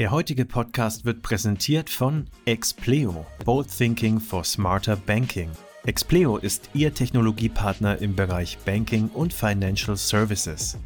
Der 0.00 0.10
heutige 0.10 0.46
Podcast 0.46 1.04
wird 1.04 1.20
präsentiert 1.20 1.90
von 1.90 2.26
Expleo, 2.46 3.26
Bold 3.44 3.68
Thinking 3.68 4.18
for 4.18 4.42
Smarter 4.44 4.96
Banking. 4.96 5.50
Expleo 5.84 6.38
ist 6.38 6.70
Ihr 6.72 6.94
Technologiepartner 6.94 8.00
im 8.00 8.16
Bereich 8.16 8.56
Banking 8.64 9.10
und 9.12 9.34
Financial 9.34 9.98
Services. 9.98 10.78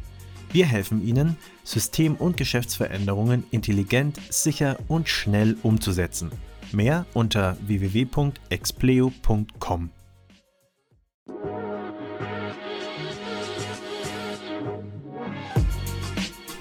Wir 0.51 0.65
helfen 0.65 1.01
Ihnen, 1.01 1.37
System- 1.63 2.17
und 2.17 2.35
Geschäftsveränderungen 2.35 3.45
intelligent, 3.51 4.19
sicher 4.29 4.75
und 4.89 5.07
schnell 5.07 5.55
umzusetzen. 5.63 6.29
Mehr 6.73 7.05
unter 7.13 7.55
www.expleo.com. 7.65 9.91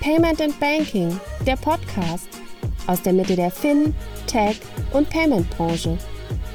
Payment 0.00 0.40
and 0.40 0.60
Banking, 0.60 1.18
der 1.44 1.56
Podcast 1.56 2.43
aus 2.86 3.02
der 3.02 3.12
Mitte 3.12 3.36
der 3.36 3.50
Fin, 3.50 3.94
Tech 4.26 4.60
und 4.92 5.08
Payment 5.10 5.48
Branche. 5.50 5.96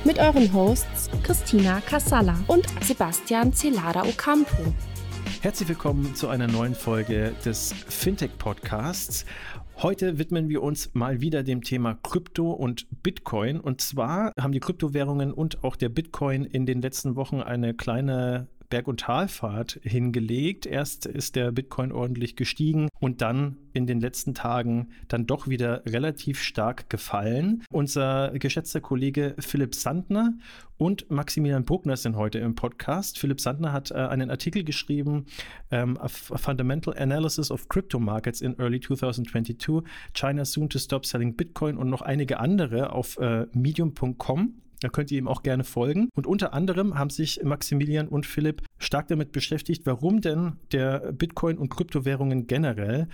Mit 0.04 0.20
euren 0.20 0.52
Hosts 0.54 1.10
Christina 1.24 1.82
Casala 1.82 2.38
und 2.48 2.66
Sebastian 2.82 3.54
Celada 3.54 4.04
Ocampo. 4.04 4.74
Herzlich 5.42 5.70
willkommen 5.70 6.16
zu 6.16 6.28
einer 6.28 6.48
neuen 6.48 6.76
Folge 6.76 7.34
des 7.46 7.74
Fintech 7.88 8.38
Podcasts. 8.38 9.26
Heute 9.78 10.18
widmen 10.18 10.50
wir 10.50 10.62
uns 10.62 10.94
mal 10.94 11.22
wieder 11.22 11.44
dem 11.44 11.64
Thema 11.64 11.98
Krypto 12.04 12.52
und 12.52 12.88
Bitcoin. 13.04 13.60
Und 13.60 13.82
zwar 13.82 14.34
haben 14.40 14.52
die 14.52 14.60
Kryptowährungen 14.60 15.34
und 15.34 15.64
auch 15.64 15.76
der 15.76 15.90
Bitcoin 15.90 16.44
in 16.46 16.66
den 16.66 16.82
letzten 16.82 17.16
Wochen 17.16 17.42
eine 17.42 17.74
kleine 17.74 18.48
Berg- 18.70 18.88
und 18.88 19.02
Talfahrt 19.02 19.80
hingelegt. 19.84 20.66
Erst 20.66 21.06
ist 21.06 21.36
der 21.36 21.52
Bitcoin 21.52 21.92
ordentlich 21.92 22.36
gestiegen 22.36 22.90
und 23.00 23.22
dann 23.22 23.58
in 23.74 23.88
den 23.88 24.00
letzten 24.00 24.34
Tagen 24.34 24.90
dann 25.08 25.26
doch 25.26 25.48
wieder 25.48 25.84
relativ 25.86 26.42
stark 26.42 26.90
gefallen. 26.90 27.64
Unser 27.72 28.32
geschätzter 28.32 28.82
Kollege 28.82 29.36
Philipp 29.40 29.76
Sandner 29.76 30.34
und 30.78 31.10
Maximilian 31.12 31.66
Bruckner 31.66 31.98
sind 31.98 32.16
heute 32.16 32.40
im 32.40 32.56
Podcast. 32.56 33.20
Philipp 33.20 33.42
Sandner 33.42 33.74
hat 33.74 33.92
äh, 33.92 33.96
einen 33.96 34.30
Artikel 34.30 34.64
geschrieben, 34.64 35.26
ähm, 35.72 35.98
a, 35.98 36.08
Fundamental 36.08 36.98
Analysis 36.98 37.52
of 37.52 37.68
Crypto 37.68 38.00
Markets 38.00 38.42
in 38.42 38.58
Early 38.60 38.80
2022, 38.80 39.84
China 40.14 40.46
soon 40.46 40.70
to 40.70 40.80
stop 40.80 41.06
selling 41.06 41.36
Bitcoin 41.36 41.78
und 41.78 41.90
noch 41.90 42.02
einige 42.02 42.40
andere 42.40 42.94
auf 42.94 43.18
äh, 43.18 43.48
medium.com. 43.54 44.54
Da 44.82 44.90
könnt 44.90 45.12
ihr 45.12 45.18
ihm 45.18 45.28
auch 45.28 45.44
gerne 45.44 45.64
folgen. 45.64 46.10
Und 46.16 46.28
unter 46.28 46.54
anderem 46.54 46.98
haben 46.98 47.10
sich 47.10 47.42
Maximilian 47.44 48.08
und 48.08 48.26
Philipp 48.26 48.64
stark 48.80 49.08
damit 49.08 49.32
beschäftigt, 49.32 49.86
warum 49.86 50.22
denn 50.22 50.54
der 50.72 51.12
Bitcoin 51.12 51.58
und 51.58 51.70
Kryptowährungen 51.70 52.48
generell 52.48 53.08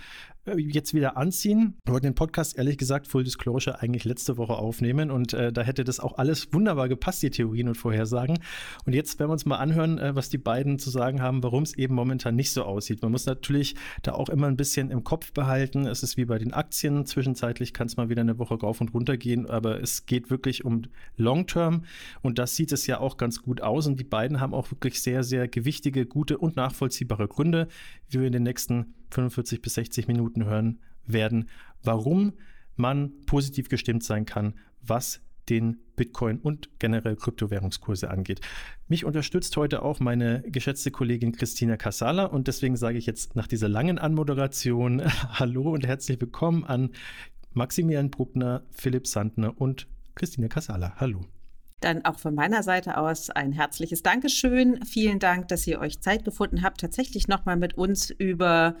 äh, 0.46 0.58
jetzt 0.58 0.94
wieder 0.94 1.16
anziehen. 1.16 1.74
Wir 1.84 1.92
wollten 1.92 2.06
den 2.06 2.14
Podcast 2.14 2.56
ehrlich 2.56 2.78
gesagt 2.78 3.08
Full 3.08 3.24
Disclosure 3.24 3.80
eigentlich 3.80 4.04
letzte 4.04 4.36
Woche 4.38 4.54
aufnehmen 4.54 5.10
und 5.10 5.34
äh, 5.34 5.52
da 5.52 5.62
hätte 5.62 5.84
das 5.84 6.00
auch 6.00 6.18
alles 6.18 6.52
wunderbar 6.52 6.88
gepasst, 6.88 7.22
die 7.22 7.30
Theorien 7.30 7.68
und 7.68 7.74
Vorhersagen. 7.74 8.38
Und 8.84 8.94
jetzt 8.94 9.18
werden 9.18 9.28
wir 9.28 9.32
uns 9.32 9.44
mal 9.44 9.56
anhören, 9.56 9.98
äh, 9.98 10.14
was 10.14 10.28
die 10.28 10.38
beiden 10.38 10.78
zu 10.78 10.90
sagen 10.90 11.20
haben, 11.20 11.42
warum 11.42 11.64
es 11.64 11.76
eben 11.76 11.94
momentan 11.94 12.36
nicht 12.36 12.52
so 12.52 12.62
aussieht. 12.62 13.02
Man 13.02 13.10
muss 13.12 13.26
natürlich 13.26 13.74
da 14.02 14.12
auch 14.12 14.28
immer 14.28 14.46
ein 14.46 14.56
bisschen 14.56 14.90
im 14.90 15.04
Kopf 15.04 15.32
behalten. 15.32 15.86
Es 15.86 16.02
ist 16.02 16.16
wie 16.16 16.24
bei 16.24 16.38
den 16.38 16.52
Aktien. 16.52 17.06
Zwischenzeitlich 17.06 17.72
kann 17.72 17.88
es 17.88 17.96
mal 17.96 18.08
wieder 18.08 18.22
eine 18.22 18.38
Woche 18.38 18.54
rauf 18.54 18.80
und 18.80 18.94
runter 18.94 19.16
gehen, 19.16 19.46
aber 19.46 19.82
es 19.82 20.06
geht 20.06 20.30
wirklich 20.30 20.64
um 20.64 20.82
Long 21.16 21.46
Term 21.46 21.84
und 22.22 22.38
das 22.38 22.54
sieht 22.54 22.72
es 22.72 22.86
ja 22.86 23.00
auch 23.00 23.16
ganz 23.16 23.42
gut 23.42 23.62
aus. 23.62 23.86
Und 23.86 23.98
die 23.98 24.04
beiden 24.04 24.40
haben 24.40 24.54
auch 24.54 24.70
wirklich 24.70 25.02
sehr, 25.02 25.24
sehr 25.24 25.48
gewichtige, 25.56 26.04
gute 26.04 26.36
und 26.36 26.56
nachvollziehbare 26.56 27.28
Gründe, 27.28 27.68
wie 28.10 28.20
wir 28.20 28.26
in 28.26 28.32
den 28.34 28.42
nächsten 28.42 28.94
45 29.10 29.62
bis 29.62 29.72
60 29.74 30.06
Minuten 30.06 30.44
hören 30.44 30.80
werden, 31.06 31.48
warum 31.82 32.34
man 32.76 33.24
positiv 33.24 33.70
gestimmt 33.70 34.04
sein 34.04 34.26
kann, 34.26 34.52
was 34.82 35.22
den 35.48 35.78
Bitcoin 35.96 36.40
und 36.40 36.68
generell 36.78 37.16
Kryptowährungskurse 37.16 38.10
angeht. 38.10 38.42
Mich 38.86 39.06
unterstützt 39.06 39.56
heute 39.56 39.80
auch 39.80 39.98
meine 39.98 40.42
geschätzte 40.42 40.90
Kollegin 40.90 41.32
Christina 41.32 41.78
Casala 41.78 42.26
und 42.26 42.48
deswegen 42.48 42.76
sage 42.76 42.98
ich 42.98 43.06
jetzt 43.06 43.34
nach 43.34 43.46
dieser 43.46 43.70
langen 43.70 43.98
Anmoderation 43.98 45.00
Hallo 45.30 45.70
und 45.72 45.86
herzlich 45.86 46.20
willkommen 46.20 46.64
an 46.64 46.90
Maximilian 47.54 48.10
Bruckner, 48.10 48.62
Philipp 48.72 49.06
Sandner 49.06 49.58
und 49.58 49.86
Christina 50.16 50.48
Casala. 50.48 50.96
Hallo. 50.96 51.24
Dann 51.80 52.04
auch 52.04 52.18
von 52.18 52.34
meiner 52.34 52.62
Seite 52.62 52.96
aus 52.96 53.28
ein 53.28 53.52
herzliches 53.52 54.02
Dankeschön. 54.02 54.82
Vielen 54.84 55.18
Dank, 55.18 55.48
dass 55.48 55.66
ihr 55.66 55.78
euch 55.78 56.00
Zeit 56.00 56.24
gefunden 56.24 56.62
habt, 56.62 56.80
tatsächlich 56.80 57.28
nochmal 57.28 57.56
mit 57.56 57.74
uns 57.74 58.10
über 58.10 58.76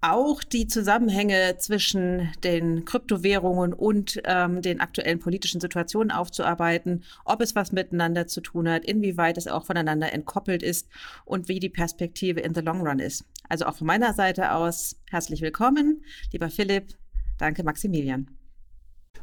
auch 0.00 0.44
die 0.44 0.66
Zusammenhänge 0.66 1.56
zwischen 1.58 2.30
den 2.44 2.84
Kryptowährungen 2.84 3.72
und 3.72 4.20
ähm, 4.24 4.62
den 4.62 4.80
aktuellen 4.80 5.18
politischen 5.18 5.60
Situationen 5.60 6.10
aufzuarbeiten, 6.10 7.04
ob 7.24 7.40
es 7.40 7.54
was 7.54 7.72
miteinander 7.72 8.26
zu 8.26 8.40
tun 8.40 8.68
hat, 8.68 8.84
inwieweit 8.84 9.38
es 9.38 9.48
auch 9.48 9.64
voneinander 9.64 10.12
entkoppelt 10.12 10.62
ist 10.62 10.88
und 11.24 11.48
wie 11.48 11.60
die 11.60 11.70
Perspektive 11.70 12.40
in 12.40 12.54
the 12.54 12.60
long 12.60 12.86
run 12.86 12.98
ist. 12.98 13.24
Also 13.48 13.66
auch 13.66 13.76
von 13.76 13.86
meiner 13.86 14.12
Seite 14.12 14.52
aus 14.52 14.96
herzlich 15.10 15.40
willkommen, 15.40 16.04
lieber 16.32 16.50
Philipp. 16.50 16.94
Danke, 17.38 17.64
Maximilian. 17.64 18.35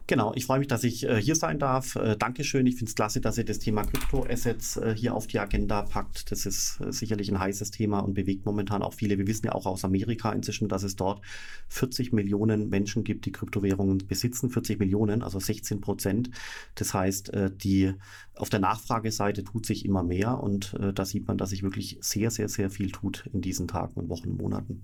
Genau, 0.05 0.33
ich 0.35 0.45
freue 0.45 0.59
mich, 0.59 0.67
dass 0.67 0.83
ich 0.83 1.07
äh, 1.07 1.21
hier 1.21 1.35
sein 1.35 1.59
darf. 1.59 1.95
Äh, 1.95 2.17
Dankeschön. 2.17 2.67
Ich 2.67 2.75
finde 2.75 2.89
es 2.89 2.95
klasse, 2.95 3.21
dass 3.21 3.37
ihr 3.37 3.45
das 3.45 3.59
Thema 3.59 3.83
Kryptoassets 3.83 4.75
äh, 4.75 4.93
hier 4.97 5.15
auf 5.15 5.27
die 5.27 5.39
Agenda 5.39 5.83
packt. 5.83 6.29
Das 6.29 6.45
ist 6.45 6.81
sicherlich 6.89 7.31
ein 7.31 7.39
heißes 7.39 7.71
Thema 7.71 7.99
und 7.99 8.13
bewegt 8.13 8.45
momentan 8.45 8.81
auch 8.81 8.93
viele. 8.93 9.17
Wir 9.17 9.27
wissen 9.27 9.45
ja 9.45 9.53
auch 9.53 9.65
aus 9.65 9.85
Amerika 9.85 10.33
inzwischen, 10.33 10.67
dass 10.67 10.83
es 10.83 10.97
dort 10.97 11.21
40 11.69 12.11
Millionen 12.11 12.69
Menschen 12.69 13.05
gibt, 13.05 13.25
die 13.25 13.31
Kryptowährungen 13.31 13.99
besitzen. 13.99 14.49
40 14.49 14.77
Millionen, 14.79 15.23
also 15.23 15.39
16 15.39 15.79
Prozent. 15.79 16.29
Das 16.75 16.93
heißt, 16.93 17.31
die 17.63 17.93
auf 18.35 18.49
der 18.49 18.59
Nachfrageseite 18.59 19.43
tut 19.43 19.65
sich 19.65 19.85
immer 19.85 20.03
mehr 20.03 20.39
und 20.39 20.75
da 20.93 21.05
sieht 21.05 21.27
man, 21.27 21.37
dass 21.37 21.51
sich 21.51 21.63
wirklich 21.63 21.97
sehr, 22.01 22.31
sehr, 22.31 22.49
sehr 22.49 22.69
viel 22.69 22.91
tut 22.91 23.29
in 23.31 23.41
diesen 23.41 23.67
Tagen 23.67 23.93
und 23.99 24.09
Wochen 24.09 24.29
und 24.29 24.37
Monaten. 24.37 24.83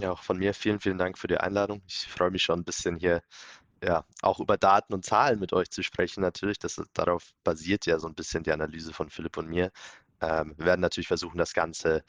Ja, 0.00 0.12
auch 0.12 0.22
von 0.22 0.38
mir 0.38 0.54
vielen, 0.54 0.80
vielen 0.80 0.98
Dank 0.98 1.18
für 1.18 1.26
die 1.26 1.38
Einladung. 1.38 1.82
Ich 1.88 2.06
freue 2.06 2.30
mich 2.30 2.42
schon 2.42 2.60
ein 2.60 2.64
bisschen 2.64 2.96
hier 2.96 3.22
ja, 3.82 4.04
auch 4.22 4.40
über 4.40 4.56
Daten 4.56 4.94
und 4.94 5.04
Zahlen 5.04 5.38
mit 5.40 5.52
euch 5.52 5.70
zu 5.70 5.82
sprechen. 5.82 6.20
Natürlich, 6.20 6.58
das, 6.58 6.80
darauf 6.92 7.32
basiert 7.44 7.86
ja 7.86 7.98
so 7.98 8.08
ein 8.08 8.14
bisschen 8.14 8.42
die 8.42 8.52
Analyse 8.52 8.92
von 8.92 9.10
Philipp 9.10 9.36
und 9.36 9.48
mir. 9.48 9.70
Ähm, 10.20 10.54
wir 10.56 10.66
werden 10.66 10.80
natürlich 10.80 11.08
versuchen, 11.08 11.38
das 11.38 11.52
Ganze 11.52 12.02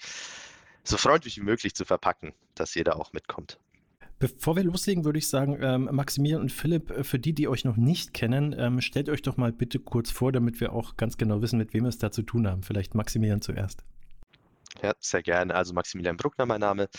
so 0.83 0.97
freundlich 0.97 1.37
wie 1.37 1.43
möglich 1.43 1.75
zu 1.75 1.85
verpacken, 1.85 2.33
dass 2.55 2.75
jeder 2.75 2.97
auch 2.97 3.13
mitkommt. 3.13 3.59
Bevor 4.19 4.57
wir 4.57 4.63
loslegen, 4.63 5.05
würde 5.05 5.19
ich 5.19 5.29
sagen, 5.29 5.57
ähm, 5.61 5.87
Maximilian 5.91 6.41
und 6.41 6.51
Philipp, 6.51 6.91
äh, 6.91 7.03
für 7.05 7.19
die, 7.19 7.33
die 7.33 7.47
euch 7.47 7.63
noch 7.63 7.77
nicht 7.77 8.13
kennen, 8.13 8.53
ähm, 8.57 8.81
stellt 8.81 9.07
euch 9.07 9.21
doch 9.21 9.37
mal 9.37 9.53
bitte 9.53 9.79
kurz 9.79 10.11
vor, 10.11 10.33
damit 10.33 10.59
wir 10.59 10.73
auch 10.73 10.97
ganz 10.97 11.17
genau 11.17 11.41
wissen, 11.41 11.57
mit 11.57 11.73
wem 11.73 11.85
wir 11.85 11.89
es 11.89 11.99
da 11.99 12.11
zu 12.11 12.23
tun 12.23 12.45
haben. 12.45 12.63
Vielleicht 12.63 12.95
Maximilian 12.95 13.41
zuerst. 13.41 13.83
Ja, 14.81 14.93
sehr 14.99 15.23
gerne. 15.23 15.55
Also 15.55 15.73
Maximilian 15.73 16.15
Bruckner, 16.17 16.45
mein 16.45 16.61
Name. 16.61 16.89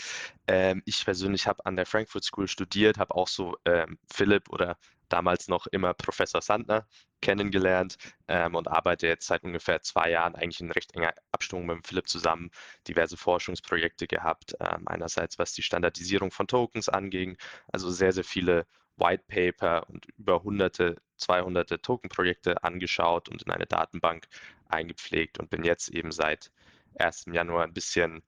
Ähm, 0.47 0.83
ich 0.85 1.03
persönlich 1.05 1.47
habe 1.47 1.65
an 1.65 1.75
der 1.75 1.85
Frankfurt 1.85 2.23
School 2.23 2.47
studiert, 2.47 2.97
habe 2.97 3.15
auch 3.15 3.27
so 3.27 3.57
ähm, 3.65 3.97
Philipp 4.11 4.49
oder 4.49 4.77
damals 5.09 5.47
noch 5.47 5.67
immer 5.67 5.93
Professor 5.93 6.41
Sandner 6.41 6.85
kennengelernt 7.21 7.97
ähm, 8.27 8.55
und 8.55 8.67
arbeite 8.67 9.07
jetzt 9.07 9.27
seit 9.27 9.43
ungefähr 9.43 9.81
zwei 9.81 10.09
Jahren 10.11 10.35
eigentlich 10.35 10.61
in 10.61 10.71
recht 10.71 10.93
enger 10.95 11.13
Abstimmung 11.31 11.65
mit 11.65 11.87
Philipp 11.87 12.07
zusammen, 12.09 12.51
diverse 12.87 13.17
Forschungsprojekte 13.17 14.07
gehabt. 14.07 14.55
Ähm, 14.59 14.87
einerseits 14.87 15.39
was 15.39 15.53
die 15.53 15.63
Standardisierung 15.63 16.31
von 16.31 16.47
Tokens 16.47 16.89
anging, 16.89 17.37
also 17.71 17.89
sehr, 17.89 18.11
sehr 18.13 18.23
viele 18.23 18.65
White 18.97 19.23
Paper 19.27 19.89
und 19.89 20.05
über 20.17 20.43
hunderte, 20.43 20.97
200 21.17 21.81
Token-Projekte 21.83 22.63
angeschaut 22.63 23.29
und 23.29 23.43
in 23.43 23.51
eine 23.51 23.65
Datenbank 23.65 24.27
eingepflegt 24.67 25.39
und 25.39 25.49
bin 25.49 25.63
jetzt 25.63 25.89
eben 25.89 26.11
seit 26.11 26.51
1. 26.99 27.25
Januar 27.31 27.63
ein 27.63 27.73
bisschen 27.73 28.21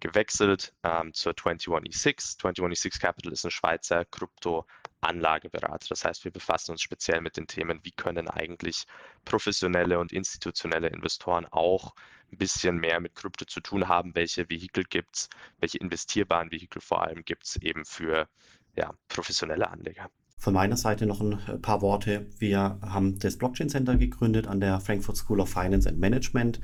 gewechselt 0.00 0.74
ähm, 0.82 1.12
zur 1.12 1.32
21E6. 1.32 2.38
21E6 2.38 3.00
Capital 3.00 3.32
ist 3.32 3.44
ein 3.44 3.50
Schweizer 3.50 4.04
Krypto-Anlageberater. 4.04 5.86
Das 5.88 6.04
heißt, 6.04 6.24
wir 6.24 6.32
befassen 6.32 6.72
uns 6.72 6.82
speziell 6.82 7.20
mit 7.20 7.36
den 7.36 7.46
Themen, 7.46 7.80
wie 7.82 7.92
können 7.92 8.28
eigentlich 8.28 8.84
professionelle 9.24 9.98
und 9.98 10.12
institutionelle 10.12 10.88
Investoren 10.88 11.46
auch 11.46 11.94
ein 12.32 12.38
bisschen 12.38 12.76
mehr 12.78 13.00
mit 13.00 13.14
Krypto 13.14 13.44
zu 13.44 13.60
tun 13.60 13.88
haben, 13.88 14.14
welche 14.14 14.48
Vehikel 14.48 14.84
gibt 14.84 15.16
es, 15.16 15.28
welche 15.60 15.78
investierbaren 15.78 16.50
Vehikel 16.50 16.80
vor 16.80 17.02
allem 17.02 17.24
gibt 17.24 17.44
es 17.44 17.56
eben 17.56 17.84
für 17.84 18.28
ja, 18.74 18.92
professionelle 19.08 19.70
Anleger. 19.70 20.10
Von 20.38 20.52
meiner 20.52 20.76
Seite 20.76 21.06
noch 21.06 21.20
ein 21.20 21.40
äh, 21.48 21.58
paar 21.58 21.80
Worte. 21.80 22.26
Wir 22.38 22.78
haben 22.82 23.18
das 23.18 23.38
Blockchain 23.38 23.70
Center 23.70 23.96
gegründet 23.96 24.46
an 24.46 24.60
der 24.60 24.80
Frankfurt 24.80 25.16
School 25.16 25.40
of 25.40 25.48
Finance 25.48 25.88
and 25.88 25.98
Management. 25.98 26.60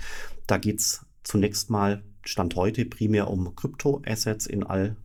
Da 0.46 0.58
geht 0.58 0.80
es 0.80 1.06
zunächst 1.22 1.70
mal 1.70 2.02
Stand 2.24 2.54
heute 2.54 2.84
primär 2.84 3.28
um 3.28 3.56
Kryptoassets 3.56 4.46
in 4.46 4.62
all 4.62 4.96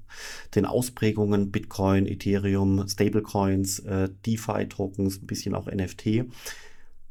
den 0.55 0.65
Ausprägungen, 0.65 1.51
Bitcoin, 1.51 2.05
Ethereum, 2.05 2.87
Stablecoins, 2.87 3.79
äh, 3.79 4.09
DeFi-Tokens, 4.25 5.21
ein 5.21 5.27
bisschen 5.27 5.55
auch 5.55 5.67
NFT. 5.67 6.25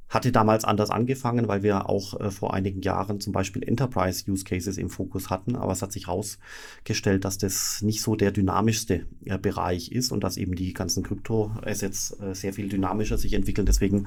Hatte 0.08 0.31
damals 0.31 0.64
anders 0.64 0.91
angefangen, 0.91 1.49
weil 1.49 1.62
wir 1.62 1.88
auch 1.88 2.19
äh, 2.20 2.31
vor 2.31 2.55
einigen 2.55 2.81
Jahren 2.82 3.20
zum 3.20 3.32
Beispiel 3.32 3.62
Enterprise 3.62 4.31
Use 4.31 4.44
Cases 4.44 4.79
im 4.79 4.88
Fokus 4.88 5.31
hatten. 5.31 5.56
Aber 5.56 5.73
es 5.73 5.82
hat 5.82 5.93
sich 5.93 6.06
herausgestellt, 6.06 7.25
dass 7.25 7.38
das 7.38 7.82
nicht 7.82 8.03
so 8.03 8.14
der 8.14 8.31
dynamischste 8.31 9.06
äh, 9.25 9.38
Bereich 9.38 9.91
ist 9.91 10.12
und 10.12 10.23
dass 10.23 10.37
eben 10.37 10.55
die 10.55 10.73
ganzen 10.75 11.03
Krypto-Assets 11.03 12.20
äh, 12.20 12.35
sehr 12.35 12.53
viel 12.53 12.69
dynamischer 12.69 13.19
sich 13.19 13.32
entwickeln. 13.32 13.67
Deswegen 13.67 14.06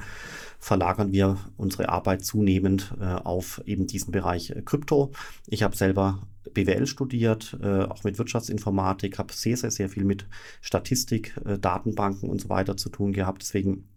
verlagern 0.57 1.12
wir 1.12 1.38
unsere 1.57 1.90
Arbeit 1.90 2.24
zunehmend 2.24 2.95
äh, 3.00 3.06
auf 3.06 3.62
eben 3.66 3.86
diesen 3.86 4.12
Bereich 4.12 4.52
äh, 4.52 4.62
Krypto. 4.62 5.12
Ich 5.48 5.63
habe 5.63 5.75
selber 5.75 6.28
BWL 6.54 6.88
studiert, 6.88 7.57
äh, 7.62 7.84
auch 7.84 8.04
mit 8.06 8.18
Wirtschaftsinformatik, 8.18 9.19
habe 9.19 9.34
sehr, 9.34 9.57
sehr, 9.57 9.72
sehr 9.72 9.90
viel 9.90 10.06
mit 10.06 10.28
Statistik, 10.62 11.36
Datenbanken 11.62 12.30
und 12.30 12.42
so 12.42 12.50
weiter 12.50 12.78
zu 12.78 12.90
tun 12.90 13.13
gehabt. 13.13 13.42
Deswegen 13.42 13.88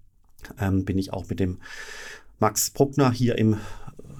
ähm, 0.60 0.84
bin 0.84 0.98
ich 0.98 1.12
auch 1.12 1.28
mit 1.28 1.40
dem 1.40 1.58
Max 2.38 2.70
Bruckner 2.70 3.12
hier 3.12 3.38
im 3.38 3.56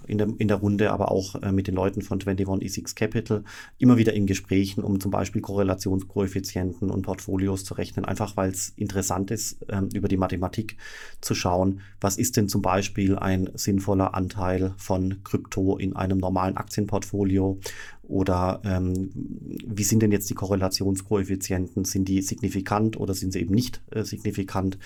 in 0.06 0.18
der, 0.18 0.28
in 0.38 0.48
der 0.48 0.58
Runde, 0.58 0.92
aber 0.92 1.10
auch 1.10 1.40
äh, 1.42 1.52
mit 1.52 1.66
den 1.66 1.74
Leuten 1.74 2.02
von 2.02 2.20
21 2.20 2.46
E6 2.46 2.94
Capital 2.94 3.44
immer 3.78 3.96
wieder 3.96 4.12
in 4.12 4.26
Gesprächen, 4.26 4.82
um 4.82 5.00
zum 5.00 5.10
Beispiel 5.10 5.40
Korrelationskoeffizienten 5.40 6.90
und 6.90 7.02
Portfolios 7.02 7.64
zu 7.64 7.74
rechnen, 7.74 8.04
einfach 8.04 8.36
weil 8.36 8.50
es 8.50 8.70
interessant 8.76 9.30
ist, 9.30 9.58
ähm, 9.68 9.88
über 9.92 10.08
die 10.08 10.16
Mathematik 10.16 10.76
zu 11.20 11.34
schauen, 11.34 11.80
was 12.00 12.16
ist 12.16 12.36
denn 12.36 12.48
zum 12.48 12.62
Beispiel 12.62 13.16
ein 13.16 13.50
sinnvoller 13.54 14.14
Anteil 14.14 14.74
von 14.76 15.22
Krypto 15.24 15.78
in 15.78 15.96
einem 15.96 16.18
normalen 16.18 16.56
Aktienportfolio 16.56 17.58
oder 18.02 18.60
ähm, 18.64 19.10
wie 19.14 19.84
sind 19.84 20.02
denn 20.02 20.12
jetzt 20.12 20.28
die 20.28 20.34
Korrelationskoeffizienten? 20.34 21.84
Sind 21.84 22.08
die 22.08 22.20
signifikant 22.20 22.98
oder 22.98 23.14
sind 23.14 23.32
sie 23.32 23.40
eben 23.40 23.54
nicht 23.54 23.80
äh, 23.90 24.02
signifikant? 24.02 24.78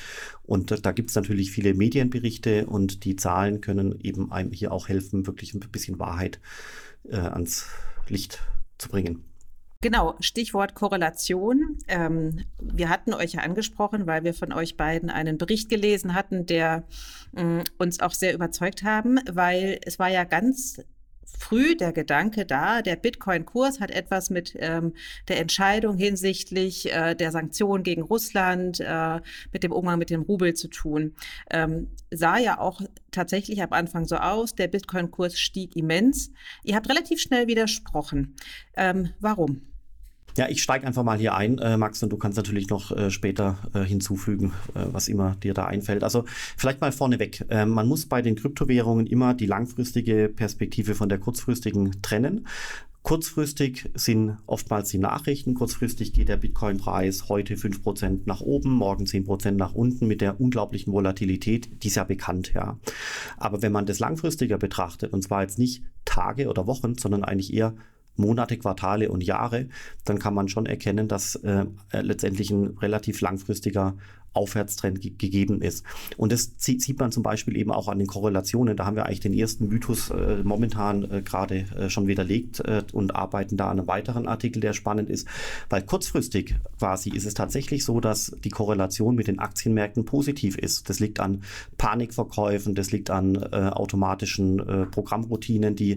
Und 0.45 0.71
äh, 0.71 0.81
da 0.81 0.93
gibt 0.93 1.11
es 1.11 1.17
natürlich 1.17 1.51
viele 1.51 1.75
Medienberichte 1.75 2.67
und 2.67 3.05
die 3.05 3.17
Zahlen 3.17 3.61
können 3.61 3.99
eben 4.03 4.33
einem 4.33 4.53
hier 4.53 4.71
auch 4.73 4.89
helfen, 4.89 5.27
wirklich 5.27 5.55
ein 5.55 5.61
bisschen 5.61 5.99
Wahrheit 5.99 6.41
äh, 7.09 7.17
ans 7.17 7.67
Licht 8.09 8.41
zu 8.79 8.91
bringen. 8.91 9.25
Genau, 9.83 10.15
Stichwort 10.21 10.75
Korrelation. 10.75 11.79
Ähm, 11.87 12.45
wir 12.61 12.89
hatten 12.89 13.15
euch 13.15 13.33
ja 13.33 13.43
angesprochen, 13.43 14.07
weil 14.07 14.25
wir 14.25 14.35
von 14.35 14.53
euch 14.53 14.77
beiden 14.77 15.11
einen 15.11 15.39
Bericht 15.39 15.69
gelesen 15.69 16.15
hatten, 16.15 16.47
der 16.47 16.85
äh, 17.35 17.63
uns 17.79 18.01
auch 18.01 18.13
sehr 18.13 18.35
überzeugt 18.35 18.83
haben, 18.83 19.21
weil 19.31 19.79
es 19.85 19.99
war 19.99 20.09
ja 20.09 20.25
ganz 20.25 20.81
früh 21.39 21.77
der 21.77 21.93
Gedanke 21.93 22.47
da, 22.47 22.83
der 22.83 22.97
Bitcoin-Kurs 22.97 23.81
hat 23.81 23.91
etwas 23.91 24.31
mit 24.31 24.57
ähm, 24.59 24.95
der 25.29 25.39
Entscheidung 25.41 25.97
hinsichtlich 25.97 26.93
äh, 26.93 27.15
der 27.15 27.31
Sanktionen 27.31 27.83
gegen 27.83 28.03
Russland, 28.03 28.81
äh, 28.81 29.21
mit 29.53 29.63
dem 29.63 29.73
Umgang 29.73 29.99
mit 29.99 30.11
dem 30.11 30.23
Rubel 30.23 30.55
zu 30.55 30.69
tun. 30.69 31.15
Ähm, 31.51 31.89
sah 32.11 32.39
ja 32.39 32.59
auch 32.59 32.81
tatsächlich 33.11 33.63
am 33.63 33.73
Anfang 33.73 34.07
so 34.07 34.17
aus, 34.17 34.55
der 34.55 34.69
Bitcoin-Kurs 34.69 35.39
stieg 35.39 35.77
immens. 35.77 36.31
Ihr 36.65 36.75
habt 36.77 36.89
relativ 36.89 37.21
schnell 37.21 37.47
widersprochen. 37.47 38.37
Ähm, 38.77 39.11
warum? 39.21 39.63
Ja, 40.37 40.49
ich 40.51 40.63
steige 40.63 40.87
einfach 40.87 41.03
mal 41.03 41.19
hier 41.19 41.35
ein, 41.35 41.59
äh, 41.59 41.79
Max, 41.79 42.03
und 42.03 42.11
du 42.11 42.19
kannst 42.19 42.37
natürlich 42.37 42.69
noch 42.69 42.93
äh, 42.93 43.11
später 43.11 43.59
äh, 43.73 43.81
hinzufügen, 43.81 44.53
äh, 44.75 44.85
was 44.93 45.09
immer 45.09 45.35
dir 45.37 45.55
da 45.55 45.65
einfällt. 45.65 46.05
Also 46.05 46.25
vielleicht 46.57 46.83
mal 46.83 46.93
vorneweg. 46.93 47.45
Ähm, 47.49 47.71
man 47.71 47.89
muss 47.89 48.05
bei 48.07 48.21
den 48.21 48.37
Kryptowährungen 48.37 49.07
immer 49.07 49.33
die 49.33 49.47
langfristige 49.47 50.29
Perspektive 50.29 50.95
von 50.95 51.09
der 51.09 51.19
kurzfristigen 51.19 52.03
trennen. 52.03 52.47
Kurzfristig 53.03 53.89
sind 53.95 54.37
oftmals 54.47 54.91
die 54.91 54.99
Nachrichten. 54.99 55.55
Kurzfristig 55.55 56.13
geht 56.13 56.29
der 56.29 56.39
Bitcoin-Preis 56.39 57.29
heute 57.29 57.55
5% 57.55 58.23
nach 58.25 58.41
oben, 58.41 58.73
morgen 58.73 59.05
10% 59.05 59.53
nach 59.53 59.75
unten 59.75 60.09
mit 60.09 60.21
der 60.21 60.41
unglaublichen 60.41 60.93
Volatilität, 60.93 61.85
die 61.85 61.87
ist 61.87 61.95
ja 61.95 62.03
bekannt, 62.03 62.53
ja. 62.53 62.79
Aber 63.37 63.63
wenn 63.63 63.71
man 63.71 63.87
das 63.87 64.01
langfristiger 64.01 64.59
betrachtet, 64.59 65.13
und 65.13 65.23
zwar 65.23 65.43
jetzt 65.43 65.57
nicht 65.57 65.85
Tage 66.05 66.49
oder 66.49 66.67
Wochen, 66.67 66.99
sondern 66.99 67.23
eigentlich 67.23 67.55
eher 67.55 67.75
Monate, 68.17 68.57
Quartale 68.57 69.11
und 69.11 69.23
Jahre, 69.23 69.69
dann 70.05 70.19
kann 70.19 70.35
man 70.35 70.49
schon 70.49 70.67
erkennen, 70.67 71.09
dass 71.09 71.37
äh, 71.37 71.67
letztendlich 71.93 72.51
ein 72.51 72.77
relativ 72.79 73.21
langfristiger 73.21 73.95
Aufwärtstrend 74.37 75.01
ge 75.01 75.13
gegeben 75.17 75.63
ist. 75.63 75.85
Und 76.17 76.33
das 76.33 76.53
sieht 76.57 76.99
man 76.99 77.11
zum 77.11 77.23
Beispiel 77.23 77.57
eben 77.57 77.71
auch 77.71 77.89
an 77.89 77.99
den 77.99 78.07
Korrelationen. 78.07 78.77
Da 78.77 78.85
haben 78.85 78.97
wir 78.97 79.07
eigentlich 79.07 79.21
den 79.21 79.35
ersten 79.35 79.69
Mythos 79.69 80.11
äh, 80.11 80.43
momentan 80.45 81.11
äh, 81.11 81.23
gerade 81.23 81.65
äh, 81.77 81.91
schon 81.91 82.07
widerlegt 82.07 82.61
äh, 82.61 82.83
und 82.93 83.15
arbeiten 83.17 83.57
da 83.57 83.71
an 83.71 83.79
einem 83.79 83.89
weiteren 83.89 84.29
Artikel, 84.29 84.61
der 84.61 84.73
spannend 84.73 85.09
ist. 85.09 85.27
Weil 85.71 85.83
kurzfristig 85.83 86.55
quasi 86.79 87.11
ist 87.11 87.27
es 87.27 87.35
tatsächlich 87.35 87.85
so, 87.85 88.01
dass 88.01 88.37
die 88.45 88.51
Korrelation 88.51 89.15
mit 89.15 89.29
den 89.29 89.39
Aktienmärkten 89.39 90.05
positiv 90.05 90.59
ist. 90.59 90.89
Das 90.89 91.01
liegt 91.01 91.21
an 91.21 91.43
Panikverkäufen, 91.79 92.75
das 92.75 92.93
liegt 92.93 93.11
an 93.11 93.37
äh, 93.37 93.71
automatischen 93.71 94.61
äh, 94.61 94.87
Programmroutinen, 94.87 95.77
die 95.77 95.97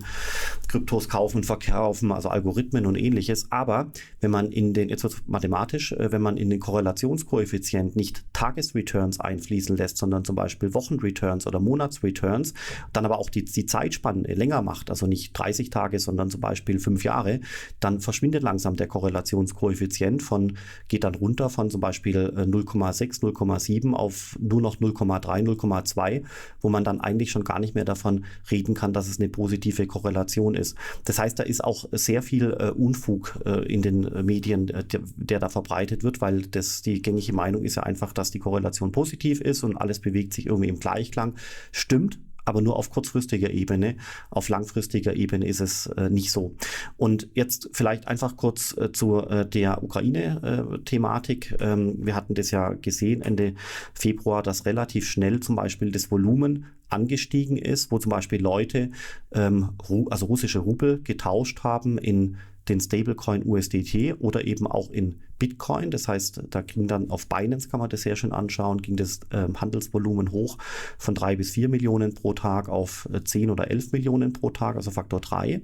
Kryptos 0.68 1.10
kaufen 1.10 1.44
verkaufen, 1.44 2.12
also 2.12 2.30
Algorithmen 2.30 2.86
und 2.86 2.96
ähnliches. 2.96 3.52
Aber 3.52 3.92
wenn 4.22 4.32
man 4.32 4.52
in 4.52 4.74
den, 4.74 4.90
jetzt 4.90 5.06
mathematisch, 5.28 5.96
wenn 5.98 6.22
man 6.22 6.38
in 6.38 6.50
den 6.50 6.60
Korrelationskoeffizient 6.60 7.96
nicht 7.96 8.24
Tagesreturns 8.34 9.20
einfließen 9.20 9.76
lässt, 9.76 9.98
sondern 9.98 10.26
zum 10.26 10.36
Beispiel 10.36 10.74
Wochenreturns 10.74 11.48
oder 11.48 11.60
Monatsreturns, 11.60 12.54
dann 12.94 13.06
aber 13.06 13.20
auch 13.20 13.30
die, 13.30 13.46
die 13.46 13.66
Zeitspanne 13.66 14.34
länger 14.34 14.62
macht, 14.62 14.90
also 14.90 15.08
nicht 15.08 15.38
30 15.38 15.70
Tage, 15.70 16.00
sondern 16.00 16.30
zum 16.30 16.42
Beispiel 16.42 16.80
fünf 16.80 17.04
Jahre, 17.04 17.40
dann 17.80 18.00
verschwindet 18.00 18.44
langsam 18.44 18.76
der 18.76 18.88
Korrelationskoeffizient 18.88 20.24
von, 20.24 20.58
geht 20.88 21.04
dann 21.04 21.16
runter 21.16 21.50
von 21.50 21.70
zum 21.70 21.82
Beispiel 21.82 22.30
0,6, 22.36 23.24
äh, 23.24 23.32
0,7 23.32 23.94
auf 23.94 24.38
nur 24.40 24.62
noch 24.62 24.78
0,3, 24.78 25.44
0,2, 25.44 26.24
wo 26.62 26.70
man 26.70 26.84
dann 26.84 27.02
eigentlich 27.02 27.32
schon 27.32 27.44
gar 27.44 27.60
nicht 27.60 27.76
mehr 27.76 27.86
davon 27.86 28.26
reden 28.52 28.74
kann, 28.74 28.94
dass 28.94 29.08
es 29.08 29.20
eine 29.20 29.30
positive 29.30 29.88
Korrelation 29.88 30.56
ist. 30.56 30.76
Das 31.06 31.20
heißt, 31.20 31.40
da 31.40 31.44
ist 31.44 31.64
auch 31.64 31.86
sehr 31.92 32.22
viel 32.22 32.56
äh, 32.60 32.72
Unfug 32.72 33.40
äh, 33.46 33.66
in 33.72 33.82
den 33.82 34.06
äh, 34.06 34.24
Medien, 34.24 34.70
äh, 34.70 34.84
der, 34.84 35.02
der, 35.16 35.40
da 35.40 35.50
verbreitet 35.50 36.04
wird, 36.04 36.22
weil 36.22 36.44
das 36.44 36.82
die 36.82 37.02
gängige 37.02 37.34
Meinung 37.34 37.64
ist 37.64 37.76
ja 37.76 37.84
einfach, 37.84 38.14
dass 38.20 38.32
die 38.32 38.40
Korrelation 38.40 38.92
positiv 38.92 39.42
ist 39.42 39.64
und 39.64 39.78
alles 39.78 40.00
bewegt 40.00 40.34
sich 40.34 40.48
irgendwie 40.48 40.70
im 40.70 40.80
Gleichklang. 40.80 41.36
Stimmt, 41.72 42.20
aber 42.50 42.62
nur 42.62 42.76
auf 42.76 42.90
kurzfristiger 42.90 43.52
Ebene. 43.52 43.96
Auf 44.30 44.50
langfristiger 44.50 45.16
Ebene 45.16 45.48
ist 45.48 45.62
es 45.62 45.88
äh, 45.88 46.10
nicht 46.10 46.32
so. 46.32 46.56
Und 46.98 47.30
jetzt 47.34 47.70
vielleicht 47.72 48.08
einfach 48.08 48.36
kurz 48.36 48.76
äh, 48.78 48.92
zu 48.92 49.18
äh, 49.20 49.48
der 49.48 49.84
Ukraine-Thematik. 49.84 51.56
Ähm, 51.60 51.96
wir 52.06 52.16
hatten 52.16 52.34
das 52.34 52.52
ja 52.52 52.74
gesehen 52.74 53.22
Ende 53.22 53.54
Februar, 53.94 54.44
dass 54.44 54.66
relativ 54.66 55.08
schnell 55.08 55.40
zum 55.40 55.56
Beispiel 55.56 55.92
das 55.92 56.12
Volumen 56.12 56.66
angestiegen 56.90 57.56
ist, 57.56 57.92
wo 57.92 58.00
zum 58.00 58.10
Beispiel 58.10 58.42
Leute, 58.42 58.92
ähm, 59.32 59.70
also 60.10 60.26
russische 60.26 60.60
Rubel, 60.60 61.02
getauscht 61.04 61.64
haben 61.64 61.98
in 61.98 62.38
den 62.68 62.80
Stablecoin 62.80 63.46
USDT 63.46 64.16
oder 64.20 64.46
eben 64.46 64.68
auch 64.68 64.90
in 64.90 65.22
Bitcoin. 65.40 65.90
Das 65.90 66.08
heißt, 66.08 66.44
da 66.50 66.62
ging 66.62 66.88
dann 66.88 67.10
auf 67.10 67.28
Binance, 67.28 67.70
kann 67.70 67.80
man 67.80 67.90
das 67.90 68.02
sehr 68.02 68.16
schön 68.16 68.34
anschauen, 68.34 68.82
ging 68.82 68.98
das 68.98 69.22
äh, 69.32 69.48
Handelsvolumen 69.56 70.32
hoch 70.32 70.58
von 70.98 71.16
drei 71.16 71.36
bis 71.36 71.52
vier 71.52 71.70
Millionen 71.70 72.14
pro 72.14 72.34
Tag 72.34 72.70
auf 72.70 73.08
äh, 73.12 73.24
zehn 73.24 73.50
oder 73.50 73.72
elf 73.72 73.92
Millionen 73.92 74.34
pro 74.34 74.50
Tag, 74.50 74.76
also 74.76 74.92
Faktor 74.92 75.22
drei. 75.22 75.62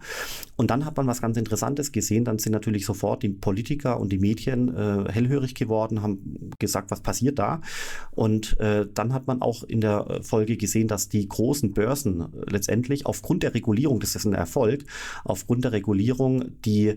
Und 0.55 0.71
dann 0.71 0.85
hat 0.85 0.97
man 0.97 1.07
was 1.07 1.21
ganz 1.21 1.37
Interessantes 1.37 1.91
gesehen. 1.91 2.23
Dann 2.25 2.39
sind 2.39 2.53
natürlich 2.53 2.85
sofort 2.85 3.21
die 3.21 3.29
Politiker 3.29 3.99
und 3.99 4.11
die 4.11 4.19
Medien 4.19 4.75
äh, 4.75 5.11
hellhörig 5.11 5.53
geworden, 5.53 6.01
haben 6.01 6.51
gesagt, 6.57 6.91
was 6.91 7.01
passiert 7.01 7.37
da. 7.37 7.61
Und 8.11 8.59
äh, 8.59 8.87
dann 8.93 9.13
hat 9.13 9.27
man 9.27 9.41
auch 9.41 9.63
in 9.63 9.81
der 9.81 10.19
Folge 10.21 10.57
gesehen, 10.57 10.87
dass 10.87 11.09
die 11.09 11.27
großen 11.27 11.73
Börsen 11.73 12.25
letztendlich 12.49 13.05
aufgrund 13.05 13.43
der 13.43 13.53
Regulierung, 13.53 13.99
das 13.99 14.15
ist 14.15 14.25
ein 14.25 14.33
Erfolg, 14.33 14.85
aufgrund 15.25 15.65
der 15.65 15.73
Regulierung 15.73 16.45
die 16.63 16.95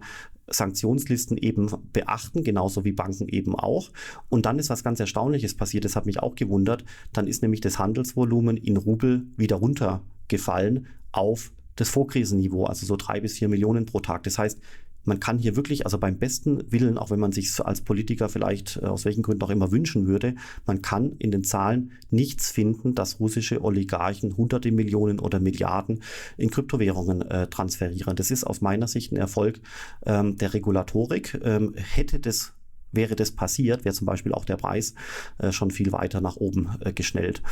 Sanktionslisten 0.51 1.37
eben 1.37 1.71
beachten, 1.93 2.43
genauso 2.43 2.85
wie 2.85 2.93
Banken 2.93 3.29
eben 3.29 3.55
auch. 3.55 3.91
Und 4.29 4.47
dann 4.47 4.59
ist 4.59 4.71
was 4.71 4.85
ganz 4.85 5.01
Erstaunliches 5.01 5.55
passiert, 5.55 5.85
das 5.85 5.97
hat 5.97 6.07
mich 6.07 6.21
auch 6.21 6.35
gewundert. 6.35 6.85
Dann 7.13 7.27
ist 7.27 7.43
nämlich 7.43 7.61
das 7.61 7.79
Handelsvolumen 7.79 8.57
in 8.57 8.77
Rubel 8.77 9.27
wieder 9.37 9.57
runtergefallen 9.57 10.87
auf 11.13 11.53
das 11.77 11.91
Vorkrisenniveau, 11.91 12.65
also 12.65 12.87
so 12.87 12.97
drei 12.97 13.21
bis 13.21 13.39
vier 13.39 13.49
Millionen 13.49 13.87
pro 13.87 14.01
Tag. 14.01 14.25
Das 14.25 14.39
heißt, 14.39 14.61
man 15.05 15.21
kann 15.21 15.39
hier 15.39 15.57
wirklich, 15.57 15.85
also 15.87 15.99
beim 15.99 16.19
besten 16.19 16.71
Willen, 16.71 16.99
auch 16.99 17.11
wenn 17.11 17.21
man 17.21 17.33
sich 17.33 17.59
als 17.61 17.81
Politiker 17.81 18.29
vielleicht 18.29 18.79
äh, 18.83 18.87
aus 18.87 19.05
welchen 19.05 19.23
Gründen 19.23 19.43
auch 19.43 19.51
immer 19.51 19.73
wünschen 19.73 20.07
würde, 20.07 20.35
man 20.67 20.83
kann 20.83 21.13
in 21.19 21.31
den 21.31 21.45
Zahlen 21.45 21.93
nichts 22.11 22.51
finden, 22.51 22.95
dass 22.95 23.21
russische 23.21 23.63
Oligarchen 23.63 24.37
hunderte 24.37 24.71
Millionen 24.71 25.19
oder 25.19 25.41
Milliarden 25.41 26.03
in 26.37 26.51
Kryptowährungen 26.51 27.23
äh, 27.23 27.47
transferieren. 27.49 28.17
Das 28.17 28.31
ist 28.31 28.45
aus 28.45 28.61
meiner 28.61 28.89
Sicht 28.89 29.13
ein 29.13 29.17
Erfolg 29.17 29.61
ähm, 30.05 30.37
der 30.37 30.55
Regulatorik. 30.55 31.41
Ähm, 31.43 31.75
hätte 31.77 32.19
das 32.19 32.53
Wäre 32.91 33.17
das 33.17 33.33
passiert, 33.33 33.85
wäre 33.85 33.95
zum 33.95 34.07
Beispiel 34.07 34.33
auch 34.33 34.47
der 34.47 34.57
Preis 34.57 34.95
äh, 35.39 35.53
schon 35.53 35.71
viel 35.71 35.93
weiter 35.93 36.21
nach 36.21 36.37
oben 36.37 36.71
äh, 36.81 36.93
geschnellt. 36.93 37.43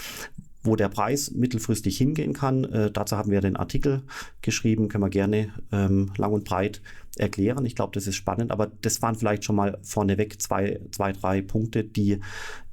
Wo 0.66 0.76
der 0.76 0.88
Preis 0.88 1.30
mittelfristig 1.30 1.96
hingehen 1.96 2.32
kann. 2.32 2.64
Äh, 2.64 2.90
dazu 2.90 3.16
haben 3.16 3.30
wir 3.30 3.40
den 3.40 3.56
Artikel 3.56 4.02
geschrieben, 4.42 4.88
können 4.88 5.04
wir 5.04 5.10
gerne 5.10 5.54
ähm, 5.72 6.12
lang 6.16 6.32
und 6.32 6.44
breit 6.44 6.82
erklären. 7.16 7.64
Ich 7.64 7.74
glaube, 7.74 7.92
das 7.94 8.06
ist 8.06 8.16
spannend, 8.16 8.50
aber 8.50 8.66
das 8.82 9.00
waren 9.02 9.14
vielleicht 9.14 9.44
schon 9.44 9.56
mal 9.56 9.78
vorneweg 9.82 10.40
zwei, 10.40 10.80
zwei, 10.90 11.12
drei 11.12 11.42
Punkte, 11.42 11.84
die 11.84 12.20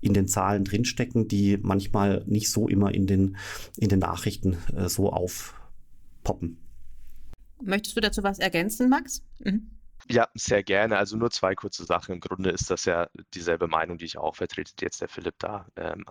in 0.01 0.13
den 0.13 0.27
Zahlen 0.27 0.65
drinstecken, 0.65 1.27
die 1.27 1.57
manchmal 1.61 2.23
nicht 2.25 2.51
so 2.51 2.67
immer 2.67 2.93
in 2.93 3.07
den, 3.07 3.37
in 3.77 3.89
den 3.89 3.99
Nachrichten 3.99 4.57
äh, 4.75 4.89
so 4.89 5.11
aufpoppen. 5.11 6.57
Möchtest 7.61 7.95
du 7.95 8.01
dazu 8.01 8.23
was 8.23 8.39
ergänzen, 8.39 8.89
Max? 8.89 9.23
Mhm. 9.39 9.69
Ja, 10.09 10.27
sehr 10.33 10.63
gerne. 10.63 10.97
Also 10.97 11.15
nur 11.15 11.31
zwei 11.31 11.55
kurze 11.55 11.85
Sachen. 11.85 12.15
Im 12.15 12.19
Grunde 12.19 12.49
ist 12.49 12.69
das 12.69 12.83
ja 12.83 13.07
dieselbe 13.33 13.67
Meinung, 13.67 13.97
die 13.97 14.05
ich 14.05 14.17
auch 14.17 14.35
vertrete, 14.35 14.73
die 14.77 14.83
jetzt 14.83 14.99
der 14.99 15.07
Philipp 15.07 15.35
da 15.39 15.65
ähm, 15.77 16.03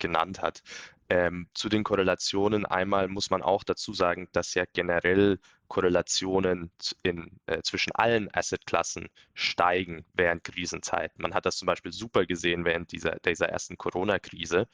genannt 0.00 0.42
hat. 0.42 0.62
Ähm, 1.08 1.48
zu 1.54 1.68
den 1.68 1.82
Korrelationen 1.82 2.66
einmal 2.66 3.08
muss 3.08 3.30
man 3.30 3.42
auch 3.42 3.64
dazu 3.64 3.92
sagen, 3.92 4.28
dass 4.32 4.54
ja 4.54 4.64
generell 4.72 5.40
Korrelationen 5.66 6.70
in, 7.02 7.40
äh, 7.46 7.62
zwischen 7.62 7.92
allen 7.92 8.32
Assetklassen 8.32 9.08
steigen 9.34 10.04
während 10.14 10.44
Krisenzeiten. 10.44 11.20
Man 11.20 11.34
hat 11.34 11.46
das 11.46 11.56
zum 11.56 11.66
Beispiel 11.66 11.92
super 11.92 12.26
gesehen 12.26 12.64
während 12.64 12.92
dieser, 12.92 13.16
dieser 13.24 13.48
ersten 13.48 13.76
Corona-Krise 13.76 14.68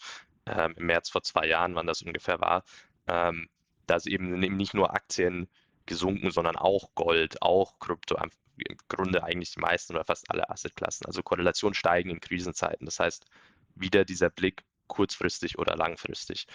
ähm, 0.47 0.75
im 0.77 0.87
März 0.87 1.11
vor 1.11 1.23
zwei 1.23 1.47
Jahren, 1.47 1.75
wann 1.75 1.87
das 1.87 2.03
ungefähr 2.03 2.41
war, 2.41 2.65
ähm, 3.07 3.49
dass 3.87 4.07
eben 4.07 4.39
nicht 4.39 4.75
nur 4.75 4.95
Aktien 4.95 5.49
gesunken, 5.87 6.31
sondern 6.31 6.57
auch 6.57 6.95
Gold, 6.95 7.41
auch 7.41 7.79
Krypto, 7.79 8.17
im 8.57 8.77
Grunde 8.89 9.23
eigentlich 9.23 9.53
die 9.53 9.61
meisten 9.61 9.95
oder 9.95 10.05
fast 10.05 10.31
alle 10.31 10.51
Assetklassen. 10.51 11.07
Also 11.07 11.23
Korrelationen 11.23 11.75
steigen 11.75 12.11
in 12.11 12.21
Krisenzeiten. 12.21 12.85
Das 12.85 13.01
heißt, 13.01 13.27
wieder 13.75 14.05
dieser 14.05 14.31
Blick 14.31 14.65
kurzfristig 14.89 15.59
oder 15.59 15.77
langfristig. 15.77 16.47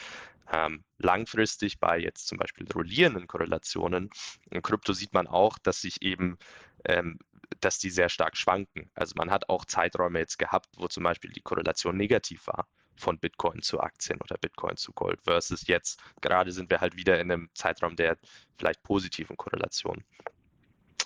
Ähm, 0.51 0.83
langfristig 0.97 1.79
bei 1.79 1.99
jetzt 1.99 2.27
zum 2.27 2.37
Beispiel 2.37 2.67
rollierenden 2.71 3.27
Korrelationen 3.27 4.09
in 4.49 4.61
Krypto 4.61 4.93
sieht 4.93 5.13
man 5.13 5.27
auch, 5.27 5.57
dass 5.59 5.81
sich 5.81 6.01
eben 6.01 6.37
ähm, 6.85 7.19
dass 7.59 7.79
die 7.79 7.89
sehr 7.89 8.09
stark 8.09 8.37
schwanken. 8.37 8.89
Also 8.93 9.13
man 9.17 9.29
hat 9.29 9.49
auch 9.49 9.65
Zeiträume 9.65 10.19
jetzt 10.19 10.39
gehabt, 10.39 10.69
wo 10.77 10.87
zum 10.87 11.03
Beispiel 11.03 11.31
die 11.31 11.41
Korrelation 11.41 11.97
negativ 11.97 12.47
war 12.47 12.67
von 12.95 13.19
Bitcoin 13.19 13.61
zu 13.61 13.79
Aktien 13.79 14.19
oder 14.21 14.37
Bitcoin 14.37 14.77
zu 14.77 14.93
Gold 14.93 15.21
versus 15.23 15.67
jetzt 15.67 16.01
gerade 16.21 16.51
sind 16.51 16.69
wir 16.69 16.81
halt 16.81 16.95
wieder 16.95 17.19
in 17.19 17.31
einem 17.31 17.49
Zeitraum 17.53 17.95
der 17.95 18.17
vielleicht 18.57 18.83
positiven 18.83 19.37
Korrelation. 19.37 20.03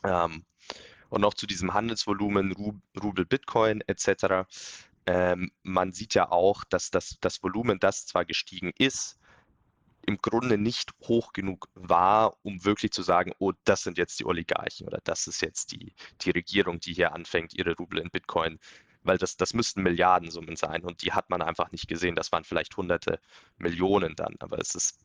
Ähm, 0.03 0.45
und 1.09 1.21
noch 1.21 1.33
zu 1.33 1.45
diesem 1.47 1.73
Handelsvolumen, 1.73 2.51
Rubel, 3.01 3.25
Bitcoin 3.25 3.81
etc. 3.87 4.47
Ähm, 5.07 5.51
man 5.63 5.93
sieht 5.93 6.15
ja 6.15 6.31
auch, 6.31 6.63
dass 6.65 6.89
das, 6.91 7.17
das 7.21 7.43
Volumen, 7.43 7.79
das 7.79 8.05
zwar 8.05 8.25
gestiegen 8.25 8.71
ist, 8.77 9.17
im 10.07 10.17
Grunde 10.17 10.57
nicht 10.57 10.91
hoch 11.07 11.33
genug 11.33 11.67
war, 11.73 12.37
um 12.43 12.63
wirklich 12.63 12.91
zu 12.91 13.01
sagen, 13.01 13.33
oh, 13.39 13.53
das 13.63 13.83
sind 13.83 13.97
jetzt 13.97 14.19
die 14.19 14.25
Oligarchen 14.25 14.87
oder 14.87 14.99
das 15.03 15.27
ist 15.27 15.41
jetzt 15.41 15.71
die, 15.71 15.93
die 16.21 16.31
Regierung, 16.31 16.79
die 16.79 16.93
hier 16.93 17.13
anfängt, 17.13 17.53
ihre 17.55 17.75
Rubel 17.75 17.99
in 17.99 18.09
Bitcoin 18.09 18.59
weil 19.05 19.17
das, 19.17 19.37
das 19.37 19.53
müssten 19.53 19.83
Milliardensummen 19.83 20.55
sein 20.55 20.83
und 20.83 21.03
die 21.03 21.13
hat 21.13 21.29
man 21.29 21.41
einfach 21.41 21.71
nicht 21.71 21.87
gesehen. 21.87 22.15
Das 22.15 22.31
waren 22.31 22.43
vielleicht 22.43 22.75
hunderte 22.75 23.19
Millionen 23.57 24.15
dann, 24.15 24.35
aber 24.39 24.59
es 24.59 24.75
ist 24.75 24.99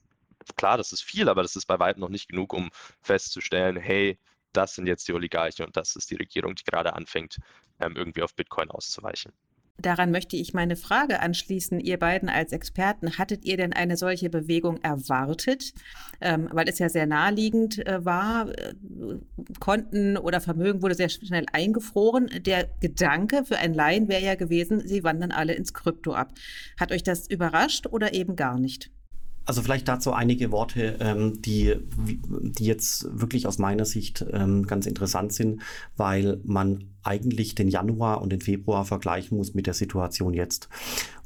klar, 0.57 0.78
das 0.78 0.92
ist 0.92 1.02
viel, 1.02 1.28
aber 1.28 1.42
das 1.42 1.57
ist 1.57 1.66
bei 1.66 1.78
weitem 1.78 2.00
noch 2.00 2.09
nicht 2.09 2.28
genug, 2.28 2.52
um 2.52 2.71
festzustellen, 3.02 3.76
hey, 3.76 4.19
das 4.52 4.75
sind 4.75 4.87
jetzt 4.87 5.07
die 5.07 5.12
Oligarchen 5.12 5.66
und 5.66 5.76
das 5.76 5.97
ist 5.97 6.11
die 6.11 6.16
Regierung, 6.16 6.54
die 6.54 6.64
gerade 6.64 6.95
anfängt, 6.95 7.38
ähm, 7.78 7.95
irgendwie 7.97 8.23
auf 8.23 8.35
Bitcoin 8.35 8.71
auszuweichen. 8.71 9.33
Daran 9.80 10.10
möchte 10.10 10.37
ich 10.37 10.54
meine 10.54 10.76
Frage 10.76 11.20
anschließen. 11.20 11.80
Ihr 11.80 11.99
beiden 11.99 12.28
als 12.28 12.52
Experten, 12.52 13.18
hattet 13.18 13.44
ihr 13.44 13.56
denn 13.56 13.72
eine 13.72 13.96
solche 13.96 14.30
Bewegung 14.30 14.78
erwartet? 14.82 15.72
Ähm, 16.20 16.49
weil 16.52 16.68
es 16.68 16.78
ja 16.78 16.88
sehr 16.88 17.06
naheliegend 17.06 17.87
äh, 17.87 18.04
war, 18.04 18.49
äh, 18.50 18.75
Konten 19.58 20.16
oder 20.16 20.40
Vermögen 20.40 20.82
wurde 20.82 20.94
sehr 20.94 21.08
schnell 21.08 21.46
eingefroren. 21.52 22.30
Der 22.44 22.68
Gedanke 22.80 23.44
für 23.44 23.56
ein 23.56 23.75
Laien 23.75 24.08
wäre 24.08 24.22
ja 24.22 24.34
gewesen, 24.34 24.87
sie 24.87 25.02
wandern 25.02 25.32
alle 25.32 25.54
ins 25.54 25.72
Krypto 25.72 26.12
ab. 26.12 26.32
Hat 26.78 26.92
euch 26.92 27.02
das 27.02 27.28
überrascht 27.28 27.87
oder 27.87 28.12
eben 28.14 28.37
gar 28.37 28.58
nicht? 28.58 28.90
Also 29.47 29.62
vielleicht 29.62 29.88
dazu 29.88 30.12
einige 30.12 30.52
Worte, 30.52 30.97
ähm, 31.00 31.42
die, 31.42 31.76
die 31.97 32.64
jetzt 32.64 33.06
wirklich 33.11 33.47
aus 33.47 33.59
meiner 33.59 33.85
Sicht 33.85 34.25
ähm, 34.32 34.66
ganz 34.66 34.87
interessant 34.87 35.32
sind, 35.32 35.62
weil 35.97 36.40
man 36.44 36.85
eigentlich 37.02 37.54
den 37.54 37.68
Januar 37.68 38.20
und 38.23 38.30
den 38.30 38.40
Februar 38.40 38.85
vergleichen 38.85 39.38
muss 39.38 39.54
mit 39.54 39.66
der 39.66 39.75
Situation 39.75 40.35
jetzt. 40.35 40.68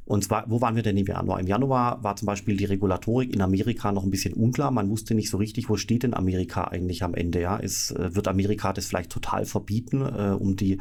Und 0.06 0.22
zwar, 0.22 0.44
wo 0.48 0.60
waren 0.60 0.76
wir 0.76 0.82
denn 0.82 0.96
im 0.96 1.06
Januar? 1.06 1.40
Im 1.40 1.46
Januar 1.46 2.02
war 2.02 2.16
zum 2.16 2.26
Beispiel 2.26 2.56
die 2.56 2.66
Regulatorik 2.66 3.32
in 3.32 3.40
Amerika 3.40 3.90
noch 3.90 4.04
ein 4.04 4.10
bisschen 4.10 4.34
unklar. 4.34 4.70
Man 4.70 4.90
wusste 4.90 5.14
nicht 5.14 5.30
so 5.30 5.38
richtig, 5.38 5.70
wo 5.70 5.76
steht 5.76 6.02
denn 6.02 6.12
Amerika 6.12 6.64
eigentlich 6.64 7.02
am 7.02 7.14
Ende. 7.14 7.40
Ja? 7.40 7.58
Es, 7.58 7.90
äh, 7.90 8.14
wird 8.14 8.28
Amerika 8.28 8.72
das 8.72 8.86
vielleicht 8.86 9.10
total 9.10 9.46
verbieten, 9.46 10.02
äh, 10.02 10.36
um 10.38 10.56
die 10.56 10.78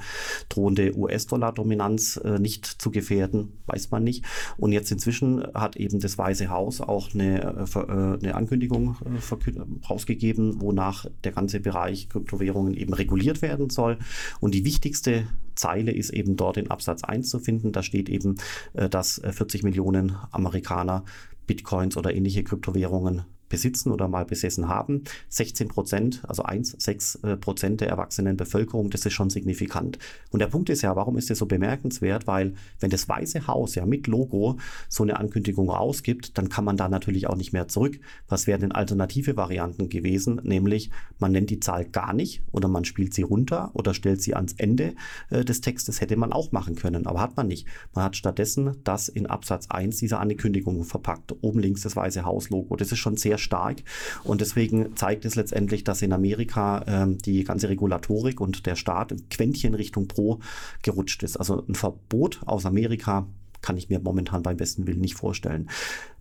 drohende 0.50 0.98
US-Dollar-Dominanz 0.98 2.18
äh, 2.18 2.40
nicht 2.40 2.66
zu 2.66 2.92
gefährden? 2.92 3.54
Weiß 3.66 3.92
man 3.92 4.04
nicht. 4.04 4.26
Und 4.58 4.74
jetzt 4.74 4.92
inzwischen 4.92 5.46
hat 5.54 5.78
eben 5.78 6.00
das 6.00 6.18
Weiße 6.18 6.50
Haus 6.50 6.82
auch 6.82 7.14
eine, 7.14 7.68
äh, 7.76 7.80
äh 7.80 8.18
eine 8.22 8.36
Ankündigung 8.36 8.98
äh, 9.06 9.88
rausgegeben, 9.90 10.62
wonach 10.62 11.06
der 11.24 11.32
ganze 11.32 11.62
Bereich 11.62 12.10
Kryptowährungen 12.10 12.74
eben 12.74 12.94
reguliert 12.94 13.42
werden 13.42 13.70
soll. 13.70 13.98
Und 14.42 14.54
die 14.54 14.66
wichtigste 14.66 15.24
Zeile 15.56 15.92
ist 15.92 16.12
eben 16.12 16.36
dort 16.36 16.58
in 16.58 16.70
Absatz 16.70 17.04
1 17.04 17.30
zu 17.30 17.40
finden. 17.40 17.72
Da 17.72 17.84
steht 17.84 18.10
eben, 18.10 18.36
äh, 18.74 18.90
dass 18.90 19.22
40 19.24 19.62
äh, 19.62 19.66
Millionen 19.66 20.16
Amerikaner 20.32 21.04
Bitcoins 21.48 21.98
oder 21.98 22.14
ähnliche 22.14 22.44
Kryptowährungen 22.44 23.24
besitzen 23.54 23.92
oder 23.92 24.08
mal 24.08 24.26
besessen 24.26 24.68
haben. 24.68 25.04
16 25.30 25.68
Prozent, 25.68 26.24
also 26.28 26.42
1, 26.42 26.76
6 26.80 27.16
äh, 27.18 27.38
Prozent 27.38 27.82
der 27.82 27.88
erwachsenen 27.88 28.36
Bevölkerung, 28.36 28.90
das 28.90 29.06
ist 29.06 29.14
schon 29.14 29.30
signifikant. 29.30 30.00
Und 30.32 30.40
der 30.40 30.48
Punkt 30.48 30.72
ist 30.72 30.82
ja, 30.82 30.96
warum 30.96 31.20
ist 31.20 31.30
das 31.30 31.38
so 31.38 31.46
bemerkenswert? 31.46 32.26
Weil 32.26 32.56
wenn 32.80 32.90
das 32.90 33.08
Weiße 33.08 33.46
Haus 33.46 33.76
ja 33.76 33.86
mit 33.86 34.08
Logo 34.08 34.58
so 34.90 35.04
eine 35.04 35.20
Ankündigung 35.20 35.70
rausgibt, 35.70 36.36
dann 36.40 36.50
kann 36.50 36.66
man 36.66 36.78
da 36.78 36.90
natürlich 36.90 37.28
auch 37.28 37.36
nicht 37.36 37.54
mehr 37.54 37.68
zurück. 37.68 38.00
Was 38.28 38.48
wären 38.48 38.62
denn 38.62 38.72
alternative 38.72 39.38
Varianten 39.38 39.88
gewesen? 39.88 40.42
Nämlich, 40.44 40.90
man 41.20 41.32
nennt 41.32 41.52
die 41.52 41.60
Zahl 41.60 41.86
gar 41.86 42.14
nicht 42.14 42.42
oder 42.52 42.68
man 42.68 42.86
spielt 42.86 43.14
sie 43.14 43.22
runter 43.22 43.70
oder 43.76 43.94
stellt 43.94 44.20
sie 44.20 44.34
ans 44.34 44.54
Ende 44.54 44.96
äh, 45.30 45.46
des 45.46 45.62
Textes, 45.62 46.02
hätte 46.02 46.16
man 46.16 46.34
auch 46.34 46.52
machen 46.52 46.74
können, 46.74 47.06
aber 47.06 47.22
hat 47.22 47.38
man 47.38 47.48
nicht. 47.48 47.68
Man 47.94 48.06
hat 48.06 48.16
stattdessen 48.16 48.78
das 48.84 49.10
in 49.10 49.28
Absatz 49.28 49.68
1 49.70 49.98
dieser 49.98 50.20
Ankündigung 50.20 50.84
verpackt. 50.86 51.36
Oben 51.42 51.60
links 51.60 51.82
das 51.82 51.96
Weiße 51.96 52.26
Haus 52.26 52.50
Logo. 52.50 52.76
Das 52.78 52.92
ist 52.92 52.98
schon 52.98 53.16
sehr 53.16 53.38
stark. 53.44 53.84
Und 54.24 54.42
deswegen 54.42 54.96
zeigt 54.96 55.26
es 55.26 55.36
letztendlich, 55.36 55.84
dass 55.84 56.02
in 56.02 56.14
Amerika 56.14 56.84
ähm, 56.88 57.18
die 57.18 57.44
ganze 57.44 57.70
Regulatorik 57.70 58.42
und 58.42 58.66
der 58.66 58.76
Staat 58.76 59.12
ein 59.12 59.30
Quäntchen 59.30 59.76
Richtung 59.76 60.08
Pro 60.08 60.40
gerutscht 60.82 61.24
ist. 61.24 61.38
Also 61.38 61.64
ein 61.68 61.76
Verbot 61.76 62.42
aus 62.46 62.66
Amerika 62.66 63.28
kann 63.64 63.78
ich 63.78 63.90
mir 63.90 64.00
momentan 64.00 64.44
beim 64.44 64.58
besten 64.58 64.86
Willen 64.86 65.00
nicht 65.00 65.16
vorstellen. 65.16 65.70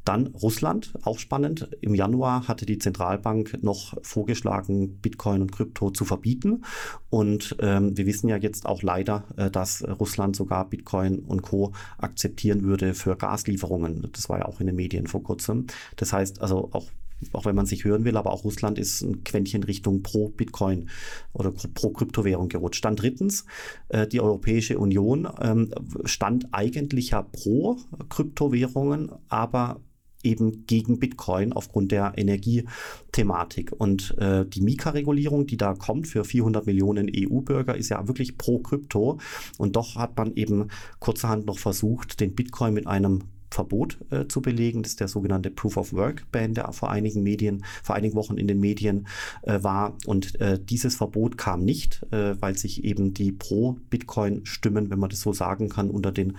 Dann 0.04 0.28
Russland, 0.28 0.94
auch 1.02 1.18
spannend. 1.18 1.68
Im 1.80 1.94
Januar 1.94 2.48
hatte 2.48 2.66
die 2.66 2.78
Zentralbank 2.78 3.62
noch 3.62 3.94
vorgeschlagen, 4.02 4.98
Bitcoin 5.00 5.42
und 5.42 5.52
Krypto 5.52 5.90
zu 5.90 6.04
verbieten. 6.04 6.64
Und 7.08 7.56
ähm, 7.60 7.96
wir 7.96 8.06
wissen 8.06 8.28
ja 8.28 8.36
jetzt 8.36 8.66
auch 8.66 8.82
leider, 8.82 9.24
äh, 9.36 9.50
dass 9.50 9.84
Russland 10.00 10.34
sogar 10.34 10.68
Bitcoin 10.68 11.20
und 11.20 11.42
Co. 11.42 11.72
akzeptieren 11.98 12.64
würde 12.64 12.94
für 12.94 13.16
Gaslieferungen. 13.16 14.08
Das 14.12 14.28
war 14.28 14.38
ja 14.38 14.46
auch 14.46 14.60
in 14.60 14.66
den 14.66 14.76
Medien 14.76 15.06
vor 15.06 15.22
kurzem. 15.22 15.66
Das 15.96 16.12
heißt 16.12 16.40
also 16.40 16.70
auch 16.72 16.86
auch 17.32 17.44
wenn 17.44 17.56
man 17.56 17.66
sich 17.66 17.84
hören 17.84 18.04
will, 18.04 18.16
aber 18.16 18.32
auch 18.32 18.44
Russland 18.44 18.78
ist 18.78 19.02
ein 19.02 19.24
Quäntchen 19.24 19.62
Richtung 19.62 20.02
pro 20.02 20.28
Bitcoin 20.28 20.88
oder 21.32 21.50
pro 21.50 21.90
Kryptowährung 21.90 22.48
gerutscht. 22.48 22.84
Dann 22.84 22.96
drittens, 22.96 23.44
äh, 23.88 24.06
die 24.06 24.20
Europäische 24.20 24.78
Union 24.78 25.28
ähm, 25.40 25.70
stand 26.04 26.48
eigentlich 26.52 27.10
ja 27.10 27.22
pro 27.22 27.78
Kryptowährungen, 28.08 29.10
aber 29.28 29.80
eben 30.22 30.66
gegen 30.66 30.98
Bitcoin 30.98 31.52
aufgrund 31.52 31.92
der 31.92 32.14
Energiethematik. 32.16 33.72
Und 33.72 34.16
äh, 34.18 34.46
die 34.46 34.60
Mika-Regulierung, 34.60 35.46
die 35.46 35.56
da 35.56 35.74
kommt 35.74 36.06
für 36.06 36.24
400 36.24 36.66
Millionen 36.66 37.10
EU-Bürger, 37.14 37.76
ist 37.76 37.88
ja 37.88 38.06
wirklich 38.06 38.38
pro 38.38 38.58
Krypto. 38.58 39.18
Und 39.58 39.76
doch 39.76 39.96
hat 39.96 40.16
man 40.16 40.34
eben 40.34 40.68
kurzerhand 41.00 41.46
noch 41.46 41.58
versucht, 41.58 42.20
den 42.20 42.34
Bitcoin 42.34 42.74
mit 42.74 42.86
einem 42.86 43.24
Verbot 43.54 43.98
äh, 44.10 44.26
zu 44.26 44.42
belegen. 44.42 44.82
Das 44.82 44.92
ist 44.92 45.00
der 45.00 45.08
sogenannte 45.08 45.50
Proof 45.50 45.76
of 45.76 45.92
Work 45.92 46.30
Ban, 46.32 46.54
der 46.54 46.72
vor 46.72 46.90
einigen 46.90 47.22
Medien, 47.22 47.64
vor 47.82 47.94
einigen 47.94 48.14
Wochen 48.14 48.36
in 48.36 48.48
den 48.48 48.60
Medien 48.60 49.06
äh, 49.42 49.62
war. 49.62 49.96
Und 50.06 50.40
äh, 50.40 50.58
dieses 50.62 50.96
Verbot 50.96 51.38
kam 51.38 51.64
nicht, 51.64 52.02
äh, 52.10 52.40
weil 52.40 52.56
sich 52.56 52.84
eben 52.84 53.14
die 53.14 53.32
Pro-Bitcoin-Stimmen, 53.32 54.90
wenn 54.90 54.98
man 54.98 55.10
das 55.10 55.20
so 55.20 55.32
sagen 55.32 55.68
kann, 55.68 55.90
unter 55.90 56.12
den 56.12 56.36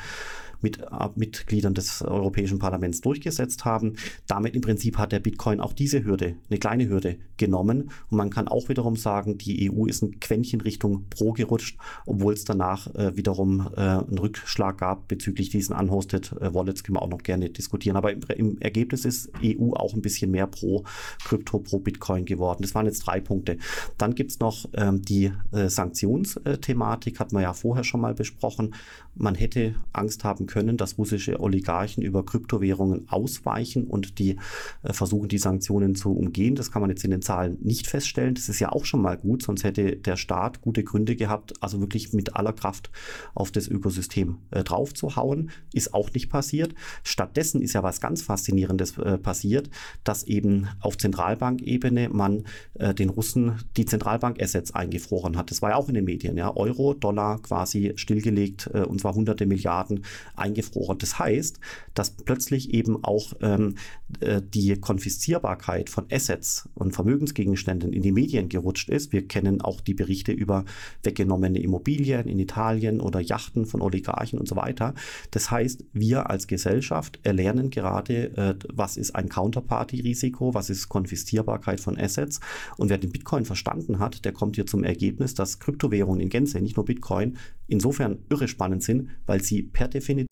mit 0.64 0.80
äh, 0.80 1.10
Mitgliedern 1.16 1.74
des 1.74 2.02
Europäischen 2.02 2.60
Parlaments 2.60 3.02
durchgesetzt 3.02 3.66
haben. 3.66 3.94
Damit 4.28 4.56
im 4.56 4.62
Prinzip 4.62 4.98
hat 4.98 5.12
der 5.12 5.20
Bitcoin 5.20 5.60
auch 5.60 5.74
diese 5.74 6.04
Hürde, 6.04 6.36
eine 6.50 6.60
kleine 6.60 6.90
Hürde 6.90 7.18
genommen. 7.38 7.92
Und 8.10 8.18
man 8.18 8.30
kann 8.30 8.48
auch 8.48 8.70
wiederum 8.70 8.96
sagen, 8.96 9.38
die 9.38 9.72
EU 9.72 9.86
ist 9.86 10.02
ein 10.02 10.20
Quäntchen 10.20 10.62
Richtung 10.62 11.06
Pro 11.10 11.34
gerutscht, 11.34 11.78
obwohl 12.06 12.34
es 12.34 12.46
danach 12.46 12.94
äh, 12.96 13.16
wiederum 13.16 13.70
äh, 13.76 13.82
einen 13.82 14.18
Rückschlag 14.18 14.78
gab 14.78 15.08
bezüglich 15.08 15.50
diesen 15.50 15.76
Unhosted 15.76 16.32
äh, 16.42 16.54
Wallets, 16.54 16.84
können 16.84 16.98
wir 16.98 17.02
auch 17.02 17.10
noch 17.10 17.24
gerne 17.24 17.50
diskutieren. 17.50 17.98
Aber 17.98 18.12
im, 18.12 18.22
im, 18.36 18.62
Ergebnis 18.62 19.06
ist 19.06 19.30
EU 19.44 19.74
auch 19.74 19.94
ein 19.94 20.02
bisschen 20.02 20.32
mehr 20.32 20.48
pro 20.48 20.84
Krypto, 21.26 21.60
pro 21.60 21.80
Bitcoin 21.80 22.26
geworden. 22.26 22.62
Das 22.62 22.74
waren 22.76 22.86
jetzt 22.86 23.00
drei 23.00 23.20
Punkte. 23.20 23.58
Dann 23.98 24.16
gibt 24.16 24.32
es 24.32 24.40
noch 24.40 24.70
ähm, 24.74 25.02
die 25.02 25.32
äh, 25.52 25.70
Sanktionsthematik, 25.70 27.20
hat 27.20 27.34
man 27.34 27.44
ja 27.44 27.54
vorher 27.54 27.84
schon 27.84 28.02
mal 28.02 28.14
besprochen. 28.14 28.74
Man 29.16 29.36
hätte 29.36 29.76
Angst 29.92 30.24
haben 30.24 30.46
können, 30.46 30.53
dass 30.54 30.98
russische 30.98 31.40
Oligarchen 31.40 32.04
über 32.04 32.26
Kryptowährungen 32.26 33.10
ausweichen 33.10 33.86
und 33.86 34.20
die 34.20 34.38
äh, 34.84 34.94
versuchen, 34.94 35.28
die 35.28 35.38
Sanktionen 35.38 35.96
zu 35.96 36.14
umgehen. 36.14 36.56
Das 36.56 36.72
kann 36.72 36.82
man 36.82 36.90
jetzt 36.90 37.04
in 37.04 37.12
den 37.12 37.22
Zahlen 37.22 37.58
nicht 37.62 37.88
feststellen. 37.88 38.36
Das 38.36 38.50
ist 38.50 38.60
ja 38.60 38.72
auch 38.72 38.86
schon 38.86 39.02
mal 39.02 39.18
gut, 39.18 39.44
sonst 39.44 39.64
hätte 39.64 39.96
der 39.96 40.18
Staat 40.18 40.62
gute 40.62 40.84
Gründe 40.84 41.16
gehabt, 41.16 41.54
also 41.62 41.80
wirklich 41.80 42.14
mit 42.14 42.36
aller 42.36 42.54
Kraft 42.54 42.92
auf 43.34 43.52
das 43.52 43.68
Ökosystem 43.68 44.38
äh, 44.52 44.64
draufzuhauen. 44.64 45.52
Ist 45.74 45.94
auch 45.94 46.14
nicht 46.14 46.30
passiert. 46.30 46.76
Stattdessen 47.04 47.62
ist 47.62 47.74
ja 47.74 47.84
was 47.84 48.02
ganz 48.02 48.22
Faszinierendes 48.22 48.98
äh, 48.98 49.18
passiert, 49.18 49.70
dass 50.04 50.24
eben 50.24 50.68
auf 50.80 50.98
Zentralbankebene 50.98 52.10
man 52.10 52.44
äh, 52.76 52.94
den 52.94 53.10
Russen 53.10 53.60
die 53.78 53.86
Zentralbank-Assets 53.86 54.74
eingefroren 54.74 55.38
hat. 55.38 55.52
Das 55.52 55.62
war 55.62 55.72
ja 55.72 55.76
auch 55.76 55.88
in 55.90 55.96
den 55.96 56.06
Medien. 56.06 56.38
Ja? 56.38 56.56
Euro, 56.56 56.94
Dollar 56.94 57.42
quasi 57.42 57.94
stillgelegt 57.96 58.70
äh, 58.74 58.82
und 58.82 59.02
zwar 59.02 59.16
hunderte 59.16 59.46
Milliarden 59.46 60.04
eingefroren. 60.44 60.98
Das 60.98 61.18
heißt, 61.18 61.60
dass 61.94 62.12
plötzlich 62.12 62.74
eben 62.74 63.04
auch 63.04 63.34
ähm, 63.42 63.76
äh, 64.20 64.42
die 64.42 64.76
Konfiszierbarkeit 64.76 65.90
von 65.90 66.06
Assets 66.12 66.70
und 66.76 66.94
Vermögensgegenständen 66.94 67.94
in 67.94 68.02
die 68.02 68.12
Medien 68.12 68.50
gerutscht 68.50 68.90
ist. 68.90 69.14
Wir 69.14 69.28
kennen 69.28 69.62
auch 69.62 69.82
die 69.82 69.94
Berichte 69.94 70.32
über 70.32 70.66
weggenommene 71.04 71.60
Immobilien 71.60 72.28
in 72.28 72.40
Italien 72.40 73.00
oder 73.00 73.22
Yachten 73.22 73.66
von 73.66 73.82
Oligarchen 73.82 74.38
und 74.38 74.48
so 74.48 74.56
weiter. 74.56 74.94
Das 75.32 75.50
heißt, 75.50 75.86
wir 75.94 76.30
als 76.30 76.48
Gesellschaft 76.48 77.20
erlernen 77.24 77.70
gerade, 77.70 78.36
äh, 78.38 78.56
was 78.74 78.98
ist 78.98 79.16
ein 79.16 79.30
Counterparty-Risiko, 79.30 80.54
was 80.54 80.70
ist 80.70 80.90
Konfiszierbarkeit 80.90 81.80
von 81.80 81.98
Assets. 81.98 82.42
Und 82.78 82.90
wer 82.90 82.98
den 82.98 83.12
Bitcoin 83.12 83.46
verstanden 83.46 84.00
hat, 84.00 84.26
der 84.26 84.34
kommt 84.34 84.56
hier 84.56 84.66
zum 84.66 84.84
Ergebnis, 84.84 85.34
dass 85.34 85.60
Kryptowährungen 85.60 86.20
in 86.20 86.30
Gänze, 86.30 86.60
nicht 86.60 86.76
nur 86.76 86.86
Bitcoin, 86.86 87.38
insofern 87.68 88.20
irre 88.30 88.48
spannend 88.48 88.84
sind, 88.84 89.10
weil 89.26 89.42
sie 89.42 89.64
per 89.64 89.88
Definition 89.88 90.23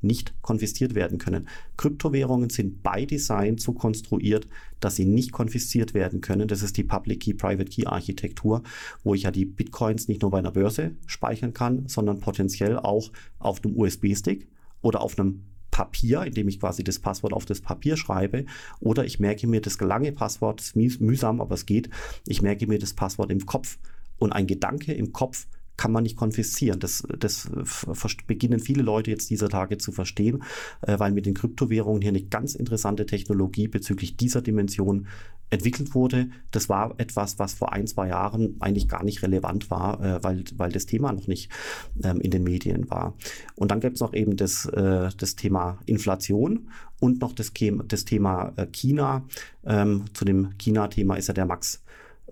nicht 0.00 0.34
konfisziert 0.42 0.94
werden 0.94 1.18
können. 1.18 1.48
Kryptowährungen 1.76 2.50
sind 2.50 2.82
by 2.82 3.06
Design 3.06 3.58
so 3.58 3.72
konstruiert, 3.72 4.48
dass 4.80 4.96
sie 4.96 5.04
nicht 5.04 5.32
konfisziert 5.32 5.94
werden 5.94 6.20
können. 6.20 6.48
Das 6.48 6.62
ist 6.62 6.76
die 6.76 6.84
Public 6.84 7.20
Key 7.20 7.34
Private 7.34 7.70
Key 7.70 7.86
Architektur, 7.86 8.62
wo 9.04 9.14
ich 9.14 9.22
ja 9.22 9.30
die 9.30 9.44
Bitcoins 9.44 10.08
nicht 10.08 10.22
nur 10.22 10.30
bei 10.30 10.38
einer 10.38 10.52
Börse 10.52 10.92
speichern 11.06 11.54
kann, 11.54 11.88
sondern 11.88 12.20
potenziell 12.20 12.78
auch 12.78 13.10
auf 13.38 13.64
einem 13.64 13.76
USB-Stick 13.76 14.48
oder 14.80 15.00
auf 15.00 15.18
einem 15.18 15.42
Papier, 15.70 16.24
indem 16.24 16.48
ich 16.48 16.58
quasi 16.58 16.82
das 16.82 16.98
Passwort 16.98 17.32
auf 17.32 17.44
das 17.44 17.60
Papier 17.60 17.96
schreibe, 17.96 18.46
oder 18.80 19.04
ich 19.04 19.20
merke 19.20 19.46
mir 19.46 19.60
das 19.60 19.78
lange 19.80 20.12
Passwort, 20.12 20.60
das 20.60 20.72
ist 20.72 21.00
mühsam, 21.00 21.40
aber 21.40 21.54
es 21.54 21.66
geht, 21.66 21.88
ich 22.26 22.42
merke 22.42 22.66
mir 22.66 22.78
das 22.78 22.94
Passwort 22.94 23.30
im 23.30 23.46
Kopf. 23.46 23.78
Und 24.18 24.32
ein 24.32 24.48
Gedanke 24.48 24.92
im 24.92 25.12
Kopf 25.12 25.46
kann 25.78 25.92
man 25.92 26.02
nicht 26.02 26.16
konfiszieren. 26.16 26.80
Das, 26.80 27.02
das 27.18 27.48
beginnen 28.26 28.60
viele 28.60 28.82
Leute 28.82 29.10
jetzt 29.10 29.30
dieser 29.30 29.48
Tage 29.48 29.78
zu 29.78 29.92
verstehen, 29.92 30.42
äh, 30.82 30.98
weil 30.98 31.12
mit 31.12 31.24
den 31.24 31.34
Kryptowährungen 31.34 32.02
hier 32.02 32.10
eine 32.10 32.22
ganz 32.22 32.54
interessante 32.54 33.06
Technologie 33.06 33.68
bezüglich 33.68 34.18
dieser 34.18 34.42
Dimension 34.42 35.06
entwickelt 35.50 35.94
wurde. 35.94 36.28
Das 36.50 36.68
war 36.68 36.94
etwas, 36.98 37.38
was 37.38 37.54
vor 37.54 37.72
ein, 37.72 37.86
zwei 37.86 38.08
Jahren 38.08 38.56
eigentlich 38.60 38.88
gar 38.88 39.02
nicht 39.04 39.22
relevant 39.22 39.70
war, 39.70 40.02
äh, 40.02 40.22
weil, 40.22 40.44
weil 40.56 40.72
das 40.72 40.84
Thema 40.84 41.12
noch 41.12 41.26
nicht 41.26 41.50
ähm, 42.02 42.20
in 42.20 42.30
den 42.30 42.42
Medien 42.42 42.90
war. 42.90 43.14
Und 43.54 43.70
dann 43.70 43.80
gibt 43.80 43.94
es 43.94 44.00
noch 44.00 44.12
eben 44.12 44.36
das, 44.36 44.66
äh, 44.66 45.08
das 45.16 45.36
Thema 45.36 45.78
Inflation 45.86 46.68
und 47.00 47.20
noch 47.20 47.32
das, 47.32 47.52
das 47.86 48.04
Thema 48.04 48.52
China. 48.72 49.24
Ähm, 49.64 50.06
zu 50.12 50.24
dem 50.24 50.58
China-Thema 50.58 51.14
ist 51.14 51.28
ja 51.28 51.34
der 51.34 51.46
Max 51.46 51.82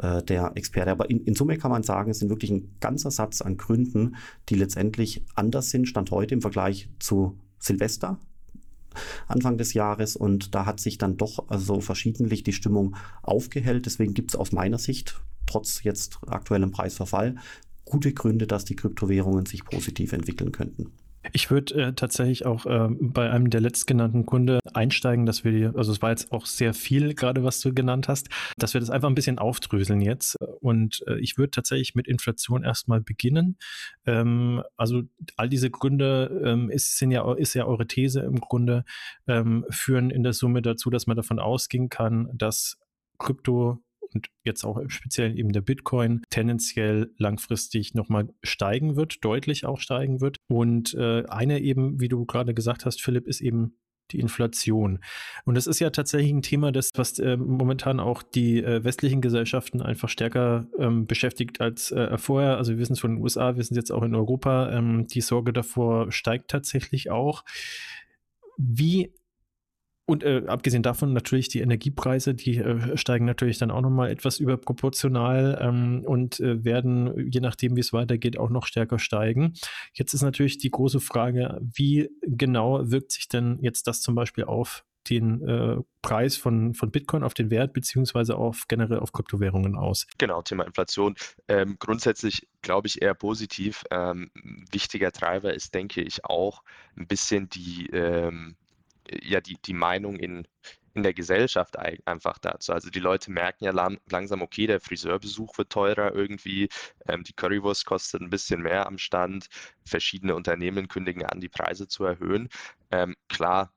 äh, 0.00 0.22
der 0.22 0.52
Experte. 0.56 0.90
Aber 0.90 1.10
in, 1.10 1.20
in, 1.20 1.34
Summe 1.34 1.58
kann 1.58 1.70
man 1.70 1.82
sagen, 1.82 2.10
es 2.10 2.18
sind 2.18 2.28
wirklich 2.28 2.50
ein 2.50 2.76
ganzer 2.80 3.10
Satz 3.10 3.40
an 3.40 3.56
Gründen, 3.56 4.16
die 4.48 4.54
letztendlich 4.54 5.24
anders 5.34 5.70
sind, 5.70 5.88
Stand 5.88 6.10
heute 6.10 6.34
im 6.34 6.42
Vergleich 6.42 6.88
zu 6.98 7.38
Silvester. 7.58 8.18
Anfang 9.28 9.58
des 9.58 9.74
Jahres 9.74 10.16
und 10.16 10.54
da 10.54 10.64
hat 10.64 10.80
sich 10.80 10.96
dann 10.96 11.18
doch 11.18 11.48
also 11.48 11.80
verschiedentlich 11.80 12.42
die 12.44 12.54
Stimmung 12.54 12.96
aufgehellt. 13.22 13.84
Deswegen 13.84 14.14
gibt 14.14 14.30
es 14.30 14.36
aus 14.36 14.52
meiner 14.52 14.78
Sicht, 14.78 15.20
trotz 15.46 15.82
jetzt 15.82 16.18
aktuellem 16.26 16.70
Preisverfall, 16.70 17.36
gute 17.84 18.12
Gründe, 18.12 18.46
dass 18.46 18.64
die 18.64 18.76
Kryptowährungen 18.76 19.44
sich 19.44 19.64
positiv 19.64 20.12
entwickeln 20.12 20.52
könnten. 20.52 20.92
Ich 21.32 21.50
würde 21.50 21.74
äh, 21.74 21.92
tatsächlich 21.92 22.46
auch 22.46 22.66
äh, 22.66 22.88
bei 22.90 23.30
einem 23.30 23.50
der 23.50 23.60
letztgenannten 23.60 24.26
Kunde 24.26 24.60
einsteigen, 24.74 25.26
dass 25.26 25.44
wir, 25.44 25.74
also 25.76 25.92
es 25.92 26.02
war 26.02 26.10
jetzt 26.10 26.32
auch 26.32 26.46
sehr 26.46 26.74
viel 26.74 27.14
gerade, 27.14 27.44
was 27.44 27.60
du 27.60 27.72
genannt 27.72 28.08
hast, 28.08 28.28
dass 28.56 28.74
wir 28.74 28.80
das 28.80 28.90
einfach 28.90 29.08
ein 29.08 29.14
bisschen 29.14 29.38
aufdröseln 29.38 30.00
jetzt. 30.00 30.36
Und 30.60 31.02
äh, 31.06 31.18
ich 31.20 31.38
würde 31.38 31.50
tatsächlich 31.50 31.94
mit 31.94 32.06
Inflation 32.06 32.64
erstmal 32.64 33.00
beginnen. 33.00 33.58
Ähm, 34.06 34.62
also 34.76 35.02
all 35.36 35.48
diese 35.48 35.70
Gründe 35.70 36.42
ähm, 36.44 36.70
ist, 36.70 36.98
sind 36.98 37.10
ja, 37.10 37.32
ist 37.34 37.54
ja 37.54 37.66
eure 37.66 37.86
These 37.86 38.20
im 38.20 38.40
Grunde, 38.40 38.84
ähm, 39.26 39.64
führen 39.70 40.10
in 40.10 40.22
der 40.22 40.32
Summe 40.32 40.62
dazu, 40.62 40.90
dass 40.90 41.06
man 41.06 41.16
davon 41.16 41.38
ausgehen 41.38 41.88
kann, 41.88 42.28
dass 42.34 42.78
Krypto 43.18 43.78
und 44.16 44.28
jetzt 44.44 44.64
auch 44.64 44.80
speziell 44.88 45.38
eben 45.38 45.52
der 45.52 45.60
Bitcoin 45.60 46.22
tendenziell 46.30 47.12
langfristig 47.18 47.94
nochmal 47.94 48.28
steigen 48.42 48.96
wird, 48.96 49.24
deutlich 49.24 49.66
auch 49.66 49.78
steigen 49.78 50.20
wird. 50.20 50.38
Und 50.48 50.94
äh, 50.94 51.24
eine 51.26 51.60
eben, 51.60 52.00
wie 52.00 52.08
du 52.08 52.24
gerade 52.24 52.54
gesagt 52.54 52.86
hast, 52.86 53.02
Philipp, 53.02 53.26
ist 53.26 53.40
eben 53.40 53.76
die 54.12 54.20
Inflation. 54.20 55.00
Und 55.44 55.56
das 55.56 55.66
ist 55.66 55.80
ja 55.80 55.90
tatsächlich 55.90 56.32
ein 56.32 56.42
Thema, 56.42 56.70
das 56.70 56.90
was 56.94 57.18
äh, 57.18 57.36
momentan 57.36 57.98
auch 57.98 58.22
die 58.22 58.62
äh, 58.62 58.84
westlichen 58.84 59.20
Gesellschaften 59.20 59.82
einfach 59.82 60.08
stärker 60.08 60.68
ähm, 60.78 61.06
beschäftigt 61.06 61.60
als 61.60 61.90
äh, 61.90 62.16
vorher. 62.16 62.56
Also 62.56 62.72
wir 62.72 62.78
wissen 62.78 62.92
es 62.92 63.00
von 63.00 63.16
den 63.16 63.22
USA, 63.22 63.54
wir 63.54 63.58
wissen 63.58 63.74
es 63.74 63.78
jetzt 63.78 63.90
auch 63.90 64.04
in 64.04 64.14
Europa. 64.14 64.70
Ähm, 64.70 65.08
die 65.08 65.20
Sorge 65.20 65.52
davor 65.52 66.12
steigt 66.12 66.48
tatsächlich 66.52 67.10
auch. 67.10 67.44
Wie 68.56 69.12
und 70.06 70.22
äh, 70.22 70.44
abgesehen 70.46 70.84
davon 70.84 71.12
natürlich 71.12 71.48
die 71.48 71.60
Energiepreise, 71.60 72.34
die 72.34 72.58
äh, 72.58 72.96
steigen 72.96 73.24
natürlich 73.24 73.58
dann 73.58 73.72
auch 73.72 73.80
nochmal 73.80 74.10
etwas 74.10 74.38
überproportional 74.38 75.58
ähm, 75.60 76.04
und 76.06 76.38
äh, 76.38 76.64
werden, 76.64 77.28
je 77.30 77.40
nachdem, 77.40 77.74
wie 77.74 77.80
es 77.80 77.92
weitergeht, 77.92 78.38
auch 78.38 78.50
noch 78.50 78.66
stärker 78.66 79.00
steigen. 79.00 79.54
Jetzt 79.92 80.14
ist 80.14 80.22
natürlich 80.22 80.58
die 80.58 80.70
große 80.70 81.00
Frage, 81.00 81.60
wie 81.60 82.08
genau 82.22 82.88
wirkt 82.88 83.10
sich 83.12 83.28
denn 83.28 83.58
jetzt 83.60 83.88
das 83.88 84.00
zum 84.00 84.14
Beispiel 84.14 84.44
auf 84.44 84.84
den 85.10 85.46
äh, 85.46 85.76
Preis 86.02 86.36
von, 86.36 86.74
von 86.74 86.90
Bitcoin, 86.90 87.22
auf 87.22 87.34
den 87.34 87.50
Wert, 87.50 87.72
beziehungsweise 87.72 88.36
auf 88.36 88.66
generell 88.68 89.00
auf 89.00 89.12
Kryptowährungen 89.12 89.76
aus? 89.76 90.06
Genau, 90.18 90.42
Thema 90.42 90.64
Inflation. 90.64 91.16
Ähm, 91.48 91.76
grundsätzlich 91.78 92.46
glaube 92.62 92.86
ich 92.86 93.02
eher 93.02 93.14
positiv. 93.14 93.84
Ähm, 93.90 94.30
wichtiger 94.70 95.10
Treiber 95.12 95.54
ist, 95.54 95.74
denke 95.74 96.02
ich, 96.02 96.24
auch 96.24 96.62
ein 96.96 97.06
bisschen 97.06 97.48
die 97.48 97.88
ähm, 97.92 98.56
ja 99.22 99.40
die, 99.40 99.56
die 99.64 99.74
Meinung 99.74 100.16
in, 100.16 100.46
in 100.94 101.02
der 101.02 101.14
Gesellschaft 101.14 101.76
einfach 102.06 102.38
dazu. 102.38 102.72
Also 102.72 102.90
die 102.90 103.00
Leute 103.00 103.30
merken 103.30 103.64
ja 103.64 103.70
lang, 103.70 103.98
langsam, 104.10 104.42
okay, 104.42 104.66
der 104.66 104.80
Friseurbesuch 104.80 105.58
wird 105.58 105.70
teurer 105.70 106.14
irgendwie, 106.14 106.68
ähm, 107.06 107.22
die 107.22 107.34
Currywurst 107.34 107.84
kostet 107.84 108.22
ein 108.22 108.30
bisschen 108.30 108.62
mehr 108.62 108.86
am 108.86 108.98
Stand, 108.98 109.48
verschiedene 109.84 110.34
Unternehmen 110.34 110.88
kündigen 110.88 111.24
an, 111.24 111.40
die 111.40 111.50
Preise 111.50 111.86
zu 111.86 112.04
erhöhen. 112.04 112.48
Ähm, 112.90 113.14
klar, 113.28 113.72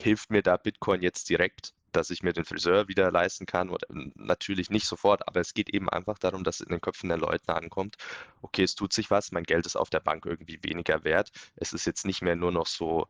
hilft 0.00 0.30
mir 0.30 0.42
da 0.42 0.56
Bitcoin 0.56 1.00
jetzt 1.02 1.28
direkt, 1.28 1.74
dass 1.92 2.10
ich 2.10 2.22
mir 2.22 2.32
den 2.32 2.44
Friseur 2.44 2.88
wieder 2.88 3.10
leisten 3.10 3.46
kann 3.46 3.70
oder 3.70 3.86
natürlich 4.14 4.68
nicht 4.70 4.86
sofort, 4.86 5.26
aber 5.26 5.40
es 5.40 5.54
geht 5.54 5.70
eben 5.70 5.88
einfach 5.88 6.18
darum, 6.18 6.44
dass 6.44 6.60
in 6.60 6.68
den 6.68 6.80
Köpfen 6.80 7.08
der 7.08 7.18
Leute 7.18 7.54
ankommt, 7.54 7.96
okay, 8.42 8.64
es 8.64 8.74
tut 8.74 8.92
sich 8.92 9.10
was, 9.10 9.32
mein 9.32 9.44
Geld 9.44 9.64
ist 9.66 9.76
auf 9.76 9.90
der 9.90 10.00
Bank 10.00 10.26
irgendwie 10.26 10.58
weniger 10.62 11.04
wert. 11.04 11.30
Es 11.56 11.72
ist 11.72 11.86
jetzt 11.86 12.04
nicht 12.04 12.22
mehr 12.22 12.36
nur 12.36 12.52
noch 12.52 12.66
so 12.66 13.06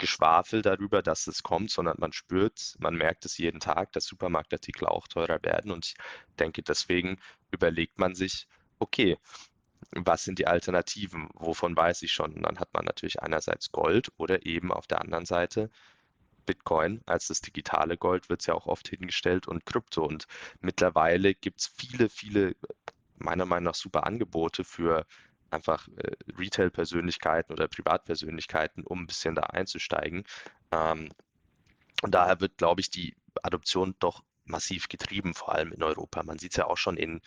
rumgeschwafel 0.00 0.62
darüber, 0.62 1.02
dass 1.02 1.26
es 1.26 1.42
kommt, 1.42 1.70
sondern 1.70 1.96
man 1.98 2.12
spürt, 2.12 2.76
man 2.78 2.94
merkt 2.94 3.24
es 3.26 3.38
jeden 3.38 3.60
Tag, 3.60 3.92
dass 3.92 4.04
Supermarktartikel 4.06 4.86
auch 4.86 5.06
teurer 5.08 5.42
werden. 5.42 5.70
Und 5.70 5.86
ich 5.86 5.94
denke, 6.38 6.62
deswegen 6.62 7.18
überlegt 7.50 7.98
man 7.98 8.14
sich, 8.14 8.48
okay, 8.78 9.18
was 9.92 10.24
sind 10.24 10.38
die 10.38 10.46
Alternativen? 10.46 11.28
Wovon 11.34 11.76
weiß 11.76 12.02
ich 12.02 12.12
schon? 12.12 12.34
Und 12.34 12.42
dann 12.42 12.58
hat 12.60 12.72
man 12.72 12.84
natürlich 12.84 13.20
einerseits 13.22 13.72
Gold 13.72 14.10
oder 14.16 14.46
eben 14.46 14.72
auf 14.72 14.86
der 14.86 15.00
anderen 15.00 15.26
Seite 15.26 15.70
Bitcoin 16.46 17.02
als 17.06 17.28
das 17.28 17.42
digitale 17.42 17.96
Gold 17.96 18.28
wird 18.28 18.40
es 18.40 18.46
ja 18.46 18.54
auch 18.54 18.66
oft 18.66 18.88
hingestellt 18.88 19.46
und 19.46 19.66
Krypto. 19.66 20.04
Und 20.04 20.26
mittlerweile 20.60 21.34
gibt 21.34 21.60
es 21.60 21.66
viele, 21.76 22.08
viele, 22.08 22.56
meiner 23.18 23.44
Meinung 23.44 23.64
nach, 23.64 23.74
super 23.74 24.06
Angebote 24.06 24.64
für 24.64 25.06
einfach 25.50 25.88
äh, 25.96 26.12
Retail-Persönlichkeiten 26.38 27.52
oder 27.52 27.68
Privatpersönlichkeiten, 27.68 28.84
um 28.84 29.02
ein 29.02 29.06
bisschen 29.06 29.34
da 29.34 29.42
einzusteigen. 29.42 30.24
Ähm, 30.72 31.10
und 32.02 32.14
daher 32.14 32.40
wird, 32.40 32.58
glaube 32.58 32.80
ich, 32.80 32.90
die 32.90 33.16
Adoption 33.42 33.94
doch 33.98 34.22
massiv 34.44 34.88
getrieben, 34.88 35.34
vor 35.34 35.54
allem 35.54 35.72
in 35.72 35.82
Europa. 35.82 36.22
Man 36.22 36.38
sieht 36.38 36.52
es 36.52 36.56
ja 36.56 36.66
auch 36.66 36.76
schon 36.76 36.96
in 36.96 37.20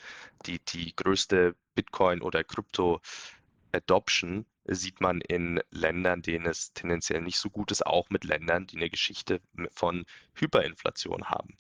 die, 0.45 0.59
die 0.59 0.95
größte 0.95 1.55
Bitcoin- 1.75 2.21
oder 2.21 2.43
Krypto-Adoption 2.43 4.45
sieht 4.65 5.01
man 5.01 5.21
in 5.21 5.62
Ländern, 5.71 6.21
denen 6.21 6.45
es 6.45 6.73
tendenziell 6.73 7.21
nicht 7.21 7.38
so 7.38 7.49
gut 7.49 7.71
ist, 7.71 7.86
auch 7.86 8.09
mit 8.09 8.23
Ländern, 8.23 8.67
die 8.67 8.77
eine 8.77 8.89
Geschichte 8.89 9.41
von 9.71 10.05
Hyperinflation 10.36 11.25
haben, 11.25 11.57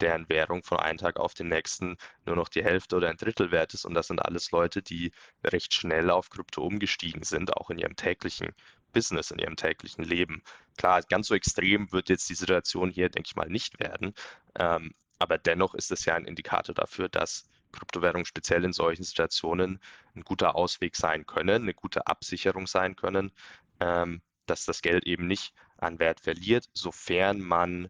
deren 0.00 0.28
Währung 0.28 0.62
von 0.62 0.78
einem 0.78 0.98
Tag 0.98 1.18
auf 1.18 1.34
den 1.34 1.48
nächsten 1.48 1.96
nur 2.24 2.36
noch 2.36 2.48
die 2.48 2.64
Hälfte 2.64 2.96
oder 2.96 3.08
ein 3.08 3.16
Drittel 3.16 3.50
wert 3.50 3.74
ist. 3.74 3.84
Und 3.84 3.94
das 3.94 4.08
sind 4.08 4.20
alles 4.20 4.50
Leute, 4.50 4.82
die 4.82 5.12
recht 5.44 5.74
schnell 5.74 6.10
auf 6.10 6.30
Krypto 6.30 6.62
umgestiegen 6.62 7.22
sind, 7.22 7.56
auch 7.56 7.70
in 7.70 7.78
ihrem 7.78 7.96
täglichen 7.96 8.52
Business, 8.92 9.30
in 9.30 9.38
ihrem 9.38 9.56
täglichen 9.56 10.04
Leben. 10.04 10.42
Klar, 10.76 11.02
ganz 11.02 11.28
so 11.28 11.34
extrem 11.34 11.92
wird 11.92 12.08
jetzt 12.08 12.28
die 12.30 12.34
Situation 12.34 12.90
hier, 12.90 13.08
denke 13.08 13.28
ich 13.28 13.36
mal, 13.36 13.48
nicht 13.48 13.80
werden. 13.80 14.14
Ähm, 14.58 14.94
aber 15.18 15.38
dennoch 15.38 15.74
ist 15.74 15.90
es 15.90 16.04
ja 16.04 16.14
ein 16.14 16.24
Indikator 16.24 16.74
dafür, 16.74 17.08
dass 17.08 17.48
Kryptowährungen 17.72 18.24
speziell 18.24 18.64
in 18.64 18.72
solchen 18.72 19.02
Situationen 19.02 19.80
ein 20.14 20.22
guter 20.22 20.56
Ausweg 20.56 20.96
sein 20.96 21.26
können, 21.26 21.62
eine 21.62 21.74
gute 21.74 22.06
Absicherung 22.06 22.66
sein 22.66 22.96
können, 22.96 23.32
ähm, 23.80 24.22
dass 24.46 24.64
das 24.64 24.82
Geld 24.82 25.06
eben 25.06 25.26
nicht 25.26 25.54
an 25.78 25.98
Wert 25.98 26.20
verliert, 26.20 26.68
sofern 26.72 27.40
man 27.40 27.88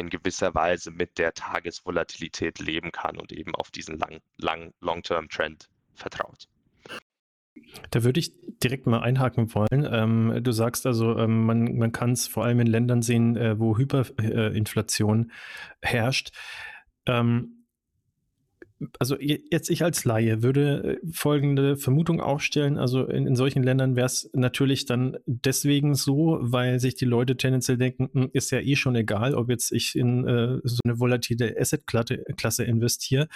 in 0.00 0.10
gewisser 0.10 0.54
Weise 0.54 0.90
mit 0.90 1.18
der 1.18 1.34
Tagesvolatilität 1.34 2.58
leben 2.58 2.90
kann 2.90 3.16
und 3.16 3.32
eben 3.32 3.54
auf 3.54 3.70
diesen 3.70 3.98
lang, 3.98 4.20
lang 4.36 4.72
Long-Term-Trend 4.80 5.68
vertraut. 5.94 6.48
Da 7.90 8.02
würde 8.04 8.20
ich 8.20 8.32
direkt 8.62 8.86
mal 8.86 9.00
einhaken 9.00 9.54
wollen. 9.54 9.88
Ähm, 9.90 10.42
du 10.42 10.52
sagst 10.52 10.86
also, 10.86 11.16
ähm, 11.18 11.44
man, 11.44 11.76
man 11.76 11.92
kann 11.92 12.12
es 12.12 12.26
vor 12.26 12.44
allem 12.44 12.60
in 12.60 12.66
Ländern 12.66 13.02
sehen, 13.02 13.36
äh, 13.36 13.58
wo 13.58 13.76
Hyperinflation 13.76 15.30
herrscht. 15.82 16.32
Ähm, 17.06 17.59
also 18.98 19.16
jetzt 19.18 19.68
ich 19.70 19.84
als 19.84 20.04
Laie 20.04 20.42
würde 20.42 21.00
äh, 21.02 21.06
folgende 21.12 21.76
Vermutung 21.76 22.20
aufstellen. 22.20 22.78
Also 22.78 23.04
in, 23.06 23.26
in 23.26 23.36
solchen 23.36 23.62
Ländern 23.62 23.94
wäre 23.94 24.06
es 24.06 24.30
natürlich 24.32 24.86
dann 24.86 25.18
deswegen 25.26 25.94
so, 25.94 26.38
weil 26.40 26.80
sich 26.80 26.94
die 26.94 27.04
Leute 27.04 27.36
tendenziell 27.36 27.76
denken, 27.76 28.08
hm, 28.12 28.30
ist 28.32 28.50
ja 28.50 28.60
eh 28.60 28.76
schon 28.76 28.96
egal, 28.96 29.34
ob 29.34 29.50
jetzt 29.50 29.72
ich 29.72 29.96
in 29.96 30.26
äh, 30.26 30.58
so 30.64 30.78
eine 30.84 30.98
volatile 30.98 31.54
Asset-Klasse 31.58 32.64
investiere 32.64 33.28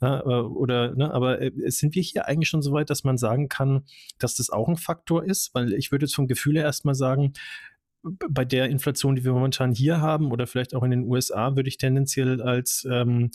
äh, 0.00 0.06
oder, 0.06 0.94
ne, 0.94 1.12
aber 1.12 1.40
äh, 1.40 1.52
sind 1.66 1.94
wir 1.94 2.02
hier 2.02 2.28
eigentlich 2.28 2.48
schon 2.48 2.62
so 2.62 2.72
weit, 2.72 2.90
dass 2.90 3.02
man 3.02 3.18
sagen 3.18 3.48
kann, 3.48 3.82
dass 4.18 4.36
das 4.36 4.50
auch 4.50 4.68
ein 4.68 4.76
Faktor 4.76 5.24
ist? 5.24 5.52
Weil 5.54 5.72
ich 5.72 5.90
würde 5.90 6.06
jetzt 6.06 6.14
vom 6.14 6.28
Gefühl 6.28 6.56
erstmal 6.56 6.94
sagen, 6.94 7.32
bei 8.02 8.44
der 8.44 8.68
Inflation, 8.68 9.14
die 9.14 9.24
wir 9.24 9.32
momentan 9.32 9.72
hier 9.72 10.00
haben 10.00 10.32
oder 10.32 10.46
vielleicht 10.46 10.74
auch 10.74 10.82
in 10.82 10.90
den 10.90 11.04
USA, 11.04 11.54
würde 11.56 11.68
ich 11.68 11.78
tendenziell 11.78 12.42
als 12.42 12.86
ähm, 12.90 13.30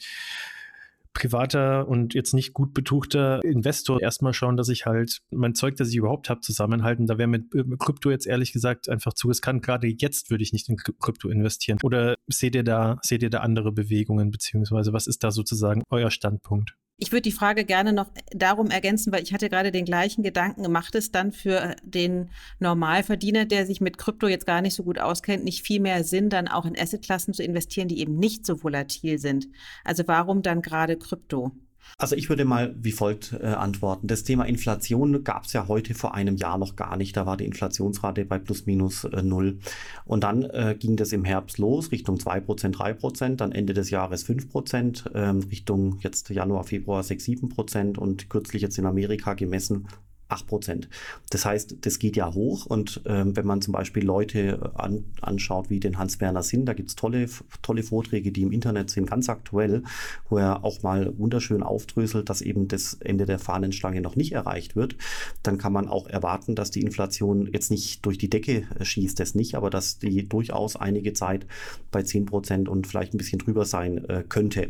privater 1.18 1.88
und 1.88 2.14
jetzt 2.14 2.34
nicht 2.34 2.54
gut 2.54 2.74
betuchter 2.74 3.44
Investor 3.44 4.00
erstmal 4.02 4.34
schauen, 4.34 4.56
dass 4.56 4.70
ich 4.70 4.86
halt 4.86 5.20
mein 5.32 5.56
Zeug, 5.56 5.76
das 5.76 5.90
ich 5.90 5.96
überhaupt 5.96 6.30
habe, 6.30 6.42
zusammenhalten. 6.42 7.08
Da 7.08 7.18
wäre 7.18 7.28
mit, 7.28 7.46
Krypto 7.80 8.12
jetzt 8.12 8.28
ehrlich 8.28 8.54
gesagt 8.54 8.88
einfach 8.88 9.14
zu 9.14 9.28
riskant. 9.28 9.64
Gerade 9.64 9.88
jetzt 9.88 10.30
würde 10.30 10.44
ich 10.44 10.54
nicht 10.54 10.70
in 10.70 10.78
Krypto 10.78 11.30
investieren. 11.30 11.80
Oder 11.84 12.16
seht 12.28 12.56
ihr 12.56 12.64
da, 12.64 13.00
seht 13.02 13.24
ihr 13.24 13.32
da 13.32 13.40
andere 13.40 13.72
Bewegungen, 13.72 14.30
beziehungsweise 14.30 14.94
was 14.94 15.08
ist 15.08 15.24
da 15.24 15.32
sozusagen 15.32 15.82
euer 15.90 16.12
Standpunkt? 16.12 16.76
Ich 17.00 17.12
würde 17.12 17.22
die 17.22 17.32
Frage 17.32 17.64
gerne 17.64 17.94
noch 17.94 18.12
darum 18.32 18.72
ergänzen, 18.72 19.14
weil 19.14 19.22
ich 19.22 19.32
hatte 19.32 19.50
gerade 19.50 19.72
den 19.72 19.86
gleichen 19.86 20.24
Gedanken. 20.24 20.72
Macht 20.72 20.96
es 20.96 21.12
dann 21.12 21.32
für 21.32 21.76
den 21.84 22.32
Normalverdiener, 22.60 23.46
der 23.46 23.68
sich 23.68 23.82
mit 23.82 24.00
Krypto 24.00 24.28
jetzt 24.28 24.48
gar 24.48 24.62
nicht 24.62 24.74
so 24.74 24.84
gut 24.84 24.98
auskennt, 24.98 25.44
nicht 25.44 25.66
viel 25.66 25.80
mehr 25.80 26.04
Sinn, 26.04 26.30
dann 26.30 26.48
auch 26.48 26.66
in 26.66 26.78
Assetklassen 26.78 27.36
zu 27.36 27.44
investieren, 27.44 27.88
die 27.88 28.00
eben 28.00 28.18
nicht 28.18 28.48
so 28.48 28.64
volatil 28.64 29.20
sind? 29.20 29.48
Also 29.84 30.04
warum 30.08 30.42
dann 30.42 30.64
gerade 30.64 30.98
Krypto? 30.98 31.52
Also 31.98 32.16
ich 32.16 32.30
würde 32.30 32.46
mal 32.46 32.76
wie 32.78 32.92
folgt 32.92 33.34
äh, 33.34 33.46
antworten. 33.48 34.08
Das 34.08 34.24
Thema 34.24 34.46
Inflation 34.46 35.24
gab 35.24 35.46
es 35.46 35.54
ja 35.54 35.68
heute 35.68 35.94
vor 35.94 36.14
einem 36.14 36.36
Jahr 36.38 36.58
noch 36.58 36.76
gar 36.76 36.96
nicht. 36.98 37.18
Da 37.18 37.26
war 37.26 37.38
die 37.38 37.46
Inflationsrate 37.46 38.26
bei 38.26 38.38
plus 38.40 38.66
minus 38.66 39.04
äh, 39.06 39.22
null. 39.22 39.60
Und 40.06 40.24
dann 40.24 40.44
äh, 40.44 40.76
ging 40.78 40.96
das 40.96 41.12
im 41.12 41.24
Herbst 41.24 41.58
los, 41.58 41.92
Richtung 41.92 42.18
2%, 42.18 42.76
3%, 42.76 43.36
dann 43.36 43.52
Ende 43.52 43.74
des 43.74 43.90
Jahres 43.90 44.28
5%, 44.28 45.16
ähm, 45.16 45.40
Richtung 45.50 45.98
jetzt 46.02 46.30
Januar, 46.30 46.64
Februar 46.64 47.04
6, 47.04 47.26
7% 47.26 47.98
und 47.98 48.30
kürzlich 48.30 48.62
jetzt 48.62 48.78
in 48.78 48.86
Amerika 48.86 49.34
gemessen 49.34 49.88
8 50.30 50.48
Prozent. 50.48 50.90
Das 51.30 51.46
heißt, 51.46 51.78
das 51.82 52.00
geht 52.00 52.16
ja 52.16 52.34
hoch 52.34 52.66
und 52.66 53.02
ähm, 53.06 53.36
wenn 53.36 53.46
man 53.46 53.62
zum 53.62 53.72
Beispiel 53.72 54.04
Leute 54.04 54.72
an, 54.76 55.06
anschaut 55.22 55.70
wie 55.70 55.80
den 55.80 55.98
Hans-Werner 55.98 56.44
Sinn, 56.44 56.66
da 56.66 56.74
gibt 56.74 56.90
es 56.90 56.96
tolle, 56.96 57.28
tolle 57.62 57.84
Vorträge, 57.84 58.32
die 58.32 58.42
im 58.42 58.52
Internet 58.52 58.90
sind, 58.90 59.10
ganz 59.10 59.30
aktuell, 59.30 59.84
wo 60.30 60.38
er 60.38 60.64
auch 60.64 60.84
mal 60.84 61.18
wunderschön 61.18 61.64
aufdröselt, 61.64 62.30
dass 62.30 62.42
eben 62.42 62.68
das 62.68 62.96
Ende 62.96 63.26
der 63.26 63.40
Fahnenstange 63.40 64.02
noch 64.02 64.16
nicht 64.16 64.34
erreicht 64.34 64.76
wird, 64.76 64.96
dann 65.44 65.58
kann 65.58 65.74
man 65.74 65.88
auch 65.88 66.08
erwarten, 66.08 66.56
dass 66.56 66.72
die 66.72 66.82
Inflation 66.82 67.50
jetzt 67.52 67.72
nicht 67.72 68.06
durch 68.06 68.18
die 68.18 68.30
Decke 68.30 68.68
schießt, 68.82 69.20
das 69.20 69.36
nicht, 69.36 69.56
aber 69.56 69.70
dass 69.70 70.00
die 70.00 70.28
durchaus 70.28 70.76
einige 70.76 71.14
Zeit 71.14 71.46
bei 71.92 72.04
10 72.04 72.26
Prozent 72.26 72.70
und 72.70 72.88
vielleicht 72.88 73.14
ein 73.14 73.18
bisschen 73.18 73.40
drüber 73.40 73.66
sein 73.66 74.04
äh, 74.10 74.24
könnte. 74.28 74.70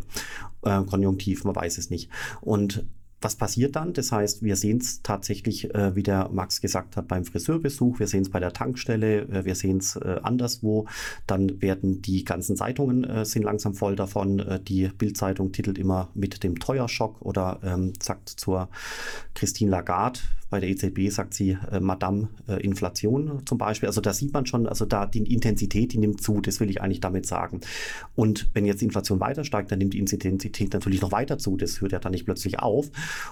Äh, 0.63 0.83
konjunktiv, 0.83 1.43
man 1.43 1.55
weiß 1.55 1.77
es 1.77 1.89
nicht. 1.89 2.09
Und 2.41 2.85
was 3.27 3.35
passiert 3.35 3.75
dann? 3.75 3.91
Das 3.91 4.13
heißt, 4.13 4.41
wir 4.41 4.55
sehen 4.55 4.77
es 4.77 5.01
tatsächlich, 5.01 5.75
äh, 5.75 5.93
wie 5.97 6.03
der 6.03 6.29
Max 6.29 6.61
gesagt 6.61 6.95
hat, 6.95 7.09
beim 7.09 7.25
Friseurbesuch, 7.25 7.99
wir 7.99 8.07
sehen 8.07 8.21
es 8.21 8.29
bei 8.29 8.39
der 8.39 8.53
Tankstelle, 8.53 9.23
äh, 9.23 9.43
wir 9.43 9.55
sehen 9.55 9.79
es 9.79 9.97
äh, 9.97 10.21
anderswo. 10.23 10.85
Dann 11.27 11.61
werden 11.61 12.01
die 12.01 12.23
ganzen 12.23 12.55
Zeitungen 12.55 13.03
äh, 13.03 13.25
sind 13.25 13.43
langsam 13.43 13.73
voll 13.73 13.97
davon. 13.97 14.39
Äh, 14.39 14.61
die 14.61 14.87
Bildzeitung 14.97 15.51
titelt 15.51 15.77
immer 15.77 16.07
mit 16.13 16.41
dem 16.41 16.57
Teuerschock 16.57 17.21
oder 17.21 17.59
ähm, 17.63 17.91
sagt 18.01 18.29
zur 18.29 18.69
Christine 19.35 19.71
Lagarde, 19.71 20.21
bei 20.49 20.59
der 20.59 20.69
EZB 20.69 21.09
sagt 21.09 21.33
sie 21.33 21.57
äh, 21.71 21.79
Madame 21.79 22.29
äh, 22.47 22.61
Inflation 22.63 23.41
zum 23.45 23.57
Beispiel. 23.57 23.87
Also 23.87 24.01
da 24.01 24.13
sieht 24.13 24.33
man 24.33 24.45
schon, 24.45 24.67
also 24.67 24.85
da 24.85 25.05
die 25.05 25.33
Intensität, 25.33 25.93
die 25.93 25.97
nimmt 25.97 26.21
zu, 26.21 26.39
das 26.41 26.59
will 26.59 26.69
ich 26.69 26.81
eigentlich 26.81 27.01
damit 27.01 27.25
sagen. 27.25 27.61
Und 28.15 28.49
wenn 28.53 28.65
jetzt 28.65 28.81
die 28.81 28.85
Inflation 28.85 29.19
weiter 29.19 29.43
steigt, 29.43 29.71
dann 29.71 29.79
nimmt 29.79 29.93
die 29.93 29.99
Intensität 29.99 30.73
natürlich 30.73 31.01
noch 31.01 31.11
weiter 31.11 31.37
zu. 31.37 31.57
Das 31.57 31.81
hört 31.81 31.91
ja 31.91 31.99
dann 31.99 32.11
nicht 32.11 32.25
plötzlich 32.25 32.59
auf. 32.59 32.89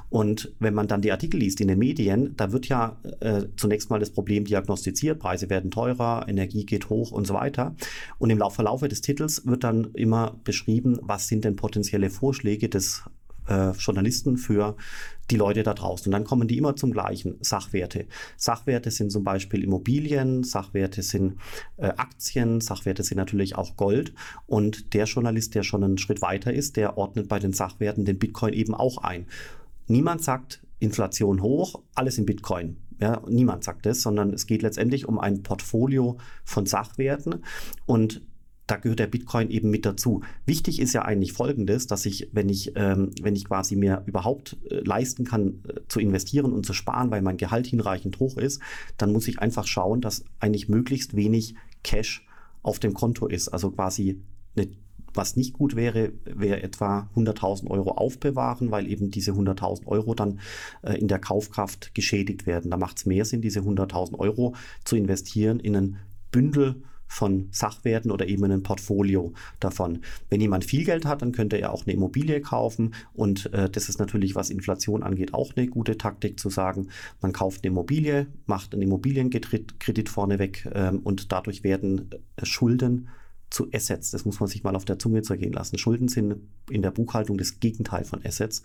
Und 0.10 0.54
wenn 0.60 0.74
man 0.74 0.88
dann 0.88 1.02
die 1.02 1.12
Artikel 1.12 1.40
liest 1.40 1.62
in 1.62 1.68
den 1.68 1.80
Medien, 1.80 2.36
da 2.36 2.52
wird 2.52 2.68
ja 2.68 2.98
äh, 3.20 3.44
zunächst 3.58 3.90
mal 3.90 4.00
das 4.00 4.10
Problem 4.10 4.46
diagnostiziert, 4.46 5.20
Preise 5.20 5.50
werden 5.50 5.72
teurer, 5.72 6.26
Energie 6.28 6.66
geht 6.66 6.90
hoch 6.90 7.12
und 7.12 7.26
so 7.26 7.34
weiter. 7.34 7.76
Und 8.20 8.30
im 8.30 8.42
Verlauf 8.50 8.82
des 8.82 9.02
Titels 9.02 9.46
wird 9.46 9.64
dann 9.64 9.90
immer 9.94 10.36
beschrieben, 10.44 11.00
was 11.02 11.28
sind 11.28 11.46
denn 11.46 11.56
potenzielle 11.56 12.10
Vorschläge 12.10 12.70
des 12.70 13.04
äh, 13.48 13.72
Journalisten 13.72 14.38
für 14.38 14.76
die 15.32 15.38
Leute 15.38 15.64
da 15.64 15.74
draußen. 15.74 16.08
Und 16.08 16.12
dann 16.12 16.24
kommen 16.24 16.48
die 16.48 16.58
immer 16.58 16.76
zum 16.76 16.92
gleichen 16.92 17.38
Sachwerte. 17.42 18.06
Sachwerte 18.38 18.92
sind 18.92 19.12
zum 19.12 19.24
Beispiel 19.24 19.64
Immobilien, 19.64 20.44
Sachwerte 20.44 21.02
sind 21.02 21.38
äh, 21.78 21.88
Aktien, 21.88 22.62
Sachwerte 22.62 23.04
sind 23.04 23.18
natürlich 23.18 23.56
auch 23.56 23.76
Gold. 23.76 24.14
Und 24.46 24.94
der 24.94 25.06
Journalist, 25.06 25.56
der 25.56 25.64
schon 25.64 25.84
einen 25.84 25.98
Schritt 25.98 26.22
weiter 26.22 26.54
ist, 26.54 26.78
der 26.78 26.98
ordnet 26.98 27.28
bei 27.28 27.40
den 27.40 27.54
Sachwerten 27.54 28.06
den 28.06 28.20
Bitcoin 28.20 28.54
eben 28.54 28.76
auch 28.76 29.00
ein. 29.00 29.28
Niemand 29.88 30.24
sagt 30.24 30.62
Inflation 30.80 31.42
hoch, 31.42 31.82
alles 31.96 32.18
in 32.18 32.26
Bitcoin. 32.26 32.78
Ja, 33.00 33.22
niemand 33.28 33.64
sagt 33.64 33.86
das, 33.86 34.02
sondern 34.02 34.34
es 34.34 34.48
geht 34.48 34.62
letztendlich 34.62 35.08
um 35.08 35.20
ein 35.20 35.44
Portfolio 35.44 36.18
von 36.46 36.66
Sachwerten 36.66 37.44
und 37.86 38.22
da 38.68 38.78
gehört 38.78 39.00
der 39.00 39.08
Bitcoin 39.08 39.50
eben 39.50 39.70
mit 39.70 39.86
dazu. 39.86 40.22
Wichtig 40.46 40.80
ist 40.80 40.94
ja 40.94 41.04
eigentlich 41.04 41.34
Folgendes, 41.34 41.88
dass 41.88 42.06
ich, 42.06 42.30
wenn 42.32 42.50
ich, 42.50 42.74
ähm, 42.76 43.12
wenn 43.22 43.36
ich 43.36 43.46
quasi 43.46 43.76
mir 43.76 44.04
überhaupt 44.06 44.58
äh, 44.70 44.80
leisten 44.80 45.24
kann, 45.24 45.64
äh, 45.68 45.82
zu 45.88 46.00
investieren 46.00 46.52
und 46.52 46.66
zu 46.66 46.74
sparen, 46.74 47.12
weil 47.12 47.22
mein 47.22 47.38
Gehalt 47.38 47.68
hinreichend 47.68 48.20
hoch 48.20 48.38
ist, 48.38 48.62
dann 48.98 49.12
muss 49.12 49.28
ich 49.28 49.40
einfach 49.40 49.68
schauen, 49.68 50.02
dass 50.02 50.26
eigentlich 50.40 50.68
möglichst 50.68 51.16
wenig 51.16 51.56
Cash 51.84 52.26
auf 52.64 52.80
dem 52.80 52.94
Konto 52.94 53.28
ist. 53.28 53.50
Also 53.50 53.72
quasi 53.72 54.22
eine 54.56 54.70
was 55.16 55.38
nicht 55.38 55.54
gut 55.54 55.78
wäre, 55.78 56.12
wäre 56.26 56.62
etwa 56.62 57.10
100.000 57.16 57.70
Euro 57.70 57.92
aufbewahren, 57.92 58.72
weil 58.72 58.88
eben 58.88 59.12
diese 59.12 59.32
100.000 59.32 59.88
Euro 59.88 60.14
dann 60.14 60.40
äh, 60.82 61.00
in 61.00 61.08
der 61.08 61.20
Kaufkraft 61.20 61.96
geschädigt 61.96 62.46
werden. 62.46 62.72
Da 62.72 62.76
macht 62.78 62.98
es 62.98 63.06
mehr 63.06 63.24
Sinn, 63.24 63.42
diese 63.42 63.62
100.000 63.62 64.20
Euro 64.20 64.56
zu 64.84 64.98
investieren 64.98 65.62
in 65.62 65.76
ein 65.76 65.98
Bündel 66.32 66.84
von 67.08 67.48
Sachwerten 67.52 68.12
oder 68.12 68.28
eben 68.28 68.44
ein 68.52 68.64
Portfolio 68.64 69.34
davon. 69.60 70.00
Wenn 70.30 70.42
jemand 70.42 70.66
viel 70.66 70.84
Geld 70.84 71.06
hat, 71.06 71.22
dann 71.22 71.32
könnte 71.32 71.58
er 71.58 71.72
auch 71.72 71.86
eine 71.86 71.94
Immobilie 71.94 72.42
kaufen 72.42 72.94
und 73.14 73.52
äh, 73.54 73.70
das 73.70 73.90
ist 73.90 74.00
natürlich, 74.00 74.36
was 74.36 74.50
Inflation 74.50 75.04
angeht, 75.04 75.34
auch 75.34 75.56
eine 75.56 75.68
gute 75.68 75.98
Taktik 75.98 76.40
zu 76.40 76.50
sagen, 76.50 76.90
man 77.22 77.34
kauft 77.34 77.64
eine 77.64 77.72
Immobilie, 77.72 78.28
macht 78.46 78.74
einen 78.74 78.84
Immobilienkredit 78.84 80.10
vorneweg 80.10 80.70
ähm, 80.74 81.00
und 81.00 81.32
dadurch 81.32 81.64
werden 81.64 82.10
äh, 82.36 82.46
Schulden 82.46 83.08
zu 83.50 83.70
Assets. 83.74 84.12
Das 84.12 84.26
muss 84.26 84.40
man 84.40 84.48
sich 84.48 84.64
mal 84.64 84.76
auf 84.76 84.86
der 84.86 85.00
Zunge 85.00 85.22
zergehen 85.22 85.54
lassen. 85.54 85.78
Schulden 85.78 86.08
sind 86.08 86.36
in 86.70 86.82
der 86.82 86.92
Buchhaltung 86.92 87.38
das 87.38 87.60
Gegenteil 87.60 88.04
von 88.04 88.26
Assets. 88.26 88.64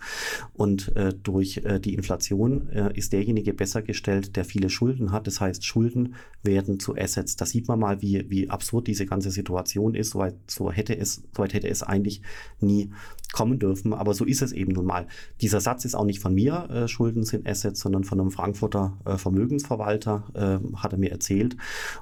Und 0.53 0.95
äh, 0.95 1.13
durch 1.13 1.57
äh, 1.57 1.79
die 1.79 1.93
Inflation 1.93 2.69
äh, 2.69 2.91
ist 2.97 3.13
derjenige 3.13 3.53
besser 3.53 3.81
gestellt, 3.81 4.35
der 4.35 4.45
viele 4.45 4.69
Schulden 4.69 5.11
hat. 5.11 5.27
Das 5.27 5.39
heißt, 5.39 5.65
Schulden 5.65 6.15
werden 6.43 6.79
zu 6.79 6.95
Assets. 6.95 7.35
Da 7.35 7.45
sieht 7.45 7.67
man 7.67 7.79
mal, 7.79 8.01
wie, 8.01 8.29
wie 8.29 8.49
absurd 8.49 8.87
diese 8.87 9.05
ganze 9.05 9.31
Situation 9.31 9.95
ist. 9.95 10.11
Soweit 10.11 10.35
so 10.47 10.71
hätte 10.71 10.97
es, 10.97 11.23
soweit 11.35 11.53
hätte 11.53 11.69
es 11.69 11.83
eigentlich 11.83 12.21
nie 12.59 12.91
kommen 13.31 13.59
dürfen. 13.59 13.93
Aber 13.93 14.13
so 14.13 14.25
ist 14.25 14.41
es 14.41 14.51
eben 14.51 14.73
nun 14.73 14.85
mal. 14.85 15.07
Dieser 15.41 15.61
Satz 15.61 15.85
ist 15.85 15.95
auch 15.95 16.05
nicht 16.05 16.19
von 16.19 16.33
mir, 16.33 16.69
äh, 16.69 16.87
Schulden 16.87 17.23
sind 17.23 17.47
Assets, 17.47 17.79
sondern 17.79 18.03
von 18.03 18.19
einem 18.19 18.31
Frankfurter 18.31 18.97
äh, 19.05 19.17
Vermögensverwalter, 19.17 20.23
äh, 20.33 20.77
hat 20.77 20.93
er 20.93 20.99
mir 20.99 21.11
erzählt. 21.11 21.55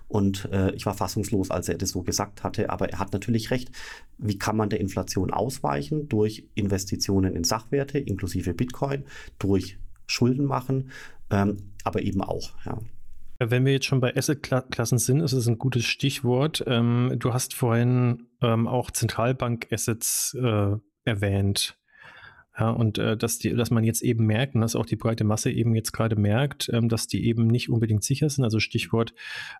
Und 0.07 0.49
äh, 0.51 0.73
ich 0.75 0.85
war 0.85 0.93
fassungslos, 0.93 1.51
als 1.51 1.69
er 1.69 1.77
das 1.77 1.89
so 1.89 2.03
gesagt 2.03 2.43
hatte. 2.43 2.69
Aber 2.69 2.78
er 2.87 2.99
hat 2.99 3.13
natürlich 3.13 3.51
recht. 3.51 3.71
Wie 4.17 4.37
kann 4.37 4.57
man 4.57 4.69
der 4.69 4.79
Inflation 4.79 5.31
ausweichen? 5.31 6.07
Durch 6.07 6.47
Investitionen 6.55 7.35
in 7.35 7.43
Sachwerte, 7.43 7.99
inklusive 7.99 8.53
Bitcoin, 8.53 9.05
durch 9.37 9.77
Schulden 10.07 10.45
machen, 10.45 10.91
ähm, 11.29 11.57
aber 11.83 12.01
eben 12.01 12.21
auch. 12.21 12.51
Ja. 12.65 12.79
Wenn 13.39 13.65
wir 13.65 13.71
jetzt 13.71 13.85
schon 13.85 14.01
bei 14.01 14.15
Assetklassen 14.15 14.97
sind, 14.97 15.21
ist 15.21 15.31
es 15.31 15.47
ein 15.47 15.57
gutes 15.57 15.85
Stichwort. 15.85 16.63
Ähm, 16.67 17.15
du 17.17 17.33
hast 17.33 17.53
vorhin 17.53 18.27
ähm, 18.41 18.67
auch 18.67 18.91
Zentralbank-Assets 18.91 20.35
äh, 20.41 20.75
erwähnt. 21.05 21.78
Ja, 22.59 22.71
und 22.71 22.97
äh, 22.97 23.15
dass, 23.15 23.39
die, 23.39 23.53
dass 23.53 23.71
man 23.71 23.85
jetzt 23.85 24.01
eben 24.01 24.25
merkt, 24.25 24.55
und 24.55 24.61
dass 24.61 24.75
auch 24.75 24.85
die 24.85 24.97
breite 24.97 25.23
Masse 25.23 25.49
eben 25.49 25.75
jetzt 25.75 25.93
gerade 25.93 26.17
merkt, 26.17 26.69
ähm, 26.73 26.89
dass 26.89 27.07
die 27.07 27.25
eben 27.25 27.47
nicht 27.47 27.69
unbedingt 27.69 28.03
sicher 28.03 28.29
sind. 28.29 28.43
Also 28.43 28.59
Stichwort 28.59 29.13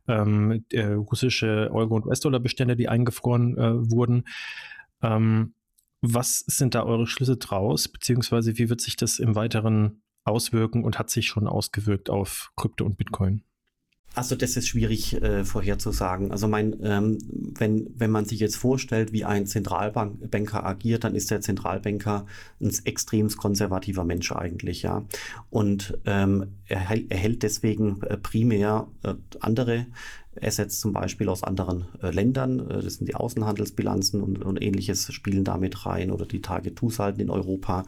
ähm, 0.08 0.66
russische 0.74 1.70
Euro- 1.72 1.96
und 1.96 2.06
US-Dollar-Bestände, 2.06 2.76
die 2.76 2.90
eingefroren 2.90 3.58
äh, 3.58 3.92
wurden. 3.92 4.26
Ähm, 5.02 5.54
was 6.02 6.40
sind 6.40 6.76
da 6.76 6.84
eure 6.84 7.08
Schlüsse 7.08 7.38
draus, 7.38 7.88
beziehungsweise 7.88 8.58
wie 8.58 8.70
wird 8.70 8.82
sich 8.82 8.98
das 8.98 9.20
im 9.20 9.36
Weiteren 9.36 10.02
auswirken 10.24 10.84
und 10.84 11.00
hat 11.00 11.10
sich 11.10 11.28
schon 11.28 11.48
ausgewirkt 11.48 12.10
auf 12.10 12.52
Krypto 12.58 12.86
und 12.86 12.98
Bitcoin? 12.98 13.44
Also 14.20 14.36
das 14.36 14.58
ist 14.58 14.68
schwierig 14.68 15.14
äh, 15.22 15.46
vorherzusagen. 15.46 16.34
Also 16.34 16.50
mein, 16.50 16.76
ähm, 16.84 17.20
wenn, 17.58 17.88
wenn 17.96 18.12
man 18.12 18.26
sich 18.26 18.42
jetzt 18.42 18.58
vorstellt, 18.58 19.14
wie 19.14 19.24
ein 19.24 19.46
Zentralbanker 19.46 20.66
agiert, 20.66 21.06
dann 21.06 21.16
ist 21.16 21.32
der 21.32 21.40
Zentralbanker 21.40 22.26
ein 22.60 22.70
extrem 22.84 23.30
konservativer 23.30 24.04
Mensch 24.04 24.34
eigentlich, 24.34 24.82
ja. 24.82 25.06
Und 25.50 25.98
ähm, 26.06 26.48
er, 26.68 26.82
er 27.08 27.18
hält 27.18 27.44
deswegen 27.44 28.02
äh, 28.02 28.18
primär 28.18 28.88
äh, 29.04 29.14
andere 29.40 29.86
Assets 30.42 30.80
zum 30.80 30.94
Beispiel 30.94 31.30
aus 31.30 31.44
anderen 31.44 31.86
äh, 32.02 32.12
Ländern. 32.12 32.60
Äh, 32.60 32.82
das 32.82 32.96
sind 32.96 33.08
die 33.08 33.16
Außenhandelsbilanzen 33.16 34.22
und, 34.22 34.44
und 34.44 34.62
ähnliches 34.62 35.12
spielen 35.14 35.44
damit 35.44 35.86
rein 35.86 36.12
oder 36.12 36.26
die 36.26 36.42
Target-2-Salden 36.42 37.22
in 37.22 37.30
Europa, 37.30 37.84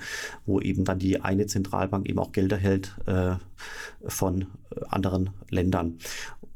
wo 0.46 0.60
eben 0.60 0.86
dann 0.86 1.00
die 1.00 1.22
eine 1.22 1.46
Zentralbank 1.46 2.08
eben 2.08 2.20
auch 2.20 2.32
Gelder 2.32 2.58
hält 2.58 2.96
äh, 3.06 3.36
von 4.06 4.42
äh, 4.42 4.46
anderen 4.90 5.32
Ländern. 5.50 5.98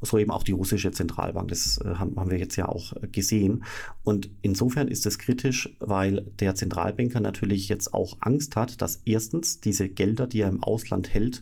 So 0.02 0.18
eben 0.18 0.32
auch 0.32 0.44
die 0.44 0.52
russische 0.52 0.92
Zentralbank. 0.92 1.48
Das 1.48 1.80
äh, 1.84 1.96
haben, 1.96 2.16
haben 2.18 2.32
wir 2.32 2.38
jetzt 2.38 2.56
ja 2.56 2.68
auch 2.68 2.94
gesehen. 3.12 3.64
Und 4.04 4.30
insofern 4.42 4.88
ist 4.88 5.06
es 5.06 5.18
kritisch, 5.18 5.76
weil 5.80 6.22
der 6.40 6.56
Zentralbanker 6.56 7.20
natürlich 7.20 7.70
jetzt 7.70 7.94
auch 7.94 8.18
Angst 8.20 8.56
hat, 8.56 8.82
dass 8.82 9.02
erstens 9.06 9.62
diese 9.62 9.90
Gelder, 9.90 10.28
die 10.28 10.42
er 10.42 10.50
im 10.50 10.64
Ausland 10.64 11.14
hält, 11.14 11.42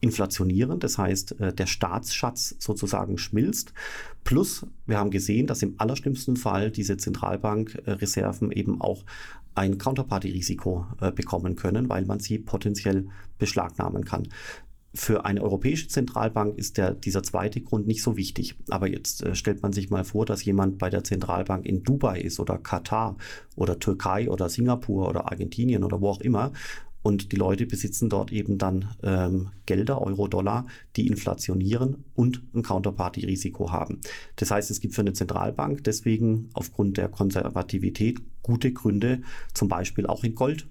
inflationieren, 0.00 0.78
das 0.80 0.98
heißt, 0.98 1.40
äh, 1.40 1.52
der 1.52 1.66
Staatsschatz 1.66 2.56
sozusagen 2.58 3.18
schmilzt. 3.18 3.72
Plus, 4.24 4.66
wir 4.86 4.98
haben 4.98 5.10
gesehen, 5.10 5.46
dass 5.46 5.62
im 5.62 5.74
allerschlimmsten 5.78 6.36
Fall 6.36 6.70
diese 6.70 6.96
Zentralbankreserven 6.96 8.52
eben 8.52 8.80
auch 8.80 9.04
ein 9.54 9.78
Counterparty-Risiko 9.78 10.86
äh, 11.00 11.12
bekommen 11.12 11.56
können, 11.56 11.88
weil 11.88 12.04
man 12.04 12.20
sie 12.20 12.38
potenziell 12.38 13.08
beschlagnahmen 13.38 14.04
kann. 14.04 14.28
Für 14.94 15.26
eine 15.26 15.42
europäische 15.42 15.88
Zentralbank 15.88 16.56
ist 16.56 16.78
der, 16.78 16.94
dieser 16.94 17.22
zweite 17.22 17.60
Grund 17.60 17.86
nicht 17.86 18.02
so 18.02 18.16
wichtig. 18.16 18.54
Aber 18.70 18.88
jetzt 18.88 19.22
äh, 19.22 19.34
stellt 19.34 19.62
man 19.62 19.72
sich 19.72 19.90
mal 19.90 20.04
vor, 20.04 20.24
dass 20.24 20.44
jemand 20.44 20.78
bei 20.78 20.88
der 20.88 21.04
Zentralbank 21.04 21.66
in 21.66 21.82
Dubai 21.82 22.20
ist 22.20 22.40
oder 22.40 22.58
Katar 22.58 23.16
oder 23.56 23.78
Türkei 23.78 24.30
oder 24.30 24.48
Singapur 24.48 25.08
oder 25.08 25.30
Argentinien 25.30 25.84
oder 25.84 26.00
wo 26.00 26.08
auch 26.08 26.20
immer 26.20 26.52
und 27.06 27.30
die 27.30 27.36
Leute 27.36 27.66
besitzen 27.66 28.08
dort 28.08 28.32
eben 28.32 28.58
dann 28.58 28.88
ähm, 29.04 29.50
Gelder, 29.64 30.02
Euro, 30.02 30.26
Dollar, 30.26 30.66
die 30.96 31.06
inflationieren 31.06 32.04
und 32.16 32.42
ein 32.52 32.64
Counterparty-Risiko 32.64 33.70
haben. 33.70 34.00
Das 34.34 34.50
heißt, 34.50 34.72
es 34.72 34.80
gibt 34.80 34.96
für 34.96 35.02
eine 35.02 35.12
Zentralbank 35.12 35.84
deswegen 35.84 36.50
aufgrund 36.52 36.96
der 36.96 37.08
Konservativität 37.08 38.18
gute 38.42 38.72
Gründe, 38.72 39.22
zum 39.54 39.68
Beispiel 39.68 40.08
auch 40.08 40.24
in 40.24 40.34
Gold 40.34 40.66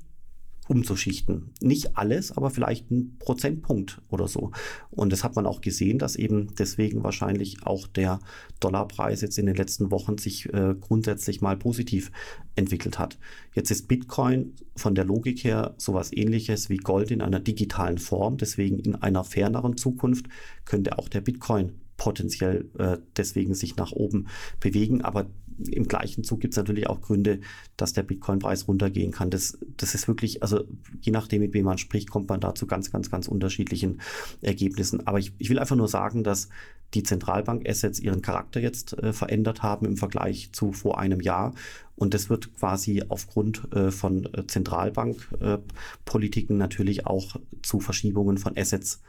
umzuschichten. 0.68 1.52
Nicht 1.62 1.98
alles, 1.98 2.32
aber 2.36 2.50
vielleicht 2.50 2.90
ein 2.92 3.18
Prozentpunkt 3.20 4.02
oder 4.10 4.28
so. 4.28 4.52
Und 4.90 5.12
das 5.12 5.24
hat 5.24 5.36
man 5.36 5.46
auch 5.46 5.62
gesehen, 5.62 6.00
dass 6.00 6.16
eben 6.16 6.56
deswegen 6.56 7.04
wahrscheinlich 7.04 7.66
auch 7.66 7.88
der 7.88 8.20
Dollarpreis 8.60 9.22
jetzt 9.22 9.38
in 9.38 9.46
den 9.46 9.56
letzten 9.56 9.92
Wochen 9.92 10.18
sich 10.18 10.52
äh, 10.54 10.76
grundsätzlich 10.80 11.42
mal 11.42 11.58
positiv 11.58 12.12
entwickelt 12.56 12.98
hat. 12.98 13.18
Jetzt 13.54 13.70
ist 13.70 13.88
Bitcoin 13.88 14.54
von 14.76 14.96
der 14.96 15.06
Logik 15.06 15.44
her 15.44 15.76
sowas 15.78 16.12
ähnliches 16.12 16.70
wie 16.70 16.78
Gold 16.78 17.12
in 17.12 17.22
einer 17.22 17.40
digitalen 17.40 17.98
Form. 17.98 18.38
Deswegen 18.38 18.80
in 18.80 18.96
einer 18.96 19.24
ferneren 19.24 19.78
Zukunft 19.78 20.26
könnte 20.66 20.98
auch 20.98 21.10
der 21.10 21.22
Bitcoin 21.22 21.74
potenziell 21.98 22.70
äh, 22.78 22.98
deswegen 23.16 23.54
sich 23.54 23.76
nach 23.78 23.92
oben 23.92 24.28
bewegen. 24.60 25.02
Aber 25.02 25.28
im 25.58 25.88
gleichen 25.88 26.24
Zug 26.24 26.40
gibt 26.40 26.54
es 26.54 26.58
natürlich 26.58 26.88
auch 26.88 27.02
Gründe, 27.02 27.40
dass 27.78 27.94
der 27.94 28.04
Bitcoin-Preis 28.04 28.68
runtergehen 28.68 29.12
kann. 29.12 29.30
Das, 29.30 29.58
das 29.78 29.96
ist 29.96 30.08
wirklich, 30.08 30.42
also 30.42 30.64
je 31.02 31.12
nachdem, 31.12 31.42
mit 31.42 31.54
wem 31.54 31.66
man 31.66 31.78
spricht, 31.78 32.10
kommt 32.10 32.30
man 32.30 32.40
da 32.40 32.56
zu 32.56 32.68
ganz, 32.68 32.92
ganz, 32.92 33.12
ganz 33.12 33.28
unterschiedlichen 33.28 34.02
Ergebnissen. 34.42 35.06
Aber 35.08 35.20
ich, 35.20 35.34
ich 35.38 35.50
will 35.50 35.60
einfach 35.60 35.76
nur 35.76 35.88
sagen, 35.88 36.24
dass 36.24 36.50
die 36.94 37.04
Zentralbank-Assets 37.04 38.00
ihren 38.00 38.22
Charakter 38.22 38.62
jetzt 38.62 38.98
äh, 38.98 39.12
verändert 39.12 39.64
haben 39.64 39.86
im 39.86 39.98
Vergleich 39.98 40.52
zu 40.54 40.72
vor 40.72 41.00
einem 41.00 41.20
Jahr. 41.20 41.54
Und 41.96 42.14
das 42.14 42.30
wird 42.30 42.54
quasi 42.56 43.04
aufgrund 43.08 43.74
äh, 43.74 43.92
von 43.92 44.26
äh, 44.34 44.46
Zentralbankpolitiken 44.48 46.58
natürlich 46.58 47.06
auch 47.06 47.38
zu 47.62 47.80
Verschiebungen 47.80 48.38
von 48.38 48.58
Assets 48.58 49.02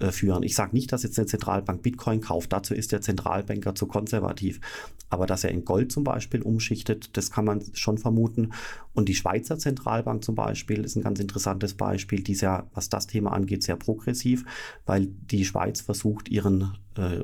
äh, 0.00 0.12
führen. 0.12 0.42
Ich 0.42 0.54
sage 0.54 0.74
nicht, 0.74 0.92
dass 0.92 1.02
jetzt 1.02 1.18
eine 1.18 1.26
Zentralbank 1.26 1.82
Bitcoin 1.82 2.20
kauft. 2.20 2.52
Dazu 2.52 2.74
ist 2.74 2.92
der 2.92 3.00
Zentralbanker 3.00 3.74
zu 3.74 3.86
konservativ. 3.86 4.60
Aber 5.08 5.26
dass 5.26 5.44
er 5.44 5.50
in 5.50 5.64
Gold 5.64 5.92
zum 5.92 6.04
Beispiel 6.04 6.42
umschichtet, 6.42 7.16
das 7.16 7.30
kann 7.30 7.44
man 7.44 7.62
schon 7.74 7.98
vermuten. 7.98 8.52
Und 8.92 9.08
die 9.08 9.14
Schweizer 9.14 9.58
Zentralbank 9.58 10.24
zum 10.24 10.34
Beispiel 10.34 10.84
ist 10.84 10.96
ein 10.96 11.02
ganz 11.02 11.20
interessantes 11.20 11.74
Beispiel. 11.74 12.22
Die 12.22 12.32
ist 12.32 12.40
ja, 12.40 12.66
was 12.74 12.88
das 12.88 13.06
Thema 13.06 13.32
angeht, 13.32 13.62
sehr 13.62 13.76
progressiv, 13.76 14.44
weil 14.84 15.06
die 15.06 15.44
Schweiz 15.44 15.80
versucht, 15.80 16.28
ihren 16.28 16.76
äh, 16.96 17.22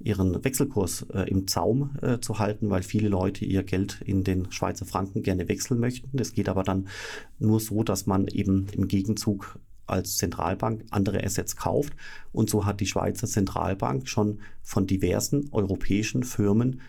ihren 0.00 0.44
Wechselkurs 0.44 1.06
äh, 1.12 1.30
im 1.30 1.46
Zaum 1.46 1.96
äh, 2.02 2.18
zu 2.18 2.38
halten, 2.38 2.70
weil 2.70 2.82
viele 2.82 3.08
Leute 3.08 3.44
ihr 3.44 3.62
Geld 3.62 4.00
in 4.04 4.24
den 4.24 4.50
Schweizer 4.50 4.86
Franken 4.86 5.22
gerne 5.22 5.48
wechseln 5.48 5.80
möchten. 5.80 6.16
Das 6.16 6.32
geht 6.32 6.48
aber 6.48 6.62
dann 6.62 6.88
nur 7.38 7.60
so, 7.60 7.82
dass 7.82 8.06
man 8.06 8.26
eben 8.28 8.66
im 8.72 8.88
Gegenzug 8.88 9.58
als 9.86 10.16
Zentralbank 10.16 10.84
andere 10.90 11.22
Assets 11.22 11.56
kauft. 11.56 11.94
Und 12.32 12.50
so 12.50 12.64
hat 12.64 12.80
die 12.80 12.86
Schweizer 12.86 13.26
Zentralbank 13.26 14.08
schon 14.08 14.40
von 14.62 14.86
diversen 14.86 15.48
europäischen 15.52 16.22
Firmen 16.22 16.80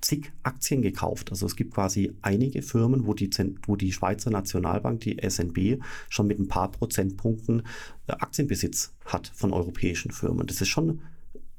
zig 0.00 0.32
Aktien 0.42 0.82
gekauft. 0.82 1.30
Also 1.30 1.46
es 1.46 1.56
gibt 1.56 1.74
quasi 1.74 2.12
einige 2.22 2.62
Firmen, 2.62 3.06
wo 3.06 3.14
die, 3.14 3.30
wo 3.66 3.76
die 3.76 3.92
Schweizer 3.92 4.30
Nationalbank, 4.30 5.00
die 5.00 5.16
SNB, 5.28 5.82
schon 6.08 6.26
mit 6.26 6.38
ein 6.38 6.48
paar 6.48 6.70
Prozentpunkten 6.70 7.62
äh, 8.06 8.12
Aktienbesitz 8.12 8.94
hat 9.04 9.30
von 9.34 9.52
europäischen 9.52 10.10
Firmen. 10.10 10.46
Das 10.46 10.60
ist 10.60 10.68
schon, 10.68 11.00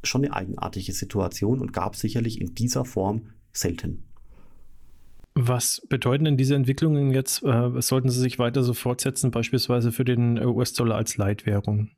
schon 0.03 0.23
eine 0.23 0.33
eigenartige 0.33 0.93
Situation 0.93 1.59
und 1.59 1.73
gab 1.73 1.95
sicherlich 1.95 2.39
in 2.39 2.55
dieser 2.55 2.85
Form 2.85 3.29
selten. 3.51 4.03
Was 5.39 5.81
bedeuten 5.87 6.25
denn 6.25 6.35
diese 6.35 6.55
Entwicklungen 6.55 7.11
jetzt? 7.11 7.43
Äh, 7.43 7.79
sollten 7.79 8.09
sie 8.09 8.19
sich 8.19 8.39
weiter 8.39 8.63
so 8.63 8.73
fortsetzen, 8.73 9.29
beispielsweise 9.29 9.91
für 9.91 10.03
den 10.03 10.43
US-Dollar 10.43 10.97
als 10.97 11.15
Leitwährung? 11.17 11.91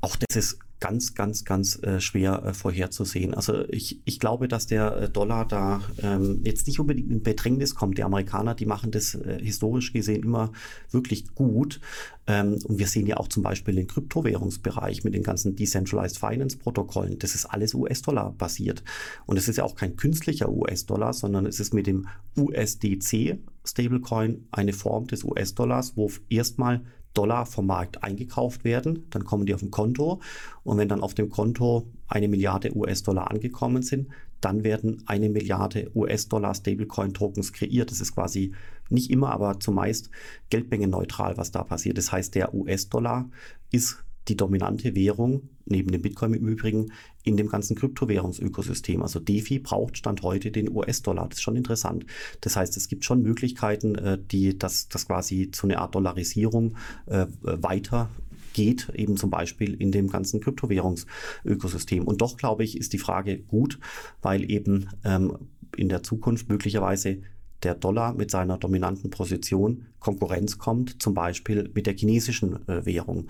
Auch 0.00 0.16
das 0.16 0.34
ist 0.34 0.58
ganz, 0.80 1.14
ganz, 1.14 1.44
ganz 1.44 1.82
äh, 1.82 2.00
schwer 2.00 2.42
äh, 2.44 2.54
vorherzusehen. 2.54 3.34
Also 3.34 3.68
ich, 3.68 4.00
ich 4.04 4.20
glaube, 4.20 4.48
dass 4.48 4.66
der 4.66 4.96
äh, 4.96 5.08
Dollar 5.08 5.46
da 5.46 5.80
ähm, 6.02 6.40
jetzt 6.44 6.66
nicht 6.66 6.78
unbedingt 6.78 7.10
in 7.10 7.22
Bedrängnis 7.22 7.74
kommt. 7.74 7.98
Die 7.98 8.04
Amerikaner, 8.04 8.54
die 8.54 8.66
machen 8.66 8.90
das 8.90 9.14
äh, 9.14 9.38
historisch 9.42 9.92
gesehen 9.92 10.22
immer 10.22 10.52
wirklich 10.90 11.34
gut. 11.34 11.80
Ähm, 12.26 12.58
und 12.64 12.78
wir 12.78 12.86
sehen 12.86 13.06
ja 13.06 13.16
auch 13.16 13.28
zum 13.28 13.42
Beispiel 13.42 13.74
den 13.74 13.88
Kryptowährungsbereich 13.88 15.02
mit 15.02 15.14
den 15.14 15.22
ganzen 15.22 15.56
Decentralized 15.56 16.18
Finance 16.18 16.56
Protokollen. 16.56 17.18
Das 17.18 17.34
ist 17.34 17.46
alles 17.46 17.74
US-Dollar 17.74 18.32
basiert. 18.38 18.84
Und 19.26 19.36
es 19.36 19.48
ist 19.48 19.56
ja 19.56 19.64
auch 19.64 19.74
kein 19.74 19.96
künstlicher 19.96 20.50
US-Dollar, 20.50 21.12
sondern 21.12 21.46
es 21.46 21.58
ist 21.58 21.74
mit 21.74 21.86
dem 21.86 22.06
USDC 22.36 23.38
Stablecoin 23.64 24.46
eine 24.50 24.72
Form 24.72 25.06
des 25.08 25.24
US-Dollars, 25.24 25.96
wo 25.96 26.10
erstmal 26.28 26.82
Dollar 27.18 27.46
vom 27.46 27.66
Markt 27.66 28.04
eingekauft 28.04 28.62
werden, 28.62 29.06
dann 29.10 29.24
kommen 29.24 29.44
die 29.44 29.52
auf 29.52 29.62
ein 29.62 29.72
Konto 29.72 30.20
und 30.62 30.78
wenn 30.78 30.88
dann 30.88 31.00
auf 31.00 31.14
dem 31.14 31.30
Konto 31.30 31.88
eine 32.06 32.28
Milliarde 32.28 32.76
US-Dollar 32.76 33.28
angekommen 33.28 33.82
sind, 33.82 34.06
dann 34.40 34.62
werden 34.62 35.02
eine 35.06 35.28
Milliarde 35.28 35.90
US-Dollar 35.96 36.54
Stablecoin-Tokens 36.54 37.52
kreiert. 37.52 37.90
Das 37.90 38.00
ist 38.00 38.14
quasi 38.14 38.52
nicht 38.88 39.10
immer, 39.10 39.32
aber 39.32 39.58
zumeist 39.58 40.10
geldmengenneutral, 40.48 41.36
was 41.36 41.50
da 41.50 41.64
passiert. 41.64 41.98
Das 41.98 42.12
heißt, 42.12 42.36
der 42.36 42.54
US-Dollar 42.54 43.28
ist 43.72 44.04
die 44.28 44.36
dominante 44.36 44.94
Währung, 44.94 45.48
neben 45.64 45.90
dem 45.90 46.02
Bitcoin 46.02 46.34
im 46.34 46.46
Übrigen, 46.48 46.92
in 47.22 47.36
dem 47.36 47.48
ganzen 47.48 47.76
Kryptowährungsökosystem. 47.76 49.02
Also 49.02 49.20
DeFi 49.20 49.58
braucht 49.58 49.96
Stand 49.98 50.22
heute 50.22 50.50
den 50.50 50.70
US-Dollar. 50.70 51.28
Das 51.28 51.38
ist 51.38 51.42
schon 51.42 51.56
interessant. 51.56 52.06
Das 52.40 52.56
heißt, 52.56 52.76
es 52.76 52.88
gibt 52.88 53.04
schon 53.04 53.22
Möglichkeiten, 53.22 53.94
äh, 53.96 54.18
die 54.18 54.58
das, 54.58 54.88
das 54.88 55.06
quasi 55.06 55.50
zu 55.50 55.66
einer 55.66 55.80
Art 55.80 55.94
Dollarisierung 55.94 56.76
äh, 57.06 57.26
weiter 57.42 58.10
geht, 58.52 58.88
eben 58.94 59.16
zum 59.16 59.30
Beispiel 59.30 59.74
in 59.74 59.92
dem 59.92 60.08
ganzen 60.08 60.40
Kryptowährungsökosystem. 60.40 62.04
Und 62.04 62.20
doch, 62.20 62.36
glaube 62.36 62.64
ich, 62.64 62.76
ist 62.76 62.92
die 62.92 62.98
Frage 62.98 63.38
gut, 63.38 63.78
weil 64.22 64.50
eben 64.50 64.88
ähm, 65.04 65.38
in 65.76 65.88
der 65.88 66.02
Zukunft 66.02 66.48
möglicherweise 66.48 67.22
der 67.62 67.74
Dollar 67.74 68.14
mit 68.14 68.30
seiner 68.30 68.56
dominanten 68.58 69.10
Position 69.10 69.86
Konkurrenz 69.98 70.58
kommt, 70.58 71.02
zum 71.02 71.14
Beispiel 71.14 71.70
mit 71.74 71.86
der 71.86 71.94
chinesischen 71.94 72.68
äh, 72.68 72.86
Währung 72.86 73.28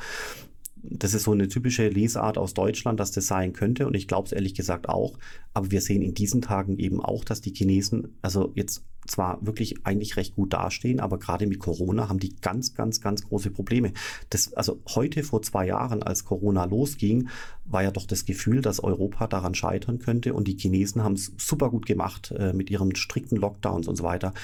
das 0.82 1.14
ist 1.14 1.24
so 1.24 1.32
eine 1.32 1.48
typische 1.48 1.88
Lesart 1.88 2.38
aus 2.38 2.54
Deutschland, 2.54 3.00
dass 3.00 3.10
das 3.10 3.26
sein 3.26 3.52
könnte. 3.52 3.86
Und 3.86 3.94
ich 3.94 4.08
glaube 4.08 4.26
es 4.26 4.32
ehrlich 4.32 4.54
gesagt 4.54 4.88
auch. 4.88 5.18
Aber 5.54 5.70
wir 5.70 5.80
sehen 5.80 6.02
in 6.02 6.14
diesen 6.14 6.42
Tagen 6.42 6.78
eben 6.78 7.00
auch, 7.00 7.24
dass 7.24 7.40
die 7.40 7.54
Chinesen 7.54 8.16
also 8.22 8.52
jetzt 8.54 8.84
zwar 9.06 9.38
wirklich 9.44 9.86
eigentlich 9.86 10.16
recht 10.16 10.34
gut 10.34 10.52
dastehen, 10.52 11.00
aber 11.00 11.18
gerade 11.18 11.46
mit 11.46 11.58
Corona 11.58 12.08
haben 12.08 12.18
die 12.18 12.36
ganz, 12.36 12.74
ganz, 12.74 13.00
ganz 13.00 13.26
große 13.26 13.50
Probleme. 13.50 13.92
Das, 14.30 14.52
also 14.52 14.80
heute 14.94 15.22
vor 15.22 15.42
zwei 15.42 15.66
Jahren, 15.66 16.02
als 16.02 16.24
Corona 16.24 16.64
losging, 16.64 17.28
war 17.64 17.82
ja 17.82 17.90
doch 17.90 18.06
das 18.06 18.24
Gefühl, 18.24 18.60
dass 18.60 18.82
Europa 18.82 19.26
daran 19.26 19.54
scheitern 19.54 19.98
könnte. 19.98 20.34
Und 20.34 20.46
die 20.46 20.56
Chinesen 20.56 21.02
haben 21.02 21.14
es 21.14 21.32
super 21.38 21.70
gut 21.70 21.86
gemacht 21.86 22.32
äh, 22.36 22.52
mit 22.52 22.70
ihren 22.70 22.94
strikten 22.94 23.36
Lockdowns 23.36 23.88
und 23.88 23.96
so 23.96 24.04
weiter. 24.04 24.34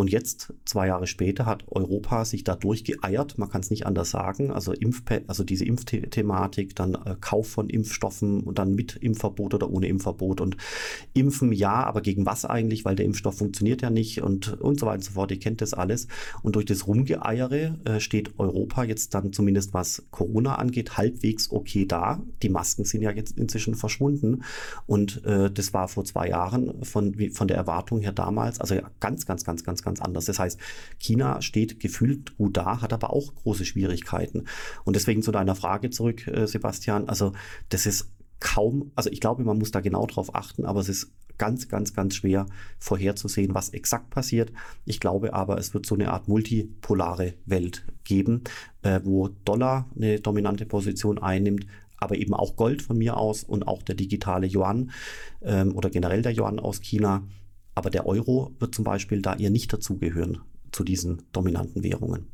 Und 0.00 0.10
jetzt, 0.10 0.54
zwei 0.64 0.86
Jahre 0.86 1.06
später, 1.06 1.44
hat 1.44 1.64
Europa 1.68 2.24
sich 2.24 2.42
da 2.42 2.56
durchgeeiert, 2.56 3.36
man 3.36 3.50
kann 3.50 3.60
es 3.60 3.68
nicht 3.68 3.84
anders 3.84 4.08
sagen. 4.08 4.50
Also, 4.50 4.72
Impf 4.72 5.02
also 5.26 5.44
diese 5.44 5.66
Impfthematik, 5.66 6.74
dann 6.74 6.94
äh, 6.94 7.16
Kauf 7.20 7.50
von 7.50 7.68
Impfstoffen 7.68 8.40
und 8.40 8.58
dann 8.58 8.74
mit 8.74 8.96
Impfverbot 8.96 9.52
oder 9.52 9.70
ohne 9.70 9.88
Impfverbot. 9.88 10.40
Und 10.40 10.56
Impfen 11.12 11.52
ja, 11.52 11.84
aber 11.84 12.00
gegen 12.00 12.24
was 12.24 12.46
eigentlich? 12.46 12.86
Weil 12.86 12.96
der 12.96 13.04
Impfstoff 13.04 13.36
funktioniert 13.36 13.82
ja 13.82 13.90
nicht 13.90 14.22
und, 14.22 14.58
und 14.62 14.80
so 14.80 14.86
weiter 14.86 14.96
und 14.96 15.04
so 15.04 15.12
fort. 15.12 15.32
Ihr 15.32 15.38
kennt 15.38 15.60
das 15.60 15.74
alles. 15.74 16.08
Und 16.42 16.56
durch 16.56 16.64
das 16.64 16.86
Rumgeeiere 16.86 17.78
äh, 17.84 18.00
steht 18.00 18.38
Europa 18.38 18.84
jetzt 18.84 19.12
dann 19.12 19.34
zumindest 19.34 19.74
was 19.74 20.06
Corona 20.10 20.54
angeht, 20.54 20.96
halbwegs 20.96 21.50
okay 21.50 21.84
da. 21.84 22.22
Die 22.42 22.48
Masken 22.48 22.86
sind 22.86 23.02
ja 23.02 23.10
jetzt 23.10 23.36
inzwischen 23.36 23.74
verschwunden. 23.74 24.44
Und 24.86 25.22
äh, 25.26 25.50
das 25.50 25.74
war 25.74 25.88
vor 25.88 26.06
zwei 26.06 26.30
Jahren 26.30 26.84
von, 26.84 27.14
von 27.34 27.48
der 27.48 27.58
Erwartung 27.58 28.00
her 28.00 28.12
damals, 28.12 28.58
also 28.62 28.76
ganz, 28.98 29.26
ganz, 29.26 29.44
ganz, 29.44 29.62
ganz, 29.62 29.82
ganz 29.82 29.89
ganz 29.90 30.00
anders. 30.00 30.26
Das 30.26 30.38
heißt, 30.38 30.58
China 30.98 31.42
steht 31.42 31.80
gefühlt 31.80 32.36
gut 32.36 32.56
da, 32.56 32.80
hat 32.80 32.92
aber 32.92 33.12
auch 33.12 33.34
große 33.34 33.64
Schwierigkeiten. 33.64 34.44
Und 34.84 34.94
deswegen 34.94 35.22
zu 35.22 35.32
deiner 35.32 35.56
Frage 35.56 35.90
zurück, 35.90 36.26
äh, 36.28 36.46
Sebastian. 36.46 37.08
Also 37.08 37.32
das 37.68 37.86
ist 37.86 38.08
kaum, 38.38 38.92
also 38.94 39.10
ich 39.10 39.20
glaube, 39.20 39.44
man 39.44 39.58
muss 39.58 39.72
da 39.72 39.80
genau 39.80 40.06
drauf 40.06 40.34
achten, 40.34 40.64
aber 40.64 40.80
es 40.80 40.88
ist 40.88 41.12
ganz, 41.38 41.68
ganz, 41.68 41.94
ganz 41.94 42.14
schwer 42.14 42.46
vorherzusehen, 42.78 43.54
was 43.54 43.70
exakt 43.70 44.10
passiert. 44.10 44.52
Ich 44.84 45.00
glaube 45.00 45.32
aber, 45.34 45.58
es 45.58 45.74
wird 45.74 45.86
so 45.86 45.94
eine 45.94 46.12
Art 46.12 46.28
multipolare 46.28 47.34
Welt 47.46 47.84
geben, 48.04 48.44
äh, 48.82 49.00
wo 49.04 49.28
Dollar 49.44 49.88
eine 49.96 50.20
dominante 50.20 50.66
Position 50.66 51.18
einnimmt, 51.18 51.66
aber 51.96 52.16
eben 52.16 52.34
auch 52.34 52.56
Gold 52.56 52.82
von 52.82 52.98
mir 52.98 53.16
aus 53.16 53.42
und 53.42 53.66
auch 53.66 53.82
der 53.82 53.94
digitale 53.94 54.46
Yuan 54.46 54.90
ähm, 55.42 55.74
oder 55.74 55.90
generell 55.90 56.22
der 56.22 56.32
Yuan 56.32 56.58
aus 56.58 56.80
China 56.80 57.22
aber 57.74 57.90
der 57.90 58.06
Euro 58.06 58.54
wird 58.58 58.74
zum 58.74 58.84
Beispiel 58.84 59.22
da 59.22 59.34
eher 59.36 59.50
nicht 59.50 59.72
dazugehören 59.72 60.38
zu 60.72 60.84
diesen 60.84 61.22
dominanten 61.32 61.82
Währungen. 61.82 62.28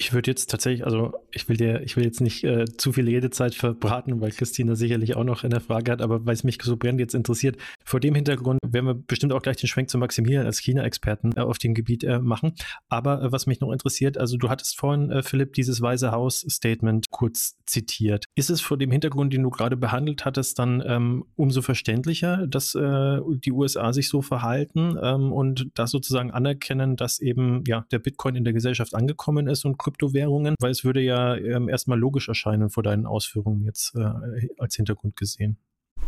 Ich 0.00 0.12
würde 0.12 0.30
jetzt 0.30 0.48
tatsächlich, 0.48 0.86
also 0.86 1.12
ich 1.32 1.48
will 1.48 1.56
dir, 1.56 1.82
ich 1.82 1.96
will 1.96 2.04
jetzt 2.04 2.20
nicht 2.20 2.44
äh, 2.44 2.66
zu 2.66 2.92
viel 2.92 3.06
Redezeit 3.06 3.56
verbraten, 3.56 4.20
weil 4.20 4.30
Christina 4.30 4.76
sicherlich 4.76 5.16
auch 5.16 5.24
noch 5.24 5.42
eine 5.42 5.58
Frage 5.58 5.90
hat, 5.90 6.02
aber 6.02 6.24
weil 6.24 6.34
es 6.34 6.44
mich 6.44 6.56
so 6.62 6.76
brennend 6.76 7.00
jetzt 7.00 7.16
interessiert, 7.16 7.56
vor 7.84 7.98
dem 7.98 8.14
Hintergrund 8.14 8.60
werden 8.64 8.86
wir 8.86 8.94
bestimmt 8.94 9.32
auch 9.32 9.42
gleich 9.42 9.56
den 9.56 9.66
Schwenk 9.66 9.90
zu 9.90 9.98
Maximilian 9.98 10.46
als 10.46 10.60
China-Experten 10.60 11.32
äh, 11.36 11.40
auf 11.40 11.58
dem 11.58 11.74
Gebiet 11.74 12.04
äh, 12.04 12.20
machen. 12.20 12.52
Aber 12.88 13.22
äh, 13.22 13.32
was 13.32 13.46
mich 13.46 13.58
noch 13.58 13.72
interessiert, 13.72 14.18
also 14.18 14.36
du 14.36 14.48
hattest 14.48 14.78
vorhin, 14.78 15.10
äh, 15.10 15.24
Philipp, 15.24 15.54
dieses 15.54 15.80
Weiße 15.80 16.12
Haus-Statement 16.12 17.06
kurz 17.10 17.56
zitiert. 17.66 18.26
Ist 18.36 18.50
es 18.50 18.60
vor 18.60 18.78
dem 18.78 18.92
Hintergrund, 18.92 19.32
den 19.32 19.42
du 19.42 19.50
gerade 19.50 19.76
behandelt 19.76 20.24
hattest, 20.24 20.60
dann 20.60 20.80
ähm, 20.86 21.24
umso 21.34 21.60
verständlicher, 21.60 22.46
dass 22.46 22.76
äh, 22.76 23.18
die 23.44 23.50
USA 23.50 23.92
sich 23.92 24.08
so 24.08 24.22
verhalten 24.22 24.96
ähm, 25.02 25.32
und 25.32 25.70
das 25.74 25.90
sozusagen 25.90 26.30
anerkennen, 26.30 26.94
dass 26.94 27.18
eben 27.18 27.64
ja 27.66 27.84
der 27.90 27.98
Bitcoin 27.98 28.36
in 28.36 28.44
der 28.44 28.52
Gesellschaft 28.52 28.94
angekommen 28.94 29.48
ist 29.48 29.64
und 29.64 29.76
Kryptowährungen, 29.88 30.54
weil 30.60 30.70
es 30.70 30.84
würde 30.84 31.00
ja 31.00 31.34
ähm, 31.36 31.68
erstmal 31.68 31.98
logisch 31.98 32.28
erscheinen 32.28 32.68
vor 32.68 32.82
deinen 32.82 33.06
Ausführungen 33.06 33.64
jetzt 33.64 33.94
äh, 33.94 34.48
als 34.58 34.76
Hintergrund 34.76 35.16
gesehen. 35.16 35.56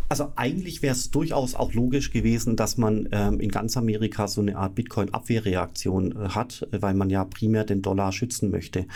Also 0.08 0.32
eigentlich 0.36 0.82
wäre 0.82 0.92
es 0.92 1.10
durchaus 1.10 1.54
auch 1.54 1.72
logisch 1.72 2.10
gewesen, 2.12 2.56
dass 2.56 2.76
man 2.76 3.08
ähm, 3.12 3.40
in 3.40 3.48
ganz 3.48 3.76
Amerika 3.76 4.28
so 4.28 4.40
eine 4.40 4.56
Art 4.56 4.74
Bitcoin-Abwehrreaktion 4.74 6.12
äh, 6.12 6.28
hat, 6.30 6.68
weil 6.72 6.94
man 6.94 7.10
ja 7.10 7.24
primär 7.24 7.64
den 7.64 7.80
Dollar 7.80 8.12
schützen 8.12 8.50
möchte. 8.50 8.86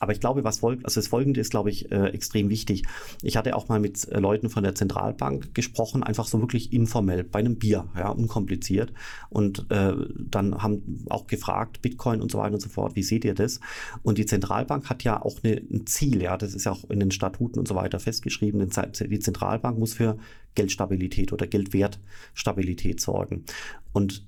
Aber 0.00 0.12
ich 0.12 0.20
glaube, 0.20 0.44
was 0.44 0.60
folgt, 0.60 0.86
also 0.86 0.98
das 0.98 1.08
Folgende 1.08 1.40
ist, 1.40 1.50
glaube 1.50 1.68
ich, 1.68 1.92
äh, 1.92 2.06
extrem 2.06 2.48
wichtig. 2.48 2.84
Ich 3.22 3.36
hatte 3.36 3.54
auch 3.54 3.68
mal 3.68 3.78
mit 3.78 4.08
äh, 4.08 4.18
Leuten 4.18 4.48
von 4.48 4.64
der 4.64 4.74
Zentralbank 4.74 5.54
gesprochen, 5.54 6.02
einfach 6.02 6.26
so 6.26 6.40
wirklich 6.40 6.72
informell, 6.72 7.22
bei 7.22 7.40
einem 7.40 7.58
Bier, 7.58 7.86
ja, 7.94 8.08
unkompliziert. 8.08 8.94
Und 9.28 9.70
äh, 9.70 9.92
dann 10.18 10.62
haben 10.62 11.04
auch 11.10 11.26
gefragt, 11.26 11.82
Bitcoin 11.82 12.22
und 12.22 12.32
so 12.32 12.38
weiter 12.38 12.54
und 12.54 12.60
so 12.60 12.70
fort, 12.70 12.96
wie 12.96 13.02
seht 13.02 13.26
ihr 13.26 13.34
das? 13.34 13.60
Und 14.02 14.16
die 14.16 14.24
Zentralbank 14.24 14.88
hat 14.88 15.04
ja 15.04 15.20
auch 15.20 15.38
eine, 15.42 15.56
ein 15.70 15.86
Ziel, 15.86 16.22
ja, 16.22 16.38
das 16.38 16.54
ist 16.54 16.64
ja 16.64 16.72
auch 16.72 16.88
in 16.88 16.98
den 16.98 17.10
Statuten 17.10 17.58
und 17.58 17.68
so 17.68 17.74
weiter 17.74 18.00
festgeschrieben. 18.00 18.70
Die 18.70 19.18
Zentralbank 19.18 19.78
muss 19.78 19.92
für 19.92 20.16
Geldstabilität 20.54 21.30
oder 21.34 21.46
Geldwertstabilität 21.46 23.02
sorgen. 23.02 23.44
Und 23.92 24.26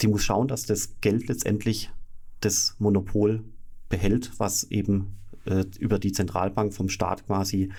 sie 0.00 0.06
muss 0.06 0.22
schauen, 0.22 0.46
dass 0.46 0.66
das 0.66 1.00
Geld 1.00 1.26
letztendlich 1.26 1.90
das 2.38 2.76
Monopol 2.78 3.42
behält, 3.88 4.32
was 4.38 4.64
eben 4.64 5.16
äh, 5.46 5.64
über 5.78 5.98
die 5.98 6.12
Zentralbank 6.12 6.74
vom 6.74 6.88
Staat 6.88 7.26
quasi 7.26 7.70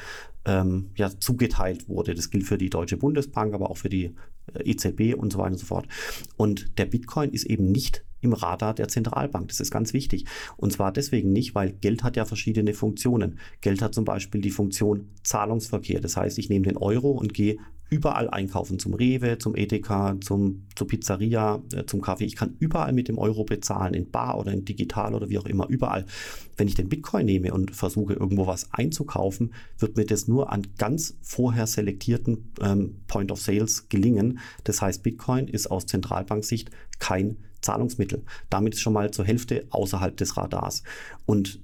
ähm, 0.45 0.91
ja, 0.95 1.09
zugeteilt 1.19 1.89
wurde. 1.89 2.13
Das 2.13 2.29
gilt 2.29 2.43
für 2.43 2.57
die 2.57 2.69
Deutsche 2.69 2.97
Bundesbank, 2.97 3.53
aber 3.53 3.69
auch 3.69 3.77
für 3.77 3.89
die 3.89 4.15
äh, 4.53 4.71
EZB 4.71 5.15
und 5.17 5.33
so 5.33 5.39
weiter 5.39 5.51
und 5.51 5.57
so 5.57 5.65
fort. 5.65 5.87
Und 6.37 6.77
der 6.77 6.85
Bitcoin 6.85 7.31
ist 7.31 7.45
eben 7.45 7.71
nicht 7.71 8.03
im 8.21 8.33
Radar 8.33 8.73
der 8.73 8.87
Zentralbank. 8.87 9.47
Das 9.49 9.59
ist 9.59 9.71
ganz 9.71 9.93
wichtig. 9.93 10.25
Und 10.57 10.73
zwar 10.73 10.91
deswegen 10.91 11.31
nicht, 11.31 11.55
weil 11.55 11.71
Geld 11.71 12.03
hat 12.03 12.15
ja 12.17 12.25
verschiedene 12.25 12.73
Funktionen. 12.73 13.39
Geld 13.61 13.81
hat 13.81 13.93
zum 13.93 14.05
Beispiel 14.05 14.41
die 14.41 14.51
Funktion 14.51 15.09
Zahlungsverkehr. 15.23 16.01
Das 16.01 16.17
heißt, 16.17 16.37
ich 16.39 16.49
nehme 16.49 16.65
den 16.65 16.77
Euro 16.77 17.11
und 17.11 17.33
gehe 17.33 17.57
überall 17.89 18.29
einkaufen, 18.29 18.79
zum 18.79 18.93
Rewe, 18.93 19.37
zum 19.37 19.55
Edeka, 19.55 20.17
zum, 20.21 20.65
zur 20.75 20.87
Pizzeria, 20.87 21.61
äh, 21.73 21.85
zum 21.85 22.01
Kaffee. 22.01 22.25
Ich 22.25 22.35
kann 22.35 22.55
überall 22.59 22.93
mit 22.93 23.07
dem 23.07 23.17
Euro 23.17 23.43
bezahlen, 23.43 23.93
in 23.93 24.09
Bar 24.09 24.39
oder 24.39 24.51
in 24.51 24.65
Digital 24.65 25.13
oder 25.13 25.29
wie 25.29 25.37
auch 25.37 25.45
immer, 25.45 25.67
überall. 25.69 26.05
Wenn 26.57 26.67
ich 26.67 26.75
den 26.75 26.89
Bitcoin 26.89 27.25
nehme 27.25 27.53
und 27.53 27.71
versuche, 27.71 28.13
irgendwo 28.13 28.47
was 28.47 28.73
einzukaufen, 28.73 29.53
wird 29.77 29.97
mir 29.97 30.05
das 30.05 30.27
nur 30.27 30.51
an 30.51 30.63
ganz 30.77 31.17
vorher 31.21 31.67
selektierten 31.67 32.53
ähm, 32.61 33.01
Point 33.07 33.31
of 33.31 33.39
Sales 33.39 33.87
gelingen. 33.89 34.39
Das 34.63 34.81
heißt, 34.81 35.03
Bitcoin 35.03 35.47
ist 35.47 35.67
aus 35.67 35.85
Zentralbanksicht 35.85 36.71
kein 36.99 37.37
Zahlungsmittel. 37.61 38.23
Damit 38.49 38.75
ist 38.75 38.81
schon 38.81 38.93
mal 38.93 39.11
zur 39.11 39.25
Hälfte 39.25 39.65
außerhalb 39.69 40.15
des 40.17 40.37
Radars. 40.37 40.83
Und 41.25 41.59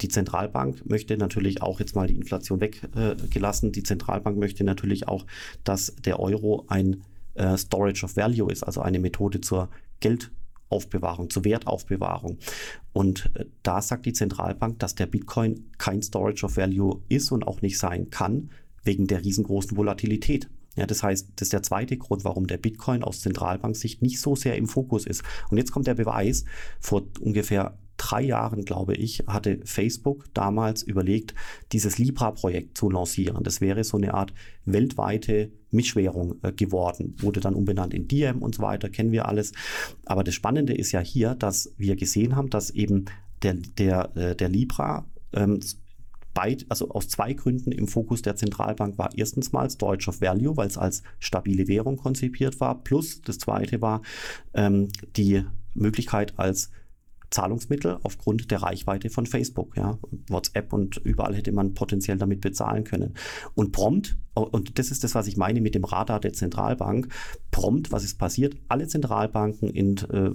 die 0.00 0.08
Zentralbank 0.08 0.88
möchte 0.88 1.16
natürlich 1.16 1.62
auch 1.62 1.80
jetzt 1.80 1.94
mal 1.94 2.06
die 2.06 2.16
Inflation 2.16 2.60
weggelassen. 2.60 3.72
Die 3.72 3.82
Zentralbank 3.82 4.38
möchte 4.38 4.64
natürlich 4.64 5.08
auch, 5.08 5.26
dass 5.64 5.94
der 6.04 6.20
Euro 6.20 6.64
ein 6.68 7.02
äh, 7.34 7.56
Storage 7.56 8.04
of 8.04 8.16
Value 8.16 8.50
ist, 8.50 8.62
also 8.62 8.80
eine 8.80 8.98
Methode 8.98 9.40
zur 9.40 9.68
Geldaufbewahrung, 10.00 11.30
zur 11.30 11.44
Wertaufbewahrung. 11.44 12.38
Und 12.92 13.30
äh, 13.34 13.46
da 13.62 13.82
sagt 13.82 14.06
die 14.06 14.12
Zentralbank, 14.12 14.78
dass 14.78 14.94
der 14.94 15.06
Bitcoin 15.06 15.70
kein 15.78 16.02
Storage 16.02 16.44
of 16.44 16.56
Value 16.56 17.02
ist 17.08 17.30
und 17.32 17.46
auch 17.46 17.62
nicht 17.62 17.78
sein 17.78 18.10
kann, 18.10 18.50
wegen 18.82 19.06
der 19.06 19.24
riesengroßen 19.24 19.76
Volatilität. 19.76 20.48
Ja, 20.76 20.86
das 20.86 21.02
heißt, 21.02 21.28
das 21.36 21.46
ist 21.46 21.52
der 21.52 21.62
zweite 21.62 21.96
Grund, 21.96 22.24
warum 22.24 22.46
der 22.46 22.56
Bitcoin 22.56 23.02
aus 23.02 23.20
Zentralbanksicht 23.20 24.02
nicht 24.02 24.20
so 24.20 24.36
sehr 24.36 24.56
im 24.56 24.68
Fokus 24.68 25.04
ist. 25.04 25.22
Und 25.50 25.58
jetzt 25.58 25.72
kommt 25.72 25.86
der 25.86 25.94
Beweis. 25.94 26.44
Vor 26.78 27.02
ungefähr 27.20 27.76
drei 28.00 28.22
Jahren, 28.22 28.64
glaube 28.64 28.94
ich, 28.94 29.24
hatte 29.26 29.60
Facebook 29.64 30.24
damals 30.32 30.82
überlegt, 30.82 31.34
dieses 31.72 31.98
Libra-Projekt 31.98 32.78
zu 32.78 32.88
lancieren. 32.88 33.44
Das 33.44 33.60
wäre 33.60 33.84
so 33.84 33.98
eine 33.98 34.14
Art 34.14 34.32
weltweite 34.64 35.50
Mischwährung 35.70 36.36
äh, 36.42 36.52
geworden, 36.52 37.14
wurde 37.18 37.40
dann 37.40 37.54
umbenannt 37.54 37.92
in 37.92 38.08
Diem 38.08 38.42
und 38.42 38.54
so 38.54 38.62
weiter, 38.62 38.88
kennen 38.88 39.12
wir 39.12 39.26
alles. 39.28 39.52
Aber 40.06 40.24
das 40.24 40.34
Spannende 40.34 40.74
ist 40.74 40.92
ja 40.92 41.00
hier, 41.00 41.34
dass 41.34 41.74
wir 41.76 41.94
gesehen 41.96 42.36
haben, 42.36 42.48
dass 42.48 42.70
eben 42.70 43.04
der, 43.42 43.54
der, 43.54 44.16
äh, 44.16 44.34
der 44.34 44.48
Libra 44.48 45.06
ähm, 45.34 45.60
beid, 46.32 46.64
also 46.70 46.90
aus 46.90 47.08
zwei 47.08 47.34
Gründen 47.34 47.70
im 47.70 47.86
Fokus 47.86 48.22
der 48.22 48.36
Zentralbank 48.36 48.96
war. 48.96 49.10
Erstens 49.14 49.52
mal 49.52 49.68
Storage 49.68 50.08
of 50.08 50.22
Value, 50.22 50.56
weil 50.56 50.68
es 50.68 50.78
als 50.78 51.02
stabile 51.18 51.68
Währung 51.68 51.98
konzipiert 51.98 52.60
war. 52.60 52.82
Plus 52.82 53.20
das 53.22 53.38
zweite 53.38 53.82
war 53.82 54.00
ähm, 54.54 54.88
die 55.16 55.44
Möglichkeit 55.74 56.38
als 56.38 56.70
Zahlungsmittel 57.30 57.98
aufgrund 58.02 58.50
der 58.50 58.62
Reichweite 58.62 59.10
von 59.10 59.26
Facebook. 59.26 59.76
Ja. 59.76 59.98
WhatsApp 60.28 60.72
und 60.72 60.96
überall 60.98 61.34
hätte 61.34 61.52
man 61.52 61.74
potenziell 61.74 62.18
damit 62.18 62.40
bezahlen 62.40 62.84
können. 62.84 63.14
Und 63.54 63.72
prompt, 63.72 64.16
und 64.34 64.78
das 64.78 64.90
ist 64.90 65.04
das, 65.04 65.14
was 65.14 65.26
ich 65.26 65.36
meine 65.36 65.60
mit 65.60 65.74
dem 65.74 65.84
Radar 65.84 66.20
der 66.20 66.32
Zentralbank, 66.32 67.08
prompt, 67.50 67.92
was 67.92 68.04
ist 68.04 68.18
passiert? 68.18 68.56
Alle 68.68 68.86
Zentralbanken 68.86 69.68
in 69.68 69.96
äh, 69.98 70.30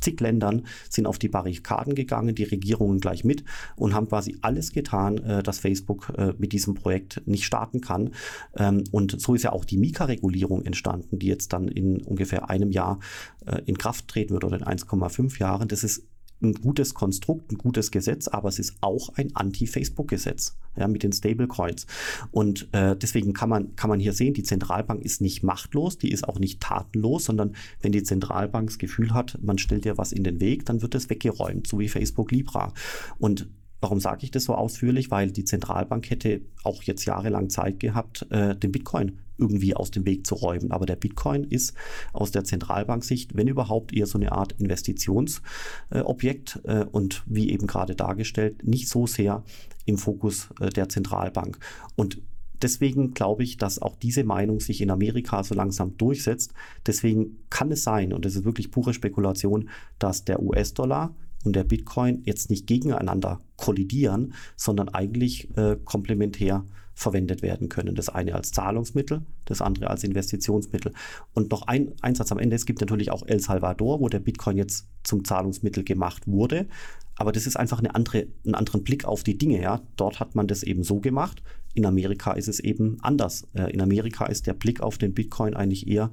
zig 0.00 0.20
Ländern 0.20 0.66
sind 0.88 1.06
auf 1.06 1.18
die 1.18 1.28
Barrikaden 1.28 1.94
gegangen, 1.94 2.34
die 2.34 2.44
Regierungen 2.44 3.00
gleich 3.00 3.24
mit 3.24 3.44
und 3.76 3.94
haben 3.94 4.08
quasi 4.08 4.36
alles 4.42 4.72
getan, 4.72 5.18
äh, 5.18 5.42
dass 5.42 5.58
Facebook 5.58 6.12
äh, 6.16 6.34
mit 6.38 6.52
diesem 6.52 6.74
Projekt 6.74 7.22
nicht 7.26 7.44
starten 7.44 7.80
kann. 7.80 8.10
Ähm, 8.56 8.84
und 8.92 9.20
so 9.20 9.34
ist 9.34 9.42
ja 9.42 9.52
auch 9.52 9.64
die 9.64 9.78
Mika-Regulierung 9.78 10.64
entstanden, 10.64 11.18
die 11.18 11.26
jetzt 11.26 11.52
dann 11.52 11.68
in 11.68 12.02
ungefähr 12.02 12.48
einem 12.48 12.70
Jahr 12.70 13.00
äh, 13.46 13.60
in 13.66 13.76
Kraft 13.76 14.08
treten 14.08 14.32
wird 14.32 14.44
oder 14.44 14.58
in 14.58 14.64
1,5 14.64 15.38
Jahren. 15.38 15.68
Das 15.68 15.84
ist 15.84 16.04
ein 16.40 16.54
gutes 16.54 16.94
Konstrukt, 16.94 17.52
ein 17.52 17.58
gutes 17.58 17.90
Gesetz, 17.90 18.28
aber 18.28 18.48
es 18.48 18.58
ist 18.58 18.76
auch 18.80 19.10
ein 19.16 19.34
Anti-Facebook-Gesetz 19.34 20.56
ja, 20.76 20.88
mit 20.88 21.02
den 21.02 21.12
Stablecoins. 21.12 21.86
Und 22.30 22.68
äh, 22.72 22.96
deswegen 22.96 23.32
kann 23.32 23.48
man, 23.48 23.74
kann 23.76 23.90
man 23.90 24.00
hier 24.00 24.12
sehen, 24.12 24.34
die 24.34 24.42
Zentralbank 24.42 25.04
ist 25.04 25.20
nicht 25.20 25.42
machtlos, 25.42 25.98
die 25.98 26.12
ist 26.12 26.28
auch 26.28 26.38
nicht 26.38 26.60
tatenlos, 26.60 27.24
sondern 27.24 27.54
wenn 27.80 27.92
die 27.92 28.02
Zentralbank 28.02 28.68
das 28.68 28.78
Gefühl 28.78 29.12
hat, 29.12 29.38
man 29.42 29.58
stellt 29.58 29.84
dir 29.84 29.98
was 29.98 30.12
in 30.12 30.24
den 30.24 30.40
Weg, 30.40 30.64
dann 30.66 30.82
wird 30.82 30.94
es 30.94 31.10
weggeräumt, 31.10 31.66
so 31.66 31.78
wie 31.78 31.88
Facebook 31.88 32.30
Libra. 32.30 32.72
Und 33.18 33.48
Warum 33.80 34.00
sage 34.00 34.24
ich 34.24 34.32
das 34.32 34.44
so 34.44 34.54
ausführlich? 34.54 35.10
Weil 35.10 35.30
die 35.30 35.44
Zentralbank 35.44 36.10
hätte 36.10 36.40
auch 36.64 36.82
jetzt 36.82 37.04
jahrelang 37.04 37.48
Zeit 37.48 37.78
gehabt, 37.78 38.26
äh, 38.30 38.56
den 38.56 38.72
Bitcoin 38.72 39.20
irgendwie 39.38 39.74
aus 39.74 39.90
dem 39.90 40.04
Weg 40.04 40.26
zu 40.26 40.34
räumen. 40.34 40.72
Aber 40.72 40.86
der 40.86 40.96
Bitcoin 40.96 41.44
ist 41.44 41.74
aus 42.12 42.30
der 42.30 42.44
Zentralbanksicht, 42.44 43.36
wenn 43.36 43.48
überhaupt, 43.48 43.94
eher 43.94 44.06
so 44.06 44.18
eine 44.18 44.32
Art 44.32 44.52
Investitionsobjekt 44.52 46.60
äh, 46.64 46.84
und 46.84 47.22
wie 47.26 47.50
eben 47.50 47.66
gerade 47.66 47.94
dargestellt, 47.94 48.66
nicht 48.66 48.88
so 48.88 49.06
sehr 49.06 49.44
im 49.86 49.98
Fokus 49.98 50.48
äh, 50.60 50.70
der 50.70 50.88
Zentralbank. 50.88 51.58
Und 51.96 52.20
deswegen 52.62 53.14
glaube 53.14 53.44
ich, 53.44 53.56
dass 53.56 53.80
auch 53.80 53.96
diese 53.96 54.24
Meinung 54.24 54.60
sich 54.60 54.80
in 54.80 54.90
Amerika 54.90 55.42
so 55.42 55.54
langsam 55.54 55.96
durchsetzt. 55.96 56.52
Deswegen 56.86 57.38
kann 57.50 57.72
es 57.72 57.84
sein, 57.84 58.12
und 58.12 58.24
das 58.24 58.34
ist 58.34 58.44
wirklich 58.44 58.70
pure 58.70 58.94
Spekulation, 58.94 59.68
dass 59.98 60.24
der 60.24 60.42
US-Dollar 60.42 61.14
und 61.44 61.54
der 61.54 61.64
Bitcoin 61.64 62.22
jetzt 62.24 62.50
nicht 62.50 62.66
gegeneinander 62.66 63.40
kollidieren, 63.56 64.34
sondern 64.56 64.88
eigentlich 64.88 65.56
äh, 65.56 65.76
komplementär 65.84 66.64
verwendet 66.98 67.42
werden 67.42 67.68
können. 67.68 67.94
Das 67.94 68.08
eine 68.08 68.34
als 68.34 68.50
Zahlungsmittel, 68.50 69.22
das 69.44 69.62
andere 69.62 69.88
als 69.88 70.02
Investitionsmittel. 70.02 70.92
Und 71.32 71.52
noch 71.52 71.62
ein 71.68 71.92
Einsatz 72.02 72.32
am 72.32 72.40
Ende, 72.40 72.56
es 72.56 72.66
gibt 72.66 72.80
natürlich 72.80 73.12
auch 73.12 73.24
El 73.24 73.38
Salvador, 73.38 74.00
wo 74.00 74.08
der 74.08 74.18
Bitcoin 74.18 74.56
jetzt 74.56 74.88
zum 75.04 75.24
Zahlungsmittel 75.24 75.84
gemacht 75.84 76.26
wurde. 76.26 76.66
Aber 77.14 77.30
das 77.30 77.46
ist 77.46 77.56
einfach 77.56 77.78
eine 77.78 77.94
andere, 77.94 78.26
einen 78.44 78.56
anderen 78.56 78.82
Blick 78.82 79.04
auf 79.04 79.22
die 79.22 79.38
Dinge. 79.38 79.62
Ja? 79.62 79.80
Dort 79.94 80.18
hat 80.18 80.34
man 80.34 80.48
das 80.48 80.64
eben 80.64 80.82
so 80.82 80.98
gemacht. 80.98 81.40
In 81.72 81.86
Amerika 81.86 82.32
ist 82.32 82.48
es 82.48 82.58
eben 82.58 82.98
anders. 83.00 83.46
Äh, 83.54 83.72
in 83.72 83.80
Amerika 83.80 84.26
ist 84.26 84.48
der 84.48 84.54
Blick 84.54 84.80
auf 84.80 84.98
den 84.98 85.14
Bitcoin 85.14 85.54
eigentlich 85.54 85.86
eher 85.86 86.10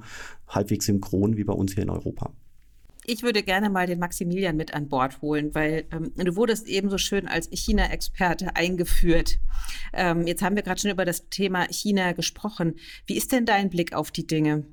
halbwegs 0.47 0.85
synchron 0.85 1.35
wie 1.35 1.43
bei 1.43 1.53
uns 1.53 1.73
hier 1.73 1.83
in 1.83 1.89
Europa 1.89 2.31
ich 3.07 3.23
würde 3.23 3.43
gerne 3.43 3.69
mal 3.69 3.87
den 3.87 3.99
Maximilian 3.99 4.55
mit 4.55 4.73
an 4.73 4.89
Bord 4.89 5.21
holen, 5.21 5.53
weil 5.53 5.87
ähm, 5.91 6.11
du 6.15 6.35
wurdest 6.35 6.67
eben 6.67 6.89
so 6.89 6.97
schön 6.97 7.27
als 7.27 7.49
China-Experte 7.51 8.55
eingeführt. 8.55 9.37
Ähm, 9.93 10.27
jetzt 10.27 10.41
haben 10.41 10.55
wir 10.55 10.63
gerade 10.63 10.79
schon 10.79 10.91
über 10.91 11.05
das 11.05 11.29
Thema 11.29 11.67
China 11.69 12.13
gesprochen. 12.13 12.79
Wie 13.05 13.17
ist 13.17 13.31
denn 13.31 13.45
dein 13.45 13.69
Blick 13.69 13.93
auf 13.93 14.11
die 14.11 14.27
Dinge? 14.27 14.65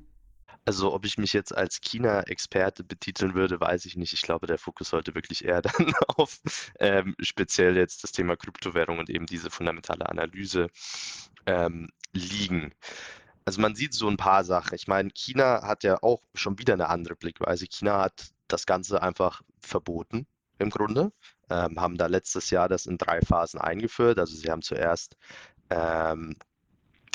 Also 0.65 0.93
ob 0.93 1.05
ich 1.05 1.17
mich 1.17 1.33
jetzt 1.33 1.55
als 1.55 1.81
China-Experte 1.81 2.83
betiteln 2.83 3.33
würde, 3.33 3.59
weiß 3.59 3.85
ich 3.85 3.97
nicht. 3.97 4.13
Ich 4.13 4.21
glaube, 4.21 4.47
der 4.47 4.57
Fokus 4.57 4.89
sollte 4.89 5.13
wirklich 5.13 5.43
eher 5.43 5.61
dann 5.61 5.93
auf 6.07 6.39
ähm, 6.79 7.15
speziell 7.19 7.75
jetzt 7.75 8.03
das 8.03 8.11
Thema 8.11 8.35
Kryptowährung 8.35 8.99
und 8.99 9.09
eben 9.09 9.25
diese 9.25 9.49
fundamentale 9.49 10.07
Analyse 10.07 10.67
ähm, 11.45 11.89
liegen. 12.13 12.73
Also 13.45 13.61
man 13.61 13.75
sieht 13.75 13.93
so 13.93 14.07
ein 14.07 14.17
paar 14.17 14.43
Sachen. 14.43 14.75
Ich 14.75 14.87
meine, 14.87 15.09
China 15.11 15.63
hat 15.63 15.83
ja 15.83 16.01
auch 16.01 16.21
schon 16.33 16.57
wieder 16.59 16.73
eine 16.73 16.89
andere 16.89 17.15
Blickweise. 17.15 17.67
China 17.67 18.01
hat 18.01 18.31
das 18.47 18.65
Ganze 18.65 19.01
einfach 19.01 19.41
verboten 19.61 20.27
im 20.59 20.69
Grunde, 20.69 21.11
ähm, 21.49 21.79
haben 21.79 21.97
da 21.97 22.07
letztes 22.07 22.49
Jahr 22.49 22.69
das 22.69 22.85
in 22.85 22.97
drei 22.97 23.21
Phasen 23.21 23.59
eingeführt. 23.59 24.19
Also 24.19 24.35
sie 24.35 24.49
haben 24.49 24.61
zuerst 24.61 25.17
ähm, 25.69 26.35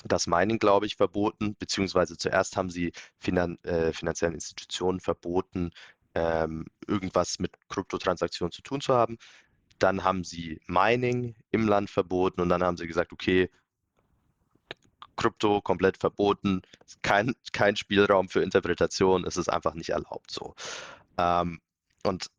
das 0.04 0.26
Mining, 0.26 0.58
glaube 0.58 0.86
ich, 0.86 0.96
verboten, 0.96 1.56
beziehungsweise 1.58 2.16
zuerst 2.16 2.56
haben 2.56 2.70
sie 2.70 2.92
finan 3.18 3.58
äh, 3.64 3.92
finanziellen 3.92 4.34
Institutionen 4.34 5.00
verboten, 5.00 5.70
ähm, 6.14 6.66
irgendwas 6.86 7.38
mit 7.38 7.52
Kryptotransaktionen 7.68 8.52
zu 8.52 8.62
tun 8.62 8.80
zu 8.80 8.94
haben. 8.94 9.18
Dann 9.78 10.04
haben 10.04 10.24
sie 10.24 10.60
Mining 10.66 11.34
im 11.50 11.66
Land 11.68 11.90
verboten 11.90 12.40
und 12.40 12.48
dann 12.48 12.62
haben 12.62 12.76
sie 12.76 12.86
gesagt, 12.86 13.12
okay, 13.12 13.50
Krypto 15.18 15.60
komplett 15.60 15.98
verboten, 15.98 16.62
kein, 17.02 17.34
kein 17.52 17.76
Spielraum 17.76 18.28
für 18.28 18.42
Interpretation, 18.42 19.24
es 19.26 19.36
ist 19.36 19.48
einfach 19.48 19.74
nicht 19.74 19.90
erlaubt 19.90 20.30
so. 20.30 20.54
Ähm, 21.18 21.60
und 22.04 22.30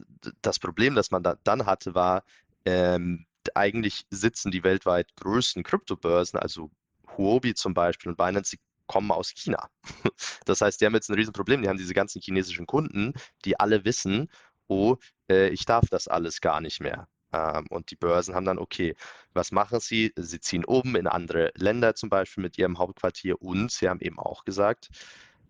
das 0.42 0.58
Problem, 0.58 0.96
das 0.96 1.12
man 1.12 1.22
da, 1.22 1.36
dann 1.44 1.66
hatte, 1.68 1.94
war, 1.94 2.24
ähm, 2.66 3.26
eigentlich 3.54 4.06
sitzen 4.10 4.52
die 4.52 4.64
weltweit 4.64 5.16
größten 5.18 5.64
Kryptobörsen, 5.64 6.40
also 6.40 6.72
Huobi 7.18 7.54
zum 7.54 7.74
Beispiel 7.74 8.10
und 8.10 8.18
Binance, 8.18 8.56
die 8.56 8.60
kommen 8.88 9.12
aus 9.12 9.30
China. 9.30 9.70
Das 10.46 10.62
heißt, 10.62 10.82
die 10.82 10.86
haben 10.86 10.96
jetzt 10.96 11.10
ein 11.10 11.16
Riesenproblem. 11.16 11.62
Die 11.62 11.70
haben 11.70 11.78
diese 11.78 11.94
ganzen 11.94 12.22
chinesischen 12.22 12.66
Kunden, 12.66 13.14
die 13.46 13.60
alle 13.60 13.86
wissen, 13.86 14.30
oh, 14.68 14.98
äh, 15.30 15.50
ich 15.50 15.66
darf 15.66 15.86
das 15.90 16.08
alles 16.08 16.42
gar 16.42 16.60
nicht 16.60 16.80
mehr. 16.80 17.08
Ähm, 17.34 17.68
und 17.70 17.92
die 17.92 17.96
Börsen 17.96 18.36
haben 18.36 18.46
dann, 18.46 18.60
okay, 18.60 18.96
was 19.34 19.52
machen 19.52 19.80
sie? 19.80 20.14
Sie 20.16 20.40
ziehen 20.40 20.66
oben 20.66 20.96
in 20.96 21.08
andere 21.08 21.52
Länder 21.56 21.96
zum 21.96 22.10
Beispiel 22.10 22.42
mit 22.42 22.58
ihrem 22.58 22.78
Hauptquartier 22.78 23.42
und 23.42 23.72
sie 23.72 23.90
haben 23.90 24.02
eben 24.02 24.20
auch 24.20 24.46
gesagt, 24.46 24.90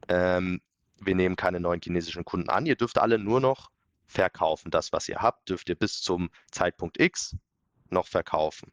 ähm, 0.08 0.62
wir 1.00 1.16
nehmen 1.16 1.36
keine 1.36 1.60
neuen 1.60 1.82
chinesischen 1.82 2.26
Kunden 2.26 2.50
an. 2.50 2.66
Ihr 2.66 2.76
dürft 2.76 2.98
alle 2.98 3.18
nur 3.18 3.40
noch 3.40 3.70
verkaufen. 4.08 4.72
Das, 4.72 4.92
was 4.92 5.08
ihr 5.08 5.22
habt, 5.22 5.50
dürft 5.50 5.70
ihr 5.70 5.76
bis 5.76 6.02
zum 6.02 6.30
Zeitpunkt 6.52 7.00
X 7.00 7.38
noch 7.90 8.08
verkaufen. 8.08 8.72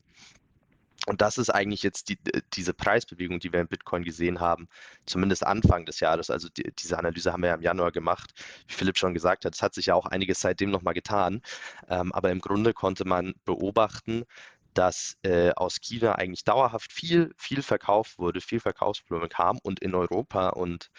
Und 1.06 1.22
das 1.22 1.38
ist 1.38 1.50
eigentlich 1.50 1.82
jetzt 1.82 2.08
die, 2.08 2.18
äh, 2.32 2.42
diese 2.54 2.74
Preisbewegung, 2.74 3.38
die 3.40 3.52
wir 3.52 3.60
in 3.60 3.68
Bitcoin 3.68 4.02
gesehen 4.04 4.40
haben, 4.40 4.68
zumindest 5.06 5.46
Anfang 5.46 5.86
des 5.86 6.00
Jahres. 6.00 6.30
Also 6.30 6.48
die, 6.48 6.72
diese 6.78 6.98
Analyse 6.98 7.32
haben 7.32 7.42
wir 7.42 7.50
ja 7.50 7.54
im 7.54 7.62
Januar 7.62 7.92
gemacht. 7.92 8.32
Wie 8.66 8.74
Philipp 8.74 8.98
schon 8.98 9.14
gesagt 9.14 9.44
hat, 9.44 9.54
es 9.54 9.62
hat 9.62 9.74
sich 9.74 9.86
ja 9.86 9.94
auch 9.94 10.06
einiges 10.06 10.40
seitdem 10.40 10.70
nochmal 10.70 10.94
getan. 10.94 11.42
Ähm, 11.88 12.12
aber 12.12 12.30
im 12.30 12.40
Grunde 12.40 12.74
konnte 12.74 13.04
man 13.06 13.34
beobachten, 13.44 14.24
dass 14.74 15.16
äh, 15.22 15.52
aus 15.52 15.80
China 15.80 16.16
eigentlich 16.16 16.44
dauerhaft 16.44 16.92
viel, 16.92 17.32
viel 17.38 17.62
verkauft 17.62 18.18
wurde, 18.18 18.40
viel 18.40 18.60
Verkaufsvolumen 18.60 19.28
kam 19.28 19.58
und 19.62 19.80
in 19.80 19.94
Europa 19.94 20.50
und, 20.50 20.90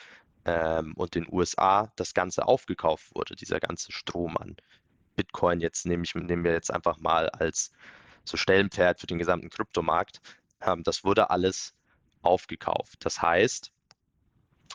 ähm, 0.45 0.93
und 0.95 1.15
den 1.15 1.27
USA 1.31 1.91
das 1.95 2.13
Ganze 2.13 2.47
aufgekauft 2.47 3.13
wurde, 3.13 3.35
dieser 3.35 3.59
ganze 3.59 3.91
Strom 3.91 4.37
an 4.37 4.55
Bitcoin. 5.15 5.59
Jetzt 5.59 5.85
nehme 5.85 6.03
ich, 6.05 6.15
nehmen 6.15 6.43
wir 6.43 6.53
jetzt 6.53 6.73
einfach 6.73 6.97
mal 6.99 7.29
als 7.29 7.71
so 8.27 8.37
Stellenpferd 8.37 8.99
für 8.99 9.07
den 9.07 9.17
gesamten 9.17 9.49
Kryptomarkt. 9.49 10.21
Ähm, 10.61 10.83
das 10.83 11.03
wurde 11.03 11.29
alles 11.29 11.73
aufgekauft. 12.21 12.97
Das 12.99 13.21
heißt, 13.21 13.71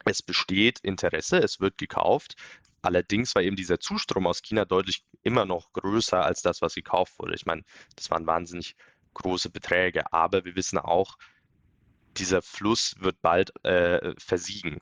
es 0.04 0.22
besteht 0.22 0.80
Interesse, 0.80 1.38
es 1.38 1.60
wird 1.60 1.78
gekauft. 1.78 2.36
Allerdings 2.82 3.34
war 3.34 3.42
eben 3.42 3.56
dieser 3.56 3.78
Zustrom 3.78 4.26
aus 4.26 4.42
China 4.42 4.64
deutlich 4.64 5.04
immer 5.22 5.44
noch 5.44 5.72
größer 5.72 6.24
als 6.24 6.42
das, 6.42 6.62
was 6.62 6.74
gekauft 6.74 7.18
wurde. 7.18 7.34
Ich 7.34 7.46
meine, 7.46 7.62
das 7.94 8.10
waren 8.10 8.26
wahnsinnig 8.26 8.74
große 9.14 9.50
Beträge, 9.50 10.12
aber 10.12 10.44
wir 10.44 10.56
wissen 10.56 10.78
auch, 10.78 11.16
dieser 12.16 12.42
Fluss 12.42 12.96
wird 12.98 13.20
bald 13.22 13.52
äh, 13.64 14.14
versiegen. 14.18 14.80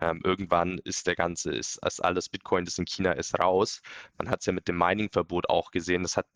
Ähm, 0.00 0.20
irgendwann 0.24 0.78
ist 0.78 1.06
der 1.06 1.16
ganze, 1.16 1.52
ist, 1.52 1.84
ist 1.84 2.02
alles 2.02 2.28
Bitcoin, 2.28 2.64
das 2.64 2.78
in 2.78 2.86
China 2.86 3.12
ist, 3.12 3.38
raus. 3.38 3.82
Man 4.16 4.30
hat 4.30 4.40
es 4.40 4.46
ja 4.46 4.52
mit 4.52 4.68
dem 4.68 4.78
Mining-Verbot 4.78 5.48
auch 5.50 5.72
gesehen. 5.72 6.02
Das 6.02 6.16
hat 6.16 6.26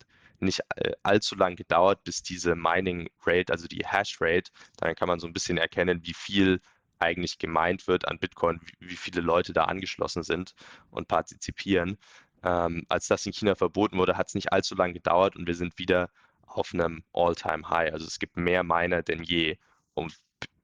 nicht 0.41 0.61
äh, 0.75 0.91
allzu 1.03 1.35
lang 1.35 1.55
gedauert, 1.55 2.03
bis 2.03 2.23
diese 2.23 2.55
Mining 2.55 3.09
Rate, 3.25 3.51
also 3.51 3.67
die 3.67 3.85
Hash 3.85 4.17
Rate, 4.19 4.51
dann 4.77 4.95
kann 4.95 5.07
man 5.07 5.19
so 5.19 5.27
ein 5.27 5.33
bisschen 5.33 5.57
erkennen, 5.57 6.01
wie 6.03 6.13
viel 6.13 6.61
eigentlich 6.99 7.37
gemeint 7.37 7.87
wird 7.87 8.07
an 8.07 8.19
Bitcoin, 8.19 8.61
wie, 8.79 8.95
viele 8.95 9.21
Leute 9.21 9.53
da 9.53 9.65
angeschlossen 9.65 10.23
sind 10.23 10.53
und 10.89 11.07
partizipieren. 11.07 11.97
Ähm, 12.43 12.85
als 12.89 13.07
das 13.07 13.25
in 13.25 13.33
China 13.33 13.55
verboten 13.55 13.97
wurde, 13.97 14.17
hat 14.17 14.27
es 14.29 14.35
nicht 14.35 14.53
allzu 14.53 14.75
lang 14.75 14.93
gedauert 14.93 15.35
und 15.35 15.47
wir 15.47 15.55
sind 15.55 15.77
wieder 15.77 16.09
auf 16.45 16.73
einem 16.73 17.03
All-Time-High. 17.13 17.91
Also 17.91 18.05
es 18.05 18.19
gibt 18.19 18.37
mehr 18.37 18.63
Miner 18.63 19.03
denn 19.03 19.23
je 19.23 19.57
und 19.93 20.15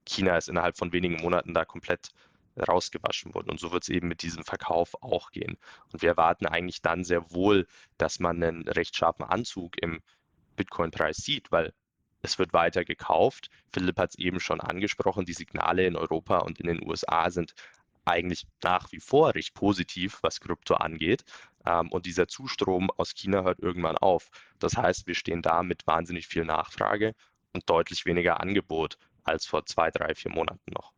China 0.06 0.36
ist 0.36 0.48
innerhalb 0.48 0.76
von 0.76 0.92
wenigen 0.92 1.22
Monaten 1.22 1.54
da 1.54 1.64
komplett 1.64 2.10
rausgewaschen 2.56 3.34
wurden. 3.34 3.50
Und 3.50 3.60
so 3.60 3.72
wird 3.72 3.84
es 3.84 3.88
eben 3.88 4.08
mit 4.08 4.22
diesem 4.22 4.44
Verkauf 4.44 4.94
auch 5.02 5.30
gehen. 5.30 5.56
Und 5.92 6.02
wir 6.02 6.10
erwarten 6.10 6.46
eigentlich 6.46 6.82
dann 6.82 7.04
sehr 7.04 7.30
wohl, 7.32 7.66
dass 7.98 8.18
man 8.20 8.42
einen 8.42 8.68
recht 8.68 8.96
scharfen 8.96 9.24
Anzug 9.24 9.80
im 9.82 10.00
Bitcoin-Preis 10.56 11.16
sieht, 11.16 11.50
weil 11.50 11.72
es 12.22 12.38
wird 12.38 12.52
weiter 12.52 12.84
gekauft. 12.84 13.50
Philipp 13.72 13.98
hat 13.98 14.10
es 14.10 14.18
eben 14.18 14.40
schon 14.40 14.60
angesprochen, 14.60 15.24
die 15.24 15.32
Signale 15.32 15.86
in 15.86 15.96
Europa 15.96 16.38
und 16.38 16.60
in 16.60 16.68
den 16.68 16.86
USA 16.86 17.30
sind 17.30 17.54
eigentlich 18.04 18.46
nach 18.62 18.90
wie 18.92 19.00
vor 19.00 19.34
recht 19.34 19.54
positiv, 19.54 20.18
was 20.22 20.40
Krypto 20.40 20.74
angeht. 20.74 21.24
Ähm, 21.66 21.90
und 21.90 22.06
dieser 22.06 22.28
Zustrom 22.28 22.90
aus 22.96 23.14
China 23.14 23.42
hört 23.42 23.60
irgendwann 23.60 23.96
auf. 23.96 24.28
Das 24.58 24.76
heißt, 24.76 25.06
wir 25.06 25.14
stehen 25.14 25.42
da 25.42 25.62
mit 25.62 25.86
wahnsinnig 25.86 26.26
viel 26.26 26.44
Nachfrage 26.44 27.14
und 27.52 27.68
deutlich 27.68 28.04
weniger 28.06 28.40
Angebot 28.40 28.98
als 29.24 29.46
vor 29.46 29.66
zwei, 29.66 29.90
drei, 29.90 30.14
vier 30.14 30.32
Monaten 30.32 30.72
noch. 30.72 30.92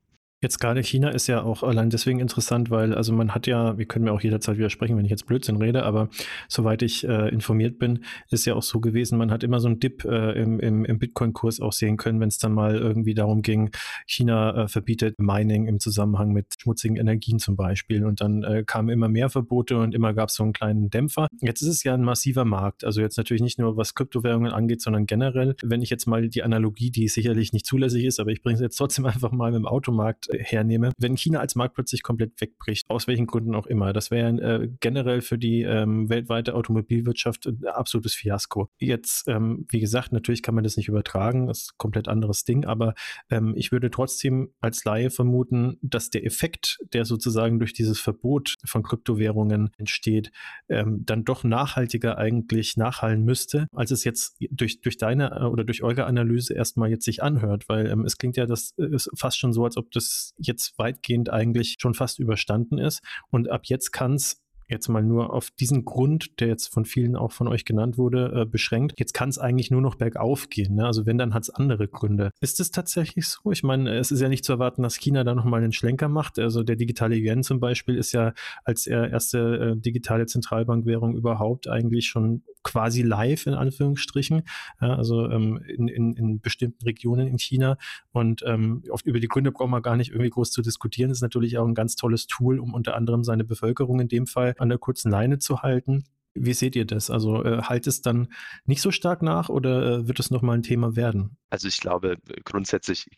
Jetzt 0.44 0.58
gerade 0.58 0.82
China 0.82 1.08
ist 1.08 1.26
ja 1.26 1.42
auch 1.42 1.62
allein 1.62 1.88
deswegen 1.88 2.20
interessant, 2.20 2.68
weil 2.68 2.92
also 2.92 3.14
man 3.14 3.34
hat 3.34 3.46
ja, 3.46 3.78
wir 3.78 3.86
können 3.86 4.04
mir 4.04 4.12
auch 4.12 4.20
jederzeit 4.20 4.58
widersprechen, 4.58 4.94
wenn 4.98 5.06
ich 5.06 5.10
jetzt 5.10 5.24
Blödsinn 5.24 5.56
rede, 5.56 5.84
aber 5.84 6.10
soweit 6.50 6.82
ich 6.82 7.02
äh, 7.08 7.30
informiert 7.30 7.78
bin, 7.78 8.04
ist 8.30 8.44
ja 8.44 8.54
auch 8.54 8.62
so 8.62 8.78
gewesen, 8.78 9.16
man 9.16 9.30
hat 9.30 9.42
immer 9.42 9.58
so 9.58 9.68
einen 9.68 9.80
Dip 9.80 10.04
äh, 10.04 10.32
im, 10.32 10.60
im, 10.60 10.84
im 10.84 10.98
Bitcoin-Kurs 10.98 11.60
auch 11.60 11.72
sehen 11.72 11.96
können, 11.96 12.20
wenn 12.20 12.28
es 12.28 12.36
dann 12.36 12.52
mal 12.52 12.76
irgendwie 12.76 13.14
darum 13.14 13.40
ging, 13.40 13.70
China 14.06 14.64
äh, 14.64 14.68
verbietet 14.68 15.18
Mining 15.18 15.66
im 15.66 15.80
Zusammenhang 15.80 16.34
mit 16.34 16.48
schmutzigen 16.58 16.98
Energien 16.98 17.38
zum 17.38 17.56
Beispiel 17.56 18.04
und 18.04 18.20
dann 18.20 18.42
äh, 18.42 18.64
kamen 18.66 18.90
immer 18.90 19.08
mehr 19.08 19.30
Verbote 19.30 19.78
und 19.78 19.94
immer 19.94 20.12
gab 20.12 20.28
es 20.28 20.34
so 20.34 20.42
einen 20.42 20.52
kleinen 20.52 20.90
Dämpfer. 20.90 21.26
Jetzt 21.40 21.62
ist 21.62 21.68
es 21.68 21.84
ja 21.84 21.94
ein 21.94 22.04
massiver 22.04 22.44
Markt, 22.44 22.84
also 22.84 23.00
jetzt 23.00 23.16
natürlich 23.16 23.42
nicht 23.42 23.58
nur 23.58 23.78
was 23.78 23.94
Kryptowährungen 23.94 24.52
angeht, 24.52 24.82
sondern 24.82 25.06
generell, 25.06 25.56
wenn 25.62 25.80
ich 25.80 25.88
jetzt 25.88 26.04
mal 26.04 26.28
die 26.28 26.42
Analogie, 26.42 26.90
die 26.90 27.08
sicherlich 27.08 27.54
nicht 27.54 27.64
zulässig 27.64 28.04
ist, 28.04 28.20
aber 28.20 28.30
ich 28.30 28.42
bringe 28.42 28.56
es 28.56 28.60
jetzt 28.60 28.76
trotzdem 28.76 29.06
einfach 29.14 29.32
mal 29.32 29.50
mit 29.50 29.60
dem 29.60 29.66
Automarkt 29.66 30.33
hernehme, 30.38 30.92
wenn 30.98 31.16
China 31.16 31.40
als 31.40 31.54
Markt 31.54 31.74
plötzlich 31.74 32.02
komplett 32.02 32.40
wegbricht, 32.40 32.84
aus 32.88 33.06
welchen 33.06 33.26
Gründen 33.26 33.54
auch 33.54 33.66
immer, 33.66 33.92
das 33.92 34.10
wäre 34.10 34.28
äh, 34.40 34.68
generell 34.80 35.20
für 35.20 35.38
die 35.38 35.62
ähm, 35.62 36.08
weltweite 36.08 36.54
Automobilwirtschaft 36.54 37.46
ein 37.46 37.66
absolutes 37.66 38.14
Fiasko. 38.14 38.68
Jetzt, 38.78 39.28
ähm, 39.28 39.66
wie 39.70 39.80
gesagt, 39.80 40.12
natürlich 40.12 40.42
kann 40.42 40.54
man 40.54 40.64
das 40.64 40.76
nicht 40.76 40.88
übertragen, 40.88 41.46
das 41.46 41.62
ist 41.62 41.72
ein 41.72 41.78
komplett 41.78 42.08
anderes 42.08 42.44
Ding, 42.44 42.64
aber 42.64 42.94
ähm, 43.30 43.54
ich 43.56 43.72
würde 43.72 43.90
trotzdem 43.90 44.52
als 44.60 44.84
Laie 44.84 45.10
vermuten, 45.10 45.78
dass 45.82 46.10
der 46.10 46.24
Effekt, 46.24 46.78
der 46.92 47.04
sozusagen 47.04 47.58
durch 47.58 47.72
dieses 47.72 48.00
Verbot 48.00 48.54
von 48.64 48.82
Kryptowährungen 48.82 49.70
entsteht, 49.78 50.30
ähm, 50.68 51.02
dann 51.04 51.24
doch 51.24 51.44
nachhaltiger 51.44 52.18
eigentlich 52.18 52.76
nachhallen 52.76 53.24
müsste, 53.24 53.66
als 53.72 53.90
es 53.90 54.04
jetzt 54.04 54.36
durch, 54.50 54.80
durch 54.80 54.96
deine 54.96 55.40
äh, 55.40 55.44
oder 55.44 55.64
durch 55.64 55.82
eure 55.82 56.06
Analyse 56.06 56.54
erstmal 56.54 56.90
jetzt 56.90 57.04
sich 57.04 57.22
anhört, 57.22 57.68
weil 57.68 57.86
ähm, 57.86 58.04
es 58.04 58.16
klingt 58.16 58.36
ja 58.36 58.46
das 58.46 58.72
äh, 58.78 58.94
ist 58.94 59.10
fast 59.16 59.38
schon 59.38 59.52
so, 59.52 59.64
als 59.64 59.76
ob 59.76 59.90
das 59.90 60.13
jetzt 60.38 60.78
weitgehend 60.78 61.30
eigentlich 61.30 61.76
schon 61.78 61.94
fast 61.94 62.18
überstanden 62.18 62.78
ist. 62.78 63.02
Und 63.30 63.50
ab 63.50 63.62
jetzt 63.66 63.92
kann 63.92 64.14
es 64.14 64.43
jetzt 64.68 64.88
mal 64.88 65.02
nur 65.02 65.32
auf 65.32 65.50
diesen 65.50 65.84
Grund, 65.84 66.40
der 66.40 66.48
jetzt 66.48 66.72
von 66.72 66.84
vielen 66.84 67.16
auch 67.16 67.32
von 67.32 67.48
euch 67.48 67.64
genannt 67.64 67.98
wurde, 67.98 68.42
äh, 68.42 68.46
beschränkt. 68.46 68.94
Jetzt 68.98 69.12
kann 69.12 69.28
es 69.28 69.38
eigentlich 69.38 69.70
nur 69.70 69.80
noch 69.80 69.96
bergauf 69.96 70.48
gehen. 70.48 70.76
Ne? 70.76 70.86
Also 70.86 71.06
wenn, 71.06 71.18
dann 71.18 71.34
hat 71.34 71.44
es 71.44 71.50
andere 71.50 71.88
Gründe. 71.88 72.30
Ist 72.40 72.60
es 72.60 72.70
tatsächlich 72.70 73.28
so? 73.28 73.50
Ich 73.50 73.62
meine, 73.62 73.94
es 73.96 74.10
ist 74.10 74.20
ja 74.20 74.28
nicht 74.28 74.44
zu 74.44 74.52
erwarten, 74.52 74.82
dass 74.82 74.96
China 74.96 75.24
da 75.24 75.34
nochmal 75.34 75.62
einen 75.62 75.72
Schlenker 75.72 76.08
macht. 76.08 76.38
Also 76.38 76.62
der 76.62 76.76
digitale 76.76 77.16
Yuan 77.16 77.42
zum 77.42 77.60
Beispiel 77.60 77.96
ist 77.96 78.12
ja 78.12 78.32
als 78.64 78.86
erste 78.86 79.74
äh, 79.74 79.80
digitale 79.80 80.26
Zentralbankwährung 80.26 81.14
überhaupt 81.14 81.68
eigentlich 81.68 82.06
schon 82.06 82.42
quasi 82.62 83.02
live 83.02 83.46
in 83.46 83.54
Anführungsstrichen, 83.54 84.42
ja, 84.80 84.96
also 84.96 85.28
ähm, 85.30 85.62
in, 85.68 85.86
in, 85.86 86.16
in 86.16 86.40
bestimmten 86.40 86.84
Regionen 86.84 87.28
in 87.28 87.38
China. 87.38 87.76
Und 88.12 88.42
ähm, 88.46 88.82
oft 88.88 89.06
über 89.06 89.20
die 89.20 89.28
Gründe 89.28 89.52
braucht 89.52 89.68
man 89.68 89.82
gar 89.82 89.96
nicht 89.96 90.10
irgendwie 90.10 90.30
groß 90.30 90.50
zu 90.50 90.62
diskutieren. 90.62 91.10
Das 91.10 91.18
ist 91.18 91.22
natürlich 91.22 91.58
auch 91.58 91.66
ein 91.66 91.74
ganz 91.74 91.94
tolles 91.94 92.26
Tool, 92.26 92.58
um 92.58 92.74
unter 92.74 92.96
anderem 92.96 93.22
seine 93.22 93.44
Bevölkerung 93.44 94.00
in 94.00 94.08
dem 94.08 94.26
Fall 94.26 94.53
an 94.60 94.68
der 94.68 94.78
kurzen 94.78 95.10
Leine 95.10 95.38
zu 95.38 95.62
halten. 95.62 96.04
Wie 96.34 96.52
seht 96.52 96.74
ihr 96.74 96.84
das? 96.84 97.10
Also 97.10 97.44
äh, 97.44 97.62
halt 97.62 97.86
es 97.86 98.02
dann 98.02 98.32
nicht 98.64 98.82
so 98.82 98.90
stark 98.90 99.22
nach 99.22 99.48
oder 99.48 99.86
äh, 99.86 100.08
wird 100.08 100.18
es 100.18 100.32
nochmal 100.32 100.58
ein 100.58 100.64
Thema 100.64 100.96
werden? 100.96 101.36
Also 101.48 101.68
ich 101.68 101.80
glaube 101.80 102.18
grundsätzlich, 102.44 103.08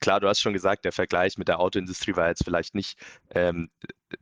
klar, 0.00 0.20
du 0.20 0.28
hast 0.28 0.40
schon 0.40 0.54
gesagt, 0.54 0.86
der 0.86 0.92
Vergleich 0.92 1.36
mit 1.36 1.48
der 1.48 1.60
Autoindustrie 1.60 2.16
war 2.16 2.28
jetzt 2.28 2.42
vielleicht 2.42 2.74
nicht 2.74 2.98
ähm, 3.34 3.68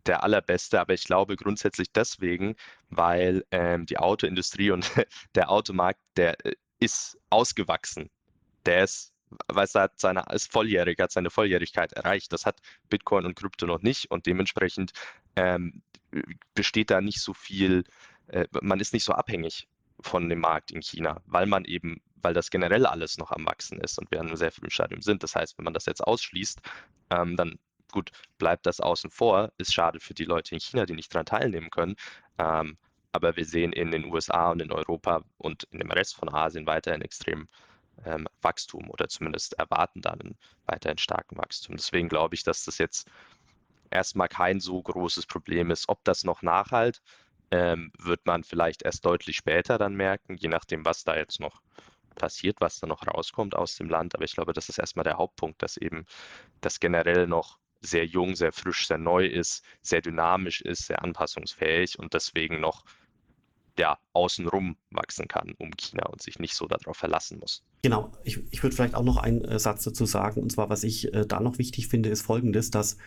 der 0.06 0.24
allerbeste, 0.24 0.80
aber 0.80 0.92
ich 0.92 1.04
glaube 1.04 1.36
grundsätzlich 1.36 1.92
deswegen, 1.92 2.56
weil 2.90 3.44
ähm, 3.52 3.86
die 3.86 3.98
Autoindustrie 3.98 4.72
und 4.72 4.90
der 5.36 5.48
Automarkt, 5.48 6.00
der 6.16 6.44
äh, 6.44 6.54
ist 6.80 7.16
ausgewachsen. 7.30 8.10
Der 8.66 8.82
ist, 8.82 9.12
weiß 9.46 9.76
er, 9.76 9.92
seine, 9.96 10.24
ist 10.32 10.50
volljährig, 10.50 10.98
hat 10.98 11.12
seine 11.12 11.30
Volljährigkeit 11.30 11.92
erreicht. 11.92 12.32
Das 12.32 12.44
hat 12.44 12.58
Bitcoin 12.88 13.24
und 13.24 13.36
Krypto 13.36 13.66
noch 13.66 13.82
nicht 13.82 14.10
und 14.10 14.26
dementsprechend 14.26 14.92
ähm, 15.36 15.82
besteht 16.54 16.90
da 16.90 17.00
nicht 17.00 17.20
so 17.20 17.34
viel 17.34 17.84
äh, 18.28 18.46
man 18.60 18.80
ist 18.80 18.92
nicht 18.92 19.04
so 19.04 19.12
abhängig 19.12 19.68
von 20.00 20.28
dem 20.28 20.40
Markt 20.40 20.70
in 20.70 20.82
China, 20.82 21.20
weil 21.26 21.46
man 21.46 21.64
eben, 21.64 22.00
weil 22.16 22.34
das 22.34 22.50
generell 22.50 22.86
alles 22.86 23.18
noch 23.18 23.30
am 23.30 23.46
Wachsen 23.46 23.78
ist 23.80 23.98
und 23.98 24.10
wir 24.10 24.20
in 24.20 24.26
einem 24.26 24.36
sehr 24.36 24.50
frühen 24.52 24.70
Stadium 24.70 25.02
sind. 25.02 25.22
Das 25.22 25.34
heißt, 25.34 25.58
wenn 25.58 25.64
man 25.64 25.74
das 25.74 25.86
jetzt 25.86 26.02
ausschließt, 26.02 26.60
ähm, 27.10 27.36
dann 27.36 27.58
gut, 27.92 28.10
bleibt 28.38 28.66
das 28.66 28.80
außen 28.80 29.10
vor, 29.10 29.52
ist 29.58 29.74
schade 29.74 30.00
für 30.00 30.14
die 30.14 30.24
Leute 30.24 30.54
in 30.54 30.60
China, 30.60 30.86
die 30.86 30.94
nicht 30.94 31.14
daran 31.14 31.26
teilnehmen 31.26 31.70
können. 31.70 31.94
Ähm, 32.38 32.78
aber 33.12 33.36
wir 33.36 33.44
sehen 33.44 33.72
in 33.72 33.90
den 33.90 34.06
USA 34.06 34.50
und 34.50 34.62
in 34.62 34.72
Europa 34.72 35.22
und 35.36 35.64
in 35.64 35.78
dem 35.80 35.90
Rest 35.90 36.16
von 36.16 36.32
Asien 36.32 36.66
weiterhin 36.66 37.02
extrem 37.02 37.48
ähm, 38.06 38.26
Wachstum 38.40 38.88
oder 38.88 39.08
zumindest 39.08 39.52
erwarten 39.58 40.00
dann 40.00 40.20
einen 40.20 40.38
weiterhin 40.64 40.96
starken 40.96 41.36
Wachstum. 41.36 41.76
Deswegen 41.76 42.08
glaube 42.08 42.34
ich, 42.34 42.42
dass 42.42 42.64
das 42.64 42.78
jetzt 42.78 43.10
erstmal 43.92 44.28
kein 44.28 44.60
so 44.60 44.82
großes 44.82 45.26
Problem 45.26 45.70
ist. 45.70 45.88
Ob 45.88 46.02
das 46.04 46.24
noch 46.24 46.42
nachhalt, 46.42 47.02
ähm, 47.50 47.92
wird 47.98 48.26
man 48.26 48.44
vielleicht 48.44 48.82
erst 48.82 49.04
deutlich 49.04 49.36
später 49.36 49.78
dann 49.78 49.94
merken, 49.94 50.36
je 50.36 50.48
nachdem, 50.48 50.84
was 50.84 51.04
da 51.04 51.16
jetzt 51.16 51.40
noch 51.40 51.62
passiert, 52.14 52.60
was 52.60 52.80
da 52.80 52.86
noch 52.86 53.06
rauskommt 53.06 53.54
aus 53.54 53.76
dem 53.76 53.88
Land. 53.88 54.14
Aber 54.14 54.24
ich 54.24 54.34
glaube, 54.34 54.52
das 54.52 54.68
ist 54.68 54.78
erstmal 54.78 55.04
der 55.04 55.18
Hauptpunkt, 55.18 55.62
dass 55.62 55.76
eben 55.76 56.06
das 56.60 56.80
generell 56.80 57.26
noch 57.26 57.58
sehr 57.80 58.06
jung, 58.06 58.36
sehr 58.36 58.52
frisch, 58.52 58.86
sehr 58.86 58.98
neu 58.98 59.26
ist, 59.26 59.64
sehr 59.82 60.00
dynamisch 60.00 60.60
ist, 60.60 60.86
sehr 60.86 61.02
anpassungsfähig 61.02 61.98
und 61.98 62.14
deswegen 62.14 62.60
noch 62.60 62.84
ja, 63.78 63.98
außenrum 64.12 64.76
wachsen 64.90 65.28
kann 65.28 65.54
um 65.58 65.70
China 65.76 66.06
und 66.06 66.20
sich 66.20 66.38
nicht 66.38 66.54
so 66.54 66.66
darauf 66.66 66.96
verlassen 66.96 67.38
muss. 67.38 67.64
Genau, 67.82 68.12
ich, 68.22 68.38
ich 68.50 68.62
würde 68.62 68.76
vielleicht 68.76 68.94
auch 68.94 69.02
noch 69.02 69.16
einen 69.16 69.44
äh, 69.44 69.58
Satz 69.58 69.84
dazu 69.84 70.04
sagen, 70.04 70.42
und 70.42 70.52
zwar, 70.52 70.68
was 70.68 70.84
ich 70.84 71.12
äh, 71.14 71.26
da 71.26 71.40
noch 71.40 71.58
wichtig 71.58 71.88
finde, 71.88 72.10
ist 72.10 72.22
folgendes, 72.22 72.70
dass 72.70 72.98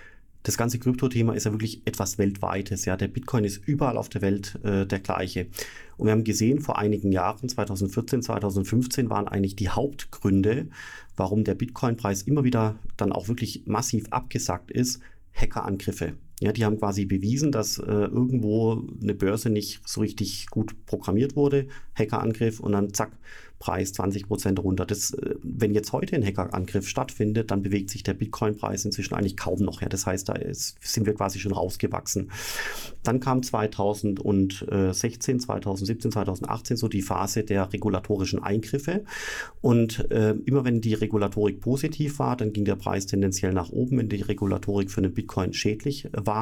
das 0.46 0.58
ganze 0.58 0.78
Krypto-Thema 0.78 1.34
ist 1.34 1.46
ja 1.46 1.52
wirklich 1.52 1.82
etwas 1.86 2.20
Weltweites. 2.20 2.86
Ja, 2.86 2.96
der 2.96 3.08
Bitcoin 3.08 3.44
ist 3.46 3.68
überall 3.68 3.98
auf 3.98 4.10
der 4.10 4.22
Welt 4.22 4.60
äh, 4.64 4.86
der 4.86 5.00
gleiche. 5.00 5.48
Und 5.98 6.06
wir 6.06 6.12
haben 6.12 6.24
gesehen, 6.24 6.62
vor 6.62 6.78
einigen 6.78 7.12
Jahren, 7.12 7.50
2014, 7.50 8.22
2015, 8.22 9.10
waren 9.10 9.28
eigentlich 9.28 9.56
die 9.56 9.70
Hauptgründe, 9.70 10.68
warum 11.18 11.44
der 11.44 11.56
Bitcoin-Preis 11.56 12.22
immer 12.22 12.44
wieder 12.44 12.76
dann 12.96 13.12
auch 13.12 13.28
wirklich 13.28 13.64
massiv 13.66 14.06
abgesackt 14.12 14.70
ist, 14.70 15.00
Hackerangriffe. 15.34 16.14
Ja, 16.46 16.52
die 16.52 16.64
haben 16.64 16.78
quasi 16.78 17.06
bewiesen, 17.06 17.52
dass 17.52 17.80
äh, 17.80 17.84
irgendwo 17.84 18.84
eine 19.02 19.16
Börse 19.16 19.50
nicht 19.50 19.82
so 19.84 20.02
richtig 20.02 20.46
gut 20.52 20.76
programmiert 20.86 21.36
wurde, 21.36 21.68
Hackerangriff 21.96 22.60
und 22.60 22.74
dann 22.74 22.94
zack, 22.94 23.18
Preis 23.66 23.94
20 23.94 24.28
Prozent 24.28 24.60
runter. 24.60 24.86
Das, 24.86 25.12
äh, 25.16 25.36
wenn 25.42 25.74
jetzt 25.74 25.92
heute 25.92 26.16
ein 26.16 26.24
Hackerangriff 26.24 26.88
stattfindet, 26.88 27.50
dann 27.52 27.64
bewegt 27.64 27.90
sich 27.90 28.04
der 28.04 28.14
Bitcoin-Preis 28.14 28.86
inzwischen 28.86 29.16
eigentlich 29.16 29.38
kaum 29.38 29.60
noch. 29.60 29.82
Ja, 29.82 29.90
das 29.90 30.06
heißt, 30.06 30.30
da 30.30 30.34
ist, 30.34 30.76
sind 30.82 31.08
wir 31.08 31.16
quasi 31.16 31.40
schon 31.40 31.54
rausgewachsen. 31.54 32.30
Dann 33.04 33.20
kam 33.20 33.42
2016, 33.42 35.40
2017, 35.40 36.12
2018 36.12 36.78
so 36.78 36.88
die 36.88 37.02
Phase 37.02 37.44
der 37.44 37.74
regulatorischen 37.74 38.44
Eingriffe. 38.44 39.04
Und 39.62 40.12
äh, 40.12 40.36
immer 40.46 40.66
wenn 40.66 40.82
die 40.82 40.94
Regulatorik 40.94 41.62
positiv 41.62 42.20
war, 42.20 42.36
dann 42.38 42.54
ging 42.54 42.66
der 42.66 42.76
Preis 42.76 43.08
tendenziell 43.08 43.54
nach 43.54 43.70
oben. 43.70 43.98
Wenn 43.98 44.10
die 44.10 44.22
Regulatorik 44.22 44.92
für 44.92 45.02
den 45.02 45.14
Bitcoin 45.14 45.54
schädlich 45.54 46.08
war, 46.12 46.35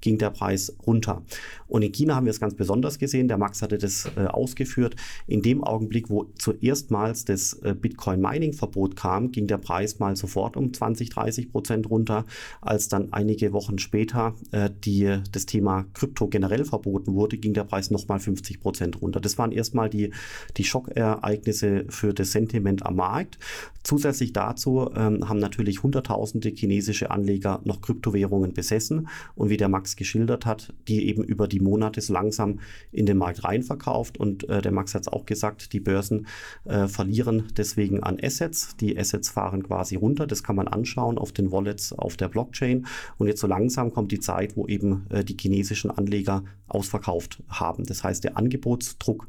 ging 0.00 0.18
der 0.18 0.30
Preis 0.30 0.74
runter. 0.86 1.22
Und 1.68 1.82
in 1.82 1.92
China 1.92 2.16
haben 2.16 2.26
wir 2.26 2.30
es 2.30 2.40
ganz 2.40 2.54
besonders 2.54 2.98
gesehen. 2.98 3.28
Der 3.28 3.38
Max 3.38 3.62
hatte 3.62 3.78
das 3.78 4.10
äh, 4.16 4.26
ausgeführt. 4.26 4.96
In 5.26 5.42
dem 5.42 5.62
Augenblick, 5.62 6.10
wo 6.10 6.24
zur 6.36 6.60
erstmals 6.62 7.24
das 7.24 7.54
äh, 7.62 7.74
Bitcoin-Mining-Verbot 7.74 8.96
kam, 8.96 9.30
ging 9.30 9.46
der 9.46 9.58
Preis 9.58 9.98
mal 9.98 10.16
sofort 10.16 10.56
um 10.56 10.72
20, 10.72 11.10
30 11.10 11.52
Prozent 11.52 11.88
runter. 11.88 12.26
Als 12.60 12.88
dann 12.88 13.12
einige 13.12 13.52
Wochen 13.52 13.78
später 13.78 14.34
äh, 14.50 14.70
die, 14.84 15.18
das 15.30 15.46
Thema 15.46 15.86
Krypto 15.94 16.28
generell 16.28 16.64
verboten 16.64 17.14
wurde, 17.14 17.38
ging 17.38 17.54
der 17.54 17.64
Preis 17.64 17.90
nochmal 17.90 18.18
50 18.18 18.60
Prozent 18.60 19.00
runter. 19.00 19.20
Das 19.20 19.38
waren 19.38 19.52
erstmal 19.52 19.88
die, 19.88 20.10
die 20.56 20.64
Schockereignisse 20.64 21.84
für 21.88 22.12
das 22.12 22.32
Sentiment 22.32 22.84
am 22.84 22.96
Markt. 22.96 23.38
Zusätzlich 23.82 24.32
dazu 24.32 24.90
ähm, 24.94 25.28
haben 25.28 25.38
natürlich 25.38 25.82
Hunderttausende 25.82 26.50
chinesische 26.50 27.10
Anleger 27.10 27.60
noch 27.64 27.80
Kryptowährungen 27.80 28.52
besessen 28.52 29.08
und 29.34 29.50
wie 29.50 29.56
der 29.56 29.68
Max 29.68 29.96
geschildert 29.96 30.46
hat, 30.46 30.74
die 30.88 31.08
eben 31.08 31.24
über 31.24 31.48
die 31.48 31.60
Monate 31.60 32.00
langsam 32.12 32.60
in 32.92 33.06
den 33.06 33.18
Markt 33.18 33.44
rein 33.44 33.62
verkauft. 33.62 34.18
Und 34.18 34.48
äh, 34.48 34.62
der 34.62 34.72
Max 34.72 34.94
hat 34.94 35.02
es 35.02 35.08
auch 35.08 35.26
gesagt, 35.26 35.72
die 35.72 35.80
Börsen 35.80 36.26
äh, 36.64 36.88
verlieren 36.88 37.48
deswegen 37.56 38.02
an 38.02 38.18
Assets. 38.22 38.76
Die 38.76 38.98
Assets 38.98 39.28
fahren 39.28 39.62
quasi 39.62 39.96
runter. 39.96 40.26
Das 40.26 40.42
kann 40.42 40.56
man 40.56 40.68
anschauen 40.68 41.18
auf 41.18 41.32
den 41.32 41.52
Wallets 41.52 41.92
auf 41.92 42.16
der 42.16 42.28
Blockchain. 42.28 42.86
Und 43.18 43.26
jetzt 43.26 43.40
so 43.40 43.46
langsam 43.46 43.92
kommt 43.92 44.12
die 44.12 44.20
Zeit, 44.20 44.56
wo 44.56 44.66
eben 44.66 45.06
äh, 45.10 45.24
die 45.24 45.36
chinesischen 45.38 45.90
Anleger 45.90 46.44
ausverkauft 46.68 47.42
haben. 47.48 47.84
Das 47.84 48.04
heißt, 48.04 48.24
der 48.24 48.36
Angebotsdruck, 48.36 49.28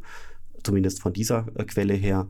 zumindest 0.64 1.02
von 1.02 1.14
dieser 1.14 1.48
äh, 1.56 1.64
Quelle 1.66 1.94
her, 1.94 2.28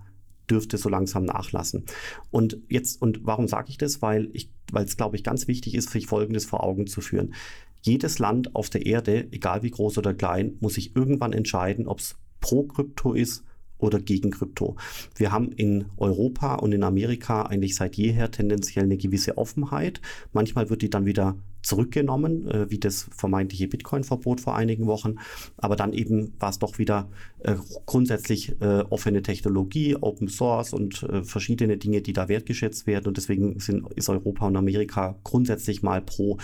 dürfte 0.51 0.77
so 0.77 0.89
langsam 0.89 1.23
nachlassen. 1.23 1.85
Und 2.29 2.59
jetzt, 2.67 3.01
und 3.01 3.25
warum 3.25 3.47
sage 3.47 3.69
ich 3.69 3.77
das? 3.77 4.01
Weil 4.01 4.29
ich, 4.33 4.51
weil 4.71 4.85
es, 4.85 4.97
glaube 4.97 5.15
ich, 5.15 5.23
ganz 5.23 5.47
wichtig 5.47 5.75
ist, 5.75 5.89
sich 5.89 6.07
Folgendes 6.07 6.45
vor 6.45 6.63
Augen 6.63 6.87
zu 6.87 7.01
führen. 7.01 7.33
Jedes 7.81 8.19
Land 8.19 8.55
auf 8.55 8.69
der 8.69 8.85
Erde, 8.85 9.27
egal 9.31 9.63
wie 9.63 9.71
groß 9.71 9.97
oder 9.97 10.13
klein, 10.13 10.57
muss 10.59 10.75
sich 10.75 10.95
irgendwann 10.95 11.33
entscheiden, 11.33 11.87
ob 11.87 11.99
es 11.99 12.17
pro 12.41 12.63
Krypto 12.63 13.13
ist 13.13 13.43
oder 13.81 13.99
gegen 13.99 14.31
Krypto. 14.31 14.75
Wir 15.15 15.31
haben 15.31 15.51
in 15.51 15.85
Europa 15.97 16.55
und 16.55 16.71
in 16.71 16.83
Amerika 16.83 17.43
eigentlich 17.43 17.75
seit 17.75 17.95
jeher 17.95 18.31
tendenziell 18.31 18.85
eine 18.85 18.97
gewisse 18.97 19.37
Offenheit. 19.37 20.01
Manchmal 20.33 20.69
wird 20.69 20.81
die 20.81 20.89
dann 20.89 21.05
wieder 21.05 21.35
zurückgenommen, 21.61 22.47
äh, 22.47 22.69
wie 22.69 22.79
das 22.79 23.07
vermeintliche 23.15 23.67
Bitcoin-Verbot 23.67 24.41
vor 24.41 24.55
einigen 24.55 24.87
Wochen. 24.87 25.15
Aber 25.57 25.75
dann 25.75 25.93
eben 25.93 26.33
war 26.39 26.49
es 26.49 26.59
doch 26.59 26.77
wieder 26.77 27.09
äh, 27.39 27.55
grundsätzlich 27.85 28.59
äh, 28.61 28.83
offene 28.89 29.21
Technologie, 29.21 29.95
Open 29.95 30.27
Source 30.27 30.73
und 30.73 31.05
verschiedene 31.23 31.77
Dinge, 31.77 32.01
die 32.01 32.13
da 32.13 32.27
wertgeschätzt 32.27 32.87
werden. 32.87 33.07
Und 33.07 33.17
deswegen 33.17 33.59
sind, 33.59 33.91
ist 33.93 34.09
Europa 34.09 34.47
und 34.47 34.55
Amerika 34.55 35.15
grundsätzlich 35.23 35.83
mal 35.83 36.01
pro. 36.01 36.37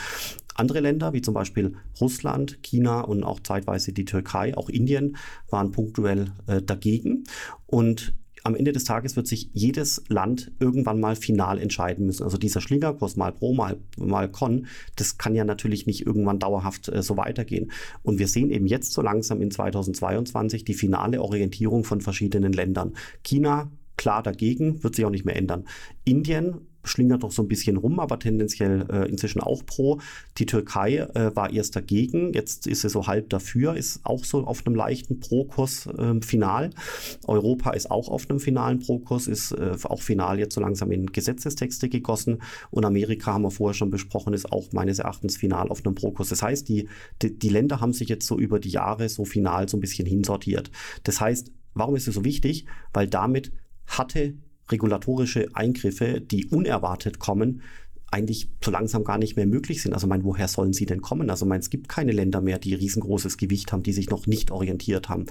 Andere 0.57 0.79
Länder, 0.79 1.13
wie 1.13 1.21
zum 1.21 1.33
Beispiel 1.33 1.75
Russland, 2.01 2.61
China 2.63 3.01
und 3.01 3.23
auch 3.23 3.39
zeitweise 3.39 3.93
die 3.93 4.05
Türkei, 4.05 4.57
auch 4.57 4.69
Indien, 4.69 5.17
waren 5.49 5.71
punktuell 5.71 6.31
äh, 6.47 6.61
dagegen. 6.61 7.23
Und 7.65 8.13
am 8.43 8.55
Ende 8.55 8.71
des 8.71 8.85
Tages 8.85 9.15
wird 9.15 9.27
sich 9.27 9.49
jedes 9.53 10.03
Land 10.07 10.51
irgendwann 10.59 10.99
mal 10.99 11.15
final 11.15 11.59
entscheiden 11.59 12.05
müssen. 12.05 12.23
Also 12.23 12.37
dieser 12.37 12.61
Schlingerkurs 12.61 13.17
mal 13.17 13.33
pro, 13.33 13.53
mal, 13.53 13.77
mal 13.97 14.31
con, 14.31 14.67
das 14.95 15.17
kann 15.17 15.35
ja 15.35 15.43
natürlich 15.43 15.85
nicht 15.85 16.05
irgendwann 16.05 16.39
dauerhaft 16.39 16.87
äh, 16.89 17.03
so 17.03 17.17
weitergehen. 17.17 17.71
Und 18.03 18.19
wir 18.19 18.27
sehen 18.27 18.49
eben 18.49 18.65
jetzt 18.65 18.93
so 18.93 19.01
langsam 19.01 19.41
in 19.41 19.51
2022 19.51 20.63
die 20.63 20.73
finale 20.73 21.21
Orientierung 21.21 21.83
von 21.83 22.01
verschiedenen 22.01 22.53
Ländern. 22.53 22.93
China 23.23 23.69
klar 23.97 24.23
dagegen, 24.23 24.83
wird 24.83 24.95
sich 24.95 25.05
auch 25.05 25.09
nicht 25.09 25.25
mehr 25.25 25.35
ändern. 25.35 25.65
Indien 26.05 26.61
schlingert 26.87 27.23
doch 27.23 27.31
so 27.31 27.41
ein 27.41 27.47
bisschen 27.47 27.77
rum, 27.77 27.99
aber 27.99 28.19
tendenziell 28.19 28.85
äh, 28.91 29.09
inzwischen 29.09 29.41
auch 29.41 29.65
pro. 29.65 29.99
Die 30.37 30.45
Türkei 30.45 30.97
äh, 30.97 31.35
war 31.35 31.51
erst 31.51 31.75
dagegen, 31.75 32.33
jetzt 32.33 32.67
ist 32.67 32.81
sie 32.81 32.89
so 32.89 33.07
halb 33.07 33.29
dafür, 33.29 33.75
ist 33.75 34.01
auch 34.03 34.23
so 34.23 34.45
auf 34.45 34.65
einem 34.65 34.75
leichten 34.75 35.19
Pro-Kurs 35.19 35.87
äh, 35.87 36.21
final. 36.21 36.69
Europa 37.25 37.71
ist 37.71 37.91
auch 37.91 38.09
auf 38.09 38.29
einem 38.29 38.39
finalen 38.39 38.79
Pro-Kurs, 38.79 39.27
ist 39.27 39.51
äh, 39.51 39.75
auch 39.83 40.01
final 40.01 40.39
jetzt 40.39 40.55
so 40.55 40.61
langsam 40.61 40.91
in 40.91 41.07
Gesetzestexte 41.07 41.89
gegossen 41.89 42.39
und 42.71 42.85
Amerika 42.85 43.33
haben 43.33 43.43
wir 43.43 43.51
vorher 43.51 43.73
schon 43.73 43.89
besprochen, 43.89 44.33
ist 44.33 44.51
auch 44.51 44.71
meines 44.71 44.99
Erachtens 44.99 45.37
final 45.37 45.69
auf 45.69 45.85
einem 45.85 45.95
Pro-Kurs. 45.95 46.29
Das 46.29 46.41
heißt, 46.41 46.67
die, 46.69 46.87
die, 47.21 47.37
die 47.37 47.49
Länder 47.49 47.81
haben 47.81 47.93
sich 47.93 48.09
jetzt 48.09 48.27
so 48.27 48.37
über 48.37 48.59
die 48.59 48.69
Jahre 48.69 49.09
so 49.09 49.25
final 49.25 49.69
so 49.69 49.77
ein 49.77 49.81
bisschen 49.81 50.05
hinsortiert. 50.05 50.71
Das 51.03 51.21
heißt, 51.21 51.51
warum 51.73 51.95
ist 51.95 52.07
es 52.07 52.15
so 52.15 52.23
wichtig? 52.23 52.65
Weil 52.93 53.07
damit 53.07 53.51
hatte 53.85 54.35
regulatorische 54.69 55.49
Eingriffe, 55.53 56.21
die 56.21 56.45
unerwartet 56.45 57.19
kommen, 57.19 57.61
eigentlich 58.09 58.49
so 58.63 58.71
langsam 58.71 59.03
gar 59.03 59.17
nicht 59.17 59.35
mehr 59.35 59.45
möglich 59.45 59.81
sind. 59.81 59.93
Also 59.93 60.07
mein, 60.07 60.23
woher 60.23 60.47
sollen 60.47 60.73
sie 60.73 60.85
denn 60.85 61.01
kommen? 61.01 61.29
Also 61.29 61.45
mein, 61.45 61.59
es 61.59 61.69
gibt 61.69 61.89
keine 61.89 62.13
Länder 62.13 62.41
mehr, 62.41 62.57
die 62.57 62.73
riesengroßes 62.73 63.37
Gewicht 63.37 63.71
haben, 63.71 63.83
die 63.83 63.93
sich 63.93 64.09
noch 64.09 64.27
nicht 64.27 64.51
orientiert 64.51 65.09
haben. 65.09 65.25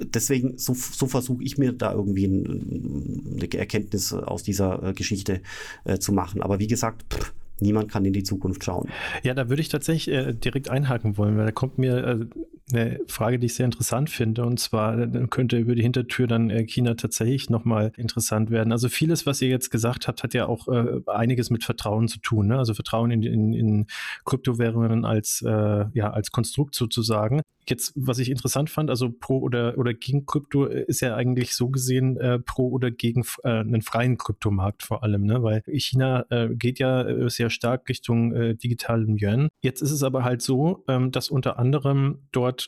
Deswegen, 0.00 0.58
so, 0.58 0.74
so 0.74 1.06
versuche 1.06 1.44
ich 1.44 1.58
mir 1.58 1.72
da 1.72 1.92
irgendwie 1.92 2.24
ein, 2.24 3.34
eine 3.36 3.52
Erkenntnis 3.52 4.12
aus 4.12 4.42
dieser 4.42 4.82
äh, 4.82 4.92
Geschichte 4.94 5.42
äh, 5.84 5.98
zu 5.98 6.12
machen. 6.12 6.42
Aber 6.42 6.58
wie 6.58 6.66
gesagt, 6.66 7.04
pff, 7.12 7.34
niemand 7.60 7.90
kann 7.90 8.04
in 8.04 8.12
die 8.12 8.22
Zukunft 8.22 8.64
schauen. 8.64 8.88
Ja, 9.22 9.34
da 9.34 9.48
würde 9.48 9.62
ich 9.62 9.68
tatsächlich 9.68 10.14
äh, 10.14 10.32
direkt 10.32 10.70
einhaken 10.70 11.16
wollen, 11.18 11.36
weil 11.36 11.46
da 11.46 11.52
kommt 11.52 11.78
mir 11.78 12.04
äh, 12.04 12.26
eine 12.72 12.98
Frage, 13.06 13.38
die 13.38 13.46
ich 13.46 13.54
sehr 13.54 13.66
interessant 13.66 14.10
finde. 14.10 14.44
Und 14.44 14.60
zwar 14.60 14.98
äh, 14.98 15.26
könnte 15.28 15.58
über 15.58 15.74
die 15.74 15.82
Hintertür 15.82 16.26
dann 16.26 16.50
äh, 16.50 16.64
China 16.64 16.94
tatsächlich 16.94 17.50
nochmal 17.50 17.92
interessant 17.96 18.50
werden. 18.50 18.72
Also 18.72 18.88
vieles, 18.88 19.26
was 19.26 19.42
ihr 19.42 19.48
jetzt 19.48 19.70
gesagt 19.70 20.08
habt, 20.08 20.22
hat 20.22 20.34
ja 20.34 20.46
auch 20.46 20.68
äh, 20.68 21.00
einiges 21.06 21.50
mit 21.50 21.64
Vertrauen 21.64 22.08
zu 22.08 22.18
tun. 22.18 22.48
Ne? 22.48 22.58
Also 22.58 22.74
Vertrauen 22.74 23.10
in, 23.10 23.22
in, 23.22 23.52
in 23.52 23.86
Kryptowährungen 24.24 25.04
als, 25.04 25.42
äh, 25.46 25.84
ja, 25.94 26.10
als 26.10 26.30
Konstrukt 26.30 26.74
sozusagen. 26.74 27.42
Jetzt, 27.68 27.92
was 27.94 28.18
ich 28.18 28.28
interessant 28.28 28.70
fand, 28.70 28.90
also 28.90 29.10
pro 29.10 29.38
oder, 29.38 29.78
oder 29.78 29.94
gegen 29.94 30.26
Krypto 30.26 30.64
ist 30.64 31.00
ja 31.00 31.14
eigentlich 31.14 31.54
so 31.54 31.68
gesehen 31.68 32.16
äh, 32.16 32.40
pro 32.40 32.68
oder 32.68 32.90
gegen 32.90 33.24
äh, 33.44 33.50
einen 33.50 33.82
freien 33.82 34.18
Kryptomarkt 34.18 34.82
vor 34.82 35.04
allem, 35.04 35.22
ne? 35.22 35.42
weil 35.42 35.62
China 35.68 36.24
äh, 36.30 36.48
geht 36.54 36.80
ja 36.80 37.02
äh, 37.02 37.30
sehr 37.30 37.50
stark 37.50 37.88
Richtung 37.88 38.34
äh, 38.34 38.56
digitalen 38.56 39.16
Yuan. 39.16 39.48
Jetzt 39.62 39.80
ist 39.80 39.92
es 39.92 40.02
aber 40.02 40.24
halt 40.24 40.42
so, 40.42 40.84
ähm, 40.88 41.12
dass 41.12 41.28
unter 41.28 41.58
anderem 41.58 42.26
dort 42.32 42.61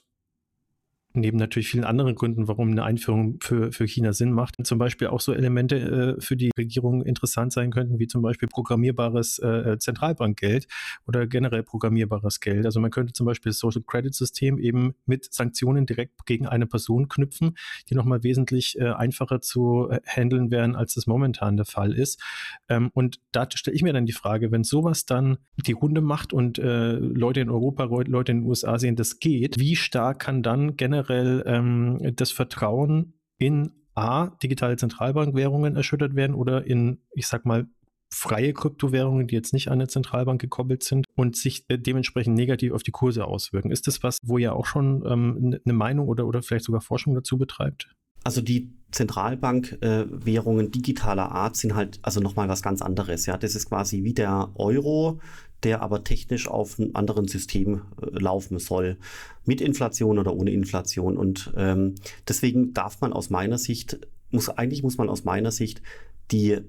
neben 1.14 1.38
natürlich 1.38 1.68
vielen 1.68 1.84
anderen 1.84 2.14
Gründen, 2.14 2.48
warum 2.48 2.70
eine 2.70 2.82
Einführung 2.82 3.38
für, 3.40 3.72
für 3.72 3.86
China 3.86 4.12
Sinn 4.12 4.32
macht, 4.32 4.56
zum 4.64 4.78
Beispiel 4.78 5.08
auch 5.08 5.20
so 5.20 5.32
Elemente 5.32 6.16
äh, 6.18 6.20
für 6.20 6.36
die 6.36 6.50
Regierung 6.58 7.02
interessant 7.02 7.52
sein 7.52 7.70
könnten, 7.70 7.98
wie 7.98 8.08
zum 8.08 8.20
Beispiel 8.20 8.48
programmierbares 8.48 9.38
äh, 9.38 9.78
Zentralbankgeld 9.78 10.66
oder 11.06 11.26
generell 11.26 11.62
programmierbares 11.62 12.40
Geld. 12.40 12.66
Also 12.66 12.80
man 12.80 12.90
könnte 12.90 13.12
zum 13.12 13.26
Beispiel 13.26 13.50
das 13.50 13.58
Social 13.58 13.82
Credit 13.86 14.14
System 14.14 14.58
eben 14.58 14.94
mit 15.06 15.32
Sanktionen 15.32 15.86
direkt 15.86 16.26
gegen 16.26 16.46
eine 16.46 16.66
Person 16.66 17.08
knüpfen, 17.08 17.56
die 17.88 17.94
nochmal 17.94 18.24
wesentlich 18.24 18.78
äh, 18.78 18.88
einfacher 18.90 19.40
zu 19.40 19.88
äh, 19.90 20.00
handeln 20.06 20.50
wären, 20.50 20.74
als 20.74 20.94
das 20.94 21.06
momentan 21.06 21.56
der 21.56 21.66
Fall 21.66 21.92
ist. 21.92 22.20
Ähm, 22.68 22.90
und 22.92 23.20
da 23.30 23.46
stelle 23.54 23.76
ich 23.76 23.82
mir 23.82 23.92
dann 23.92 24.06
die 24.06 24.12
Frage, 24.12 24.50
wenn 24.50 24.64
sowas 24.64 25.06
dann 25.06 25.38
die 25.64 25.72
Runde 25.72 26.00
macht 26.00 26.32
und 26.32 26.58
äh, 26.58 26.92
Leute 26.92 27.40
in 27.40 27.50
Europa, 27.50 27.84
Leute 27.84 28.32
in 28.32 28.40
den 28.40 28.48
USA 28.48 28.78
sehen, 28.78 28.96
das 28.96 29.20
geht, 29.20 29.60
wie 29.60 29.76
stark 29.76 30.18
kann 30.18 30.42
dann 30.42 30.76
generell 30.76 31.03
generell 31.04 31.42
ähm, 31.46 31.98
das 32.16 32.30
Vertrauen 32.30 33.14
in 33.38 33.70
A, 33.94 34.30
digitale 34.42 34.76
Zentralbankwährungen 34.76 35.76
erschüttert 35.76 36.16
werden 36.16 36.34
oder 36.34 36.66
in, 36.66 36.98
ich 37.12 37.26
sag 37.26 37.44
mal, 37.44 37.66
freie 38.12 38.52
Kryptowährungen, 38.52 39.26
die 39.26 39.34
jetzt 39.34 39.52
nicht 39.52 39.68
an 39.68 39.74
eine 39.74 39.88
Zentralbank 39.88 40.40
gekoppelt 40.40 40.82
sind 40.82 41.06
und 41.16 41.36
sich 41.36 41.64
äh, 41.68 41.78
dementsprechend 41.78 42.36
negativ 42.36 42.72
auf 42.72 42.82
die 42.82 42.92
Kurse 42.92 43.24
auswirken. 43.24 43.70
Ist 43.70 43.86
das 43.86 44.02
was, 44.02 44.18
wo 44.22 44.38
ihr 44.38 44.54
auch 44.54 44.66
schon 44.66 45.04
ähm, 45.06 45.58
eine 45.64 45.72
Meinung 45.72 46.08
oder, 46.08 46.26
oder 46.26 46.42
vielleicht 46.42 46.64
sogar 46.64 46.80
Forschung 46.80 47.14
dazu 47.14 47.38
betreibt? 47.38 47.92
Also 48.22 48.40
die 48.40 48.72
Zentralbankwährungen 48.92 50.66
äh, 50.66 50.70
digitaler 50.70 51.30
Art 51.32 51.56
sind 51.56 51.74
halt 51.74 51.98
also 52.02 52.20
nochmal 52.20 52.48
was 52.48 52.62
ganz 52.62 52.80
anderes. 52.80 53.26
Ja, 53.26 53.36
das 53.36 53.54
ist 53.54 53.68
quasi 53.68 54.04
wie 54.04 54.14
der 54.14 54.50
Euro, 54.54 55.20
der 55.64 55.82
aber 55.82 56.04
technisch 56.04 56.46
auf 56.46 56.78
einem 56.78 56.90
anderen 56.94 57.26
System 57.26 57.82
äh, 58.00 58.18
laufen 58.18 58.58
soll, 58.58 58.98
mit 59.44 59.60
Inflation 59.60 60.18
oder 60.18 60.34
ohne 60.34 60.50
Inflation. 60.50 61.16
Und 61.16 61.52
ähm, 61.56 61.94
deswegen 62.28 62.74
darf 62.74 63.00
man 63.00 63.12
aus 63.12 63.30
meiner 63.30 63.58
Sicht, 63.58 63.98
muss 64.30 64.48
eigentlich 64.48 64.82
muss 64.82 64.98
man 64.98 65.08
aus 65.08 65.24
meiner 65.24 65.50
Sicht 65.50 65.82
die 66.30 66.60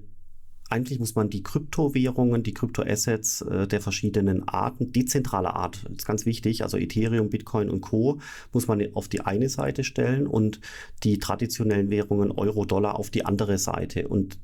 eigentlich 0.68 0.98
muss 0.98 1.14
man 1.14 1.30
die 1.30 1.42
Kryptowährungen, 1.42 2.42
die 2.42 2.54
Kryptoassets 2.54 3.42
äh, 3.42 3.68
der 3.68 3.80
verschiedenen 3.80 4.48
Arten, 4.48 4.92
dezentrale 4.92 5.54
Art, 5.54 5.84
ist 5.96 6.06
ganz 6.06 6.26
wichtig, 6.26 6.62
also 6.62 6.76
Ethereum, 6.76 7.30
Bitcoin 7.30 7.70
und 7.70 7.82
Co., 7.82 8.18
muss 8.52 8.66
man 8.66 8.82
auf 8.94 9.08
die 9.08 9.20
eine 9.20 9.48
Seite 9.48 9.84
stellen 9.84 10.26
und 10.26 10.60
die 11.04 11.18
traditionellen 11.18 11.90
Währungen 11.90 12.32
Euro, 12.32 12.64
Dollar 12.64 12.98
auf 12.98 13.10
die 13.10 13.24
andere 13.24 13.58
Seite. 13.58 14.08
Und 14.08 14.38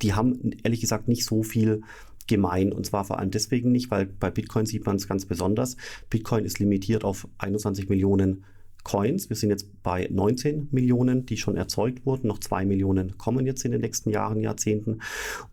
die 0.00 0.14
haben 0.14 0.52
ehrlich 0.62 0.80
gesagt 0.80 1.08
nicht 1.08 1.24
so 1.24 1.42
viel 1.42 1.82
gemein. 2.28 2.72
Und 2.72 2.86
zwar 2.86 3.04
vor 3.04 3.18
allem 3.18 3.30
deswegen 3.30 3.72
nicht, 3.72 3.90
weil 3.90 4.06
bei 4.06 4.30
Bitcoin 4.30 4.66
sieht 4.66 4.86
man 4.86 4.96
es 4.96 5.08
ganz 5.08 5.24
besonders. 5.24 5.76
Bitcoin 6.10 6.44
ist 6.44 6.58
limitiert 6.58 7.04
auf 7.04 7.26
21 7.38 7.88
Millionen 7.88 8.44
Coins. 8.84 9.28
Wir 9.28 9.36
sind 9.36 9.50
jetzt 9.50 9.82
bei 9.82 10.08
19 10.10 10.68
Millionen, 10.70 11.26
die 11.26 11.36
schon 11.36 11.56
erzeugt 11.56 12.06
wurden. 12.06 12.28
Noch 12.28 12.38
zwei 12.38 12.64
Millionen 12.64 13.18
kommen 13.18 13.44
jetzt 13.44 13.64
in 13.64 13.72
den 13.72 13.80
nächsten 13.80 14.10
Jahren, 14.10 14.40
Jahrzehnten. 14.40 15.00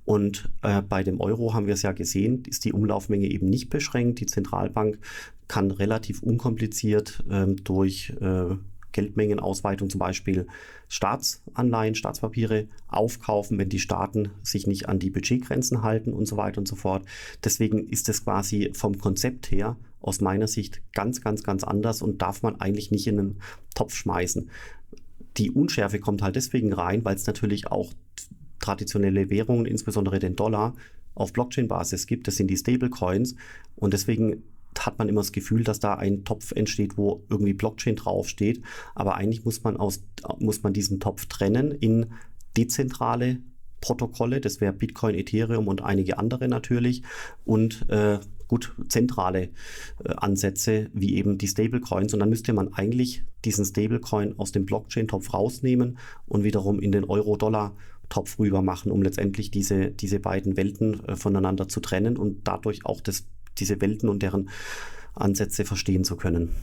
Und 0.05 0.49
äh, 0.61 0.81
bei 0.81 1.03
dem 1.03 1.19
Euro 1.19 1.53
haben 1.53 1.67
wir 1.67 1.73
es 1.73 1.81
ja 1.81 1.91
gesehen, 1.91 2.43
ist 2.47 2.63
die 2.65 2.71
Umlaufmenge 2.71 3.27
eben 3.27 3.49
nicht 3.49 3.69
beschränkt. 3.69 4.19
Die 4.19 4.25
Zentralbank 4.25 4.99
kann 5.47 5.71
relativ 5.71 6.23
unkompliziert 6.23 7.23
ähm, 7.29 7.57
durch 7.63 8.13
äh, 8.21 8.55
Geldmengenausweitung 8.95 9.89
zum 9.89 9.99
Beispiel 9.99 10.47
Staatsanleihen, 10.87 11.95
Staatspapiere 11.95 12.67
aufkaufen, 12.87 13.57
wenn 13.57 13.67
die 13.67 13.79
Staaten 13.79 14.29
sich 14.41 14.67
nicht 14.67 14.87
an 14.87 14.99
die 14.99 15.09
Budgetgrenzen 15.09 15.83
halten 15.83 16.13
und 16.13 16.25
so 16.27 16.37
weiter 16.37 16.59
und 16.59 16.67
so 16.67 16.77
fort. 16.77 17.05
Deswegen 17.43 17.89
ist 17.89 18.07
es 18.07 18.23
quasi 18.23 18.71
vom 18.73 18.97
Konzept 18.97 19.51
her 19.51 19.75
aus 19.99 20.21
meiner 20.21 20.47
Sicht 20.47 20.81
ganz, 20.93 21.19
ganz, 21.19 21.43
ganz 21.43 21.65
anders 21.65 22.01
und 22.01 22.21
darf 22.21 22.41
man 22.41 22.61
eigentlich 22.61 22.89
nicht 22.89 23.07
in 23.07 23.19
einen 23.19 23.41
Topf 23.73 23.95
schmeißen. 23.95 24.49
Die 25.35 25.51
Unschärfe 25.51 25.99
kommt 25.99 26.21
halt 26.21 26.37
deswegen 26.37 26.71
rein, 26.71 27.03
weil 27.03 27.15
es 27.15 27.27
natürlich 27.27 27.67
auch 27.67 27.91
traditionelle 28.59 29.29
Währungen, 29.29 29.65
insbesondere 29.65 30.19
den 30.19 30.37
Dollar, 30.37 30.73
auf 31.15 31.33
Blockchain-Basis 31.33 32.07
gibt. 32.07 32.27
Das 32.27 32.35
sind 32.35 32.47
die 32.47 32.57
Stablecoins. 32.57 33.35
Und 33.75 33.93
deswegen 33.93 34.43
hat 34.79 34.97
man 34.99 35.09
immer 35.09 35.21
das 35.21 35.31
Gefühl, 35.31 35.63
dass 35.63 35.79
da 35.79 35.95
ein 35.95 36.23
Topf 36.23 36.51
entsteht, 36.51 36.97
wo 36.97 37.23
irgendwie 37.29 37.53
Blockchain 37.53 37.95
draufsteht. 37.95 38.61
Aber 38.93 39.15
eigentlich 39.15 39.45
muss 39.45 39.63
man, 39.63 39.77
aus, 39.77 40.03
muss 40.39 40.63
man 40.63 40.73
diesen 40.73 40.99
Topf 40.99 41.25
trennen 41.27 41.71
in 41.71 42.07
dezentrale 42.57 43.39
Protokolle. 43.81 44.41
Das 44.41 44.61
wäre 44.61 44.73
Bitcoin, 44.73 45.15
Ethereum 45.15 45.67
und 45.67 45.81
einige 45.81 46.17
andere 46.17 46.47
natürlich. 46.47 47.03
Und 47.45 47.87
äh, 47.89 48.19
gut 48.47 48.73
zentrale 48.89 49.49
äh, 50.03 50.13
Ansätze 50.17 50.89
wie 50.93 51.15
eben 51.15 51.37
die 51.37 51.47
Stablecoins. 51.47 52.13
Und 52.13 52.19
dann 52.19 52.29
müsste 52.29 52.53
man 52.53 52.73
eigentlich 52.73 53.23
diesen 53.43 53.65
Stablecoin 53.65 54.37
aus 54.39 54.51
dem 54.51 54.65
Blockchain-Topf 54.65 55.33
rausnehmen 55.33 55.97
und 56.27 56.43
wiederum 56.43 56.79
in 56.79 56.91
den 56.91 57.03
Euro-Dollar-Topf 57.03 58.39
rüber 58.39 58.61
machen, 58.61 58.91
um 58.91 59.01
letztendlich 59.01 59.51
diese, 59.51 59.91
diese 59.91 60.19
beiden 60.19 60.57
Welten 60.57 61.03
äh, 61.07 61.15
voneinander 61.15 61.67
zu 61.67 61.79
trennen 61.79 62.17
und 62.17 62.47
dadurch 62.47 62.85
auch 62.85 63.01
das 63.01 63.27
diese 63.59 63.81
Welten 63.81 64.09
und 64.09 64.21
deren 64.21 64.49
Ansätze 65.13 65.65
verstehen 65.65 66.03
zu 66.03 66.15
können. 66.17 66.55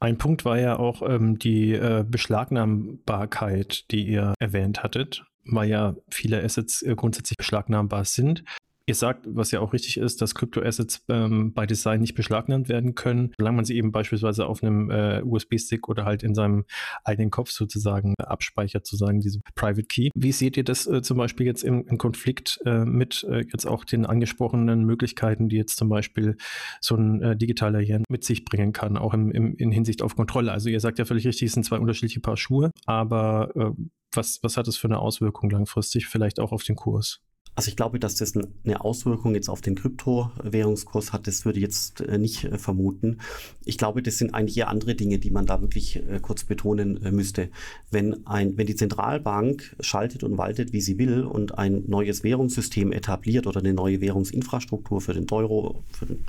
Ein 0.00 0.18
Punkt 0.18 0.44
war 0.44 0.58
ja 0.58 0.78
auch 0.78 1.02
ähm, 1.08 1.38
die 1.38 1.72
äh, 1.72 2.04
Beschlagnahmbarkeit, 2.06 3.90
die 3.90 4.06
ihr 4.06 4.34
erwähnt 4.38 4.82
hattet, 4.82 5.24
weil 5.46 5.68
ja 5.70 5.94
viele 6.10 6.42
Assets 6.42 6.82
äh, 6.82 6.94
grundsätzlich 6.94 7.38
beschlagnahmbar 7.38 8.04
sind. 8.04 8.44
Ihr 8.86 8.94
sagt, 8.94 9.26
was 9.26 9.50
ja 9.50 9.60
auch 9.60 9.72
richtig 9.72 9.96
ist, 9.96 10.20
dass 10.20 10.34
Kryptoassets 10.34 11.04
ähm, 11.08 11.54
bei 11.54 11.64
Design 11.64 12.00
nicht 12.00 12.14
beschlagnahmt 12.14 12.68
werden 12.68 12.94
können, 12.94 13.32
solange 13.38 13.56
man 13.56 13.64
sie 13.64 13.76
eben 13.76 13.92
beispielsweise 13.92 14.46
auf 14.46 14.62
einem 14.62 14.90
äh, 14.90 15.22
USB-Stick 15.22 15.88
oder 15.88 16.04
halt 16.04 16.22
in 16.22 16.34
seinem 16.34 16.66
eigenen 17.02 17.30
Kopf 17.30 17.50
sozusagen 17.50 18.14
abspeichert, 18.18 18.86
sozusagen 18.86 19.20
diese 19.20 19.40
Private 19.54 19.86
Key. 19.86 20.10
Wie 20.14 20.32
seht 20.32 20.58
ihr 20.58 20.64
das 20.64 20.86
äh, 20.86 21.00
zum 21.00 21.16
Beispiel 21.16 21.46
jetzt 21.46 21.64
im, 21.64 21.86
im 21.86 21.96
Konflikt 21.96 22.60
äh, 22.66 22.84
mit 22.84 23.24
äh, 23.30 23.46
jetzt 23.50 23.66
auch 23.66 23.86
den 23.86 24.04
angesprochenen 24.04 24.84
Möglichkeiten, 24.84 25.48
die 25.48 25.56
jetzt 25.56 25.78
zum 25.78 25.88
Beispiel 25.88 26.36
so 26.82 26.96
ein 26.96 27.22
äh, 27.22 27.36
digitaler 27.36 27.80
Yen 27.80 28.04
mit 28.10 28.24
sich 28.24 28.44
bringen 28.44 28.74
kann, 28.74 28.98
auch 28.98 29.14
im, 29.14 29.30
im, 29.30 29.56
in 29.56 29.72
Hinsicht 29.72 30.02
auf 30.02 30.14
Kontrolle? 30.14 30.52
Also 30.52 30.68
ihr 30.68 30.80
sagt 30.80 30.98
ja 30.98 31.06
völlig 31.06 31.26
richtig, 31.26 31.46
es 31.46 31.54
sind 31.54 31.64
zwei 31.64 31.78
unterschiedliche 31.78 32.20
Paar 32.20 32.36
Schuhe, 32.36 32.70
aber 32.84 33.50
äh, 33.56 33.82
was, 34.12 34.40
was 34.42 34.58
hat 34.58 34.68
es 34.68 34.76
für 34.76 34.88
eine 34.88 34.98
Auswirkung 34.98 35.48
langfristig, 35.48 36.06
vielleicht 36.06 36.38
auch 36.38 36.52
auf 36.52 36.64
den 36.64 36.76
Kurs? 36.76 37.22
Also 37.56 37.68
ich 37.68 37.76
glaube, 37.76 38.00
dass 38.00 38.16
das 38.16 38.34
eine 38.36 38.80
Auswirkung 38.80 39.34
jetzt 39.34 39.48
auf 39.48 39.60
den 39.60 39.76
Kryptowährungskurs 39.76 41.12
hat, 41.12 41.26
das 41.26 41.44
würde 41.44 41.58
ich 41.58 41.62
jetzt 41.62 42.00
äh, 42.00 42.18
nicht 42.18 42.44
äh, 42.44 42.58
vermuten. 42.58 43.18
Ich 43.64 43.78
glaube, 43.78 44.02
das 44.02 44.18
sind 44.18 44.34
eigentlich 44.34 44.56
eher 44.56 44.68
andere 44.68 44.94
Dinge, 44.94 45.18
die 45.18 45.30
man 45.30 45.46
da 45.46 45.60
wirklich 45.60 45.96
äh, 45.96 46.18
kurz 46.20 46.44
betonen 46.44 46.98
müsste. 47.12 47.50
Wenn, 47.90 48.26
ein, 48.26 48.56
wenn 48.56 48.66
die 48.66 48.74
Zentralbank 48.74 49.76
schaltet 49.80 50.24
und 50.24 50.36
waltet, 50.36 50.72
wie 50.72 50.80
sie 50.80 50.98
will 50.98 51.22
und 51.22 51.56
ein 51.56 51.84
neues 51.86 52.24
Währungssystem 52.24 52.90
etabliert 52.92 53.46
oder 53.46 53.60
eine 53.60 53.72
neue 53.72 54.00
Währungsinfrastruktur 54.00 55.00
für 55.00 55.14
den 55.14 55.30
Euro, 55.30 55.84
für 55.90 56.06
den 56.06 56.24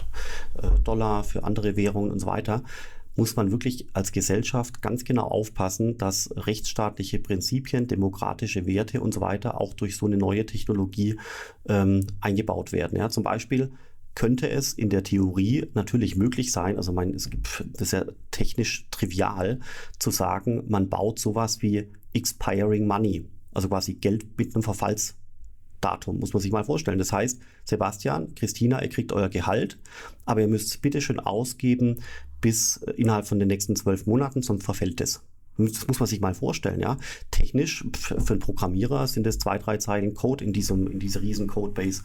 Dollar, 0.83 1.23
für 1.23 1.43
andere 1.43 1.75
Währungen 1.75 2.11
und 2.11 2.19
so 2.19 2.27
weiter, 2.27 2.63
muss 3.15 3.35
man 3.35 3.51
wirklich 3.51 3.87
als 3.93 4.11
Gesellschaft 4.11 4.81
ganz 4.81 5.03
genau 5.03 5.23
aufpassen, 5.23 5.97
dass 5.97 6.29
rechtsstaatliche 6.35 7.19
Prinzipien, 7.19 7.87
demokratische 7.87 8.65
Werte 8.65 9.01
und 9.01 9.13
so 9.13 9.21
weiter 9.21 9.59
auch 9.59 9.73
durch 9.73 9.97
so 9.97 10.05
eine 10.05 10.17
neue 10.17 10.45
Technologie 10.45 11.17
ähm, 11.67 12.05
eingebaut 12.19 12.71
werden. 12.71 12.97
Ja, 12.97 13.09
zum 13.09 13.23
Beispiel 13.23 13.71
könnte 14.15 14.49
es 14.49 14.73
in 14.73 14.89
der 14.89 15.03
Theorie 15.03 15.67
natürlich 15.73 16.15
möglich 16.15 16.51
sein, 16.51 16.77
also 16.77 16.93
mein, 16.93 17.13
es 17.13 17.29
gibt, 17.29 17.65
das 17.73 17.81
ist 17.81 17.91
ja 17.91 18.05
technisch 18.31 18.87
trivial 18.89 19.59
zu 19.99 20.09
sagen, 20.09 20.63
man 20.69 20.89
baut 20.89 21.19
sowas 21.19 21.61
wie 21.61 21.89
expiring 22.13 22.87
money, 22.87 23.25
also 23.53 23.67
quasi 23.67 23.95
Geld 23.95 24.37
mit 24.37 24.55
einem 24.55 24.63
Verfalls 24.63 25.15
Datum, 25.85 26.19
muss 26.19 26.33
man 26.33 26.41
sich 26.41 26.51
mal 26.51 26.63
vorstellen. 26.63 26.97
Das 26.97 27.11
heißt, 27.11 27.39
Sebastian, 27.63 28.33
Christina, 28.33 28.81
ihr 28.81 28.89
kriegt 28.89 29.13
euer 29.13 29.29
Gehalt, 29.29 29.77
aber 30.25 30.41
ihr 30.41 30.47
müsst 30.47 30.69
es 30.69 30.77
bitte 30.77 30.99
schön 30.99 31.19
ausgeben 31.19 31.97
bis 32.41 32.77
äh, 32.77 32.91
innerhalb 32.91 33.27
von 33.27 33.39
den 33.39 33.47
nächsten 33.47 33.75
zwölf 33.75 34.05
Monaten, 34.05 34.41
sonst 34.41 34.63
verfällt 34.63 35.01
es. 35.01 35.21
Das 35.57 35.87
muss 35.87 35.99
man 35.99 36.07
sich 36.07 36.19
mal 36.19 36.33
vorstellen, 36.33 36.79
ja. 36.79 36.97
Technisch 37.31 37.85
für 37.93 38.17
einen 38.33 38.39
Programmierer 38.39 39.07
sind 39.07 39.25
es 39.25 39.39
zwei, 39.39 39.57
drei 39.57 39.77
Zeilen 39.77 40.13
Code 40.13 40.43
in 40.43 40.51
diesem, 40.51 40.87
in 40.87 40.99
dieser 40.99 41.21
riesen 41.21 41.47
Codebase 41.47 42.03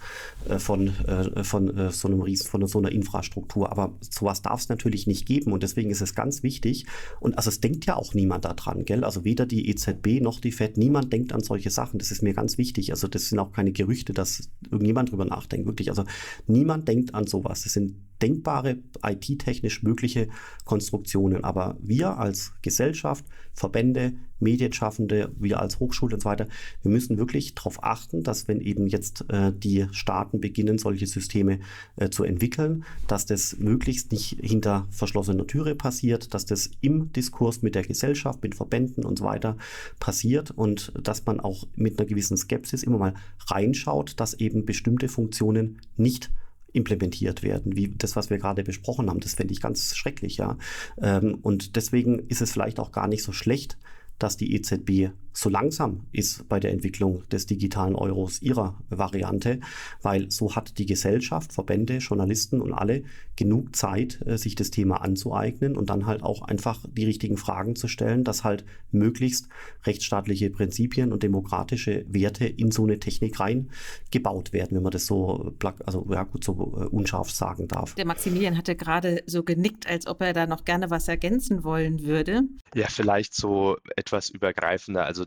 äh, 0.48 0.58
von, 0.58 0.88
äh, 1.06 1.42
von 1.42 1.90
so 1.90 2.08
einem 2.08 2.20
riesen, 2.20 2.46
von 2.46 2.66
so 2.66 2.78
einer 2.78 2.92
Infrastruktur. 2.92 3.72
Aber 3.72 3.94
sowas 4.00 4.42
darf 4.42 4.60
es 4.60 4.68
natürlich 4.68 5.06
nicht 5.06 5.26
geben 5.26 5.52
und 5.52 5.62
deswegen 5.62 5.90
ist 5.90 6.00
es 6.00 6.14
ganz 6.14 6.42
wichtig. 6.42 6.86
Und 7.18 7.38
also 7.38 7.48
es 7.48 7.60
denkt 7.60 7.86
ja 7.86 7.96
auch 7.96 8.14
niemand 8.14 8.44
daran, 8.44 8.84
gell? 8.84 9.04
Also 9.04 9.24
weder 9.24 9.46
die 9.46 9.68
EZB 9.68 10.20
noch 10.20 10.40
die 10.40 10.52
FED, 10.52 10.76
niemand 10.76 11.12
denkt 11.12 11.32
an 11.32 11.42
solche 11.42 11.70
Sachen. 11.70 11.98
Das 11.98 12.12
ist 12.12 12.22
mir 12.22 12.34
ganz 12.34 12.56
wichtig. 12.56 12.92
Also 12.92 13.08
das 13.08 13.28
sind 13.28 13.38
auch 13.40 13.52
keine 13.52 13.72
Gerüchte, 13.72 14.12
dass 14.12 14.48
irgendjemand 14.70 15.10
drüber 15.10 15.24
nachdenkt. 15.24 15.66
Wirklich. 15.66 15.90
Also 15.90 16.04
niemand 16.46 16.86
denkt 16.86 17.14
an 17.14 17.26
sowas. 17.26 17.64
Das 17.64 17.72
sind 17.72 17.96
denkbare 18.20 18.78
IT-technisch 19.04 19.82
mögliche 19.82 20.28
Konstruktionen. 20.64 21.44
Aber 21.44 21.76
wir 21.80 22.18
als 22.18 22.52
Gesellschaft, 22.62 23.24
Verbände, 23.54 24.14
Medienschaffende, 24.40 25.32
wir 25.38 25.60
als 25.60 25.80
Hochschule 25.80 26.14
und 26.14 26.20
so 26.20 26.28
weiter, 26.28 26.46
wir 26.82 26.90
müssen 26.90 27.18
wirklich 27.18 27.54
darauf 27.54 27.82
achten, 27.84 28.22
dass 28.22 28.48
wenn 28.48 28.60
eben 28.60 28.86
jetzt 28.86 29.24
äh, 29.28 29.52
die 29.52 29.86
Staaten 29.92 30.40
beginnen, 30.40 30.78
solche 30.78 31.06
Systeme 31.06 31.60
äh, 31.96 32.08
zu 32.08 32.24
entwickeln, 32.24 32.84
dass 33.06 33.26
das 33.26 33.58
möglichst 33.58 34.12
nicht 34.12 34.38
hinter 34.40 34.86
verschlossener 34.90 35.46
Türe 35.46 35.74
passiert, 35.74 36.32
dass 36.34 36.46
das 36.46 36.70
im 36.80 37.12
Diskurs 37.12 37.62
mit 37.62 37.74
der 37.74 37.82
Gesellschaft, 37.82 38.42
mit 38.42 38.54
Verbänden 38.54 39.04
und 39.04 39.18
so 39.18 39.24
weiter 39.24 39.56
passiert 39.98 40.50
und 40.50 40.92
dass 41.00 41.26
man 41.26 41.40
auch 41.40 41.66
mit 41.76 41.98
einer 41.98 42.08
gewissen 42.08 42.36
Skepsis 42.36 42.82
immer 42.82 42.98
mal 42.98 43.14
reinschaut, 43.46 44.18
dass 44.18 44.34
eben 44.34 44.64
bestimmte 44.64 45.08
Funktionen 45.08 45.80
nicht 45.96 46.30
implementiert 46.72 47.42
werden, 47.42 47.76
wie 47.76 47.88
das, 47.88 48.16
was 48.16 48.30
wir 48.30 48.38
gerade 48.38 48.62
besprochen 48.62 49.08
haben. 49.08 49.20
Das 49.20 49.34
fände 49.34 49.52
ich 49.52 49.60
ganz 49.60 49.96
schrecklich, 49.96 50.36
ja. 50.36 50.56
Ähm, 51.00 51.38
und 51.42 51.76
deswegen 51.76 52.18
ist 52.28 52.40
es 52.40 52.52
vielleicht 52.52 52.78
auch 52.78 52.92
gar 52.92 53.08
nicht 53.08 53.22
so 53.22 53.32
schlecht, 53.32 53.78
dass 54.18 54.36
die 54.36 54.54
EZB 54.54 55.10
so 55.32 55.48
langsam 55.48 56.06
ist 56.12 56.48
bei 56.48 56.60
der 56.60 56.72
Entwicklung 56.72 57.28
des 57.28 57.46
digitalen 57.46 57.94
Euros 57.94 58.42
ihrer 58.42 58.78
Variante, 58.88 59.60
weil 60.02 60.30
so 60.30 60.54
hat 60.56 60.78
die 60.78 60.86
Gesellschaft, 60.86 61.52
Verbände, 61.52 61.98
Journalisten 61.98 62.60
und 62.60 62.72
alle 62.72 63.02
genug 63.36 63.74
Zeit, 63.74 64.20
äh, 64.26 64.36
sich 64.36 64.54
das 64.54 64.70
Thema 64.70 65.02
anzueignen 65.02 65.76
und 65.76 65.90
dann 65.90 66.06
halt 66.06 66.22
auch 66.22 66.42
einfach 66.42 66.84
die 66.90 67.04
richtigen 67.04 67.36
Fragen 67.36 67.76
zu 67.76 67.88
stellen, 67.88 68.24
dass 68.24 68.44
halt 68.44 68.64
möglichst 68.90 69.48
rechtsstaatliche 69.84 70.50
Prinzipien 70.50 71.12
und 71.12 71.22
demokratische 71.22 72.04
Werte 72.08 72.46
in 72.46 72.70
so 72.70 72.84
eine 72.84 72.98
Technik 72.98 73.40
reingebaut 73.40 74.52
werden, 74.52 74.76
wenn 74.76 74.82
man 74.82 74.92
das 74.92 75.06
so, 75.06 75.54
also 75.86 76.06
ja 76.10 76.24
gut, 76.24 76.44
so 76.44 76.52
äh, 76.52 76.84
unscharf 76.86 77.30
sagen 77.30 77.68
darf. 77.68 77.94
Der 77.94 78.06
Maximilian 78.06 78.56
hatte 78.56 78.76
gerade 78.76 79.22
so 79.26 79.42
genickt, 79.42 79.88
als 79.88 80.06
ob 80.06 80.20
er 80.20 80.32
da 80.32 80.46
noch 80.46 80.64
gerne 80.64 80.90
was 80.90 81.08
ergänzen 81.08 81.64
wollen 81.64 82.02
würde. 82.02 82.42
Ja, 82.74 82.88
vielleicht 82.88 83.34
so 83.34 83.76
etwas 83.96 84.30
übergreifender. 84.30 85.04
Also 85.06 85.24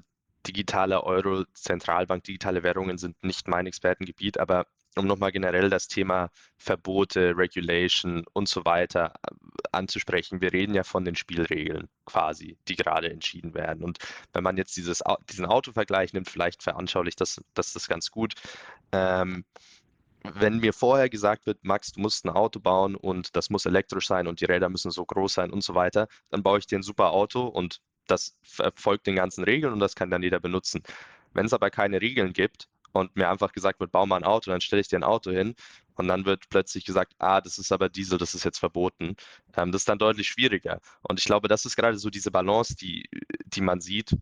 digitale 0.47 1.03
Euro, 1.03 1.45
Zentralbank, 1.53 2.23
digitale 2.23 2.63
Währungen 2.63 2.97
sind 2.97 3.21
nicht 3.23 3.47
mein 3.47 3.67
Expertengebiet, 3.67 4.39
aber 4.39 4.65
um 4.95 5.07
nochmal 5.07 5.31
generell 5.31 5.69
das 5.69 5.87
Thema 5.87 6.29
Verbote, 6.57 7.35
Regulation 7.35 8.25
und 8.33 8.47
so 8.47 8.65
weiter 8.65 9.13
äh, 9.27 9.33
anzusprechen. 9.71 10.41
Wir 10.41 10.53
reden 10.53 10.75
ja 10.75 10.83
von 10.83 11.05
den 11.05 11.15
Spielregeln 11.15 11.89
quasi, 12.05 12.57
die 12.67 12.75
gerade 12.75 13.09
entschieden 13.09 13.53
werden. 13.53 13.83
Und 13.83 13.97
wenn 14.33 14.43
man 14.43 14.57
jetzt 14.57 14.77
dieses, 14.77 15.01
diesen 15.29 15.45
Autovergleich 15.45 16.13
nimmt, 16.13 16.29
vielleicht 16.29 16.63
veranschaulicht 16.63 17.19
das, 17.21 17.41
das, 17.53 17.73
das 17.73 17.87
ganz 17.87 18.11
gut. 18.11 18.33
Ähm, 18.91 19.45
wenn 20.23 20.59
mir 20.59 20.73
vorher 20.73 21.09
gesagt 21.09 21.45
wird, 21.45 21.63
Max, 21.63 21.91
du 21.91 21.99
musst 21.99 22.25
ein 22.25 22.29
Auto 22.29 22.59
bauen 22.59 22.95
und 22.95 23.35
das 23.35 23.49
muss 23.49 23.65
elektrisch 23.65 24.07
sein 24.07 24.27
und 24.27 24.39
die 24.39 24.45
Räder 24.45 24.69
müssen 24.69 24.91
so 24.91 25.05
groß 25.05 25.33
sein 25.33 25.51
und 25.51 25.63
so 25.63 25.75
weiter, 25.75 26.07
dann 26.29 26.43
baue 26.43 26.59
ich 26.59 26.67
dir 26.67 26.79
ein 26.79 26.83
super 26.83 27.11
Auto 27.11 27.45
und 27.45 27.81
das 28.07 28.37
folgt 28.75 29.07
den 29.07 29.15
ganzen 29.15 29.43
Regeln 29.43 29.73
und 29.73 29.79
das 29.79 29.95
kann 29.95 30.09
dann 30.09 30.23
jeder 30.23 30.39
benutzen. 30.39 30.83
Wenn 31.33 31.45
es 31.45 31.53
aber 31.53 31.69
keine 31.69 32.01
Regeln 32.01 32.33
gibt 32.33 32.67
und 32.91 33.15
mir 33.15 33.29
einfach 33.29 33.51
gesagt 33.51 33.79
wird, 33.79 33.91
bau 33.91 34.05
mal 34.05 34.17
ein 34.17 34.23
Auto, 34.23 34.51
dann 34.51 34.61
stelle 34.61 34.81
ich 34.81 34.87
dir 34.87 34.99
ein 34.99 35.03
Auto 35.03 35.31
hin 35.31 35.55
und 35.95 36.07
dann 36.07 36.25
wird 36.25 36.49
plötzlich 36.49 36.85
gesagt, 36.85 37.13
ah, 37.19 37.41
das 37.41 37.57
ist 37.57 37.71
aber 37.71 37.89
Diesel, 37.89 38.17
das 38.17 38.33
ist 38.33 38.43
jetzt 38.43 38.59
verboten. 38.59 39.15
Ähm, 39.55 39.71
das 39.71 39.81
ist 39.81 39.89
dann 39.89 39.99
deutlich 39.99 40.27
schwieriger. 40.27 40.79
Und 41.01 41.19
ich 41.19 41.25
glaube, 41.25 41.47
das 41.47 41.65
ist 41.65 41.75
gerade 41.75 41.97
so 41.97 42.09
diese 42.09 42.31
Balance, 42.31 42.75
die, 42.75 43.09
die 43.45 43.61
man 43.61 43.81
sieht 43.81 44.15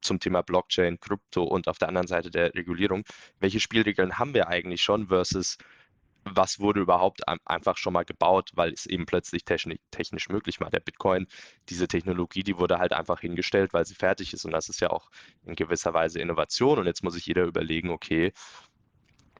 zum 0.00 0.20
Thema 0.20 0.42
Blockchain, 0.42 1.00
Krypto 1.00 1.42
und 1.44 1.68
auf 1.68 1.78
der 1.78 1.88
anderen 1.88 2.06
Seite 2.06 2.30
der 2.30 2.54
Regulierung. 2.54 3.04
Welche 3.40 3.60
Spielregeln 3.60 4.18
haben 4.18 4.34
wir 4.34 4.48
eigentlich 4.48 4.82
schon 4.82 5.08
versus 5.08 5.58
was 6.32 6.60
wurde 6.60 6.80
überhaupt 6.80 7.22
einfach 7.46 7.76
schon 7.76 7.92
mal 7.92 8.04
gebaut, 8.04 8.50
weil 8.54 8.72
es 8.72 8.86
eben 8.86 9.06
plötzlich 9.06 9.44
technisch, 9.44 9.78
technisch 9.90 10.28
möglich 10.28 10.60
war. 10.60 10.70
Der 10.70 10.80
Bitcoin, 10.80 11.26
diese 11.68 11.88
Technologie, 11.88 12.42
die 12.42 12.58
wurde 12.58 12.78
halt 12.78 12.92
einfach 12.92 13.20
hingestellt, 13.20 13.72
weil 13.72 13.86
sie 13.86 13.94
fertig 13.94 14.32
ist. 14.32 14.44
Und 14.44 14.52
das 14.52 14.68
ist 14.68 14.80
ja 14.80 14.90
auch 14.90 15.10
in 15.44 15.54
gewisser 15.54 15.94
Weise 15.94 16.20
Innovation. 16.20 16.78
Und 16.78 16.86
jetzt 16.86 17.02
muss 17.02 17.14
sich 17.14 17.26
jeder 17.26 17.44
überlegen, 17.44 17.90
okay, 17.90 18.32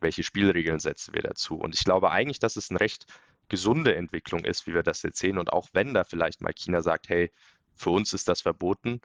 welche 0.01 0.23
Spielregeln 0.23 0.79
setzen 0.79 1.15
wir 1.15 1.23
dazu? 1.23 1.57
Und 1.57 1.75
ich 1.75 1.85
glaube 1.85 2.11
eigentlich, 2.11 2.39
dass 2.39 2.57
es 2.57 2.71
eine 2.71 2.81
recht 2.81 3.07
gesunde 3.49 3.97
Entwicklung 3.97 4.45
ist, 4.45 4.67
wie 4.67 4.75
wir 4.75 4.83
das 4.83 5.03
jetzt 5.03 5.19
sehen. 5.19 5.39
Und 5.39 5.53
auch 5.53 5.69
wenn 5.73 5.95
da 5.95 6.05
vielleicht 6.05 6.41
mal 6.41 6.53
China 6.53 6.83
sagt, 6.83 7.09
hey, 7.09 7.33
für 7.75 7.91
uns 7.91 8.13
ist 8.13 8.29
das 8.29 8.43
verboten, 8.43 9.01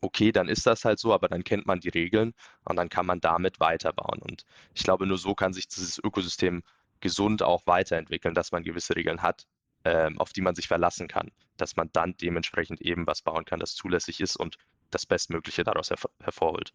okay, 0.00 0.32
dann 0.32 0.48
ist 0.48 0.66
das 0.66 0.84
halt 0.84 0.98
so, 0.98 1.12
aber 1.12 1.28
dann 1.28 1.44
kennt 1.44 1.66
man 1.66 1.80
die 1.80 1.88
Regeln 1.88 2.34
und 2.64 2.76
dann 2.76 2.88
kann 2.88 3.06
man 3.06 3.20
damit 3.20 3.60
weiterbauen. 3.60 4.20
Und 4.20 4.44
ich 4.74 4.84
glaube, 4.84 5.06
nur 5.06 5.18
so 5.18 5.34
kann 5.34 5.52
sich 5.52 5.68
dieses 5.68 5.98
Ökosystem 5.98 6.62
gesund 7.00 7.42
auch 7.42 7.62
weiterentwickeln, 7.66 8.34
dass 8.34 8.52
man 8.52 8.62
gewisse 8.62 8.96
Regeln 8.96 9.22
hat, 9.22 9.46
ähm, 9.84 10.18
auf 10.18 10.32
die 10.32 10.40
man 10.40 10.54
sich 10.54 10.68
verlassen 10.68 11.08
kann, 11.08 11.30
dass 11.56 11.76
man 11.76 11.90
dann 11.92 12.16
dementsprechend 12.16 12.80
eben 12.80 13.06
was 13.06 13.22
bauen 13.22 13.44
kann, 13.44 13.60
das 13.60 13.74
zulässig 13.74 14.20
ist 14.20 14.36
und 14.36 14.56
das 14.90 15.06
Bestmögliche 15.06 15.64
daraus 15.64 15.90
hervor 15.90 16.10
hervorholt. 16.20 16.72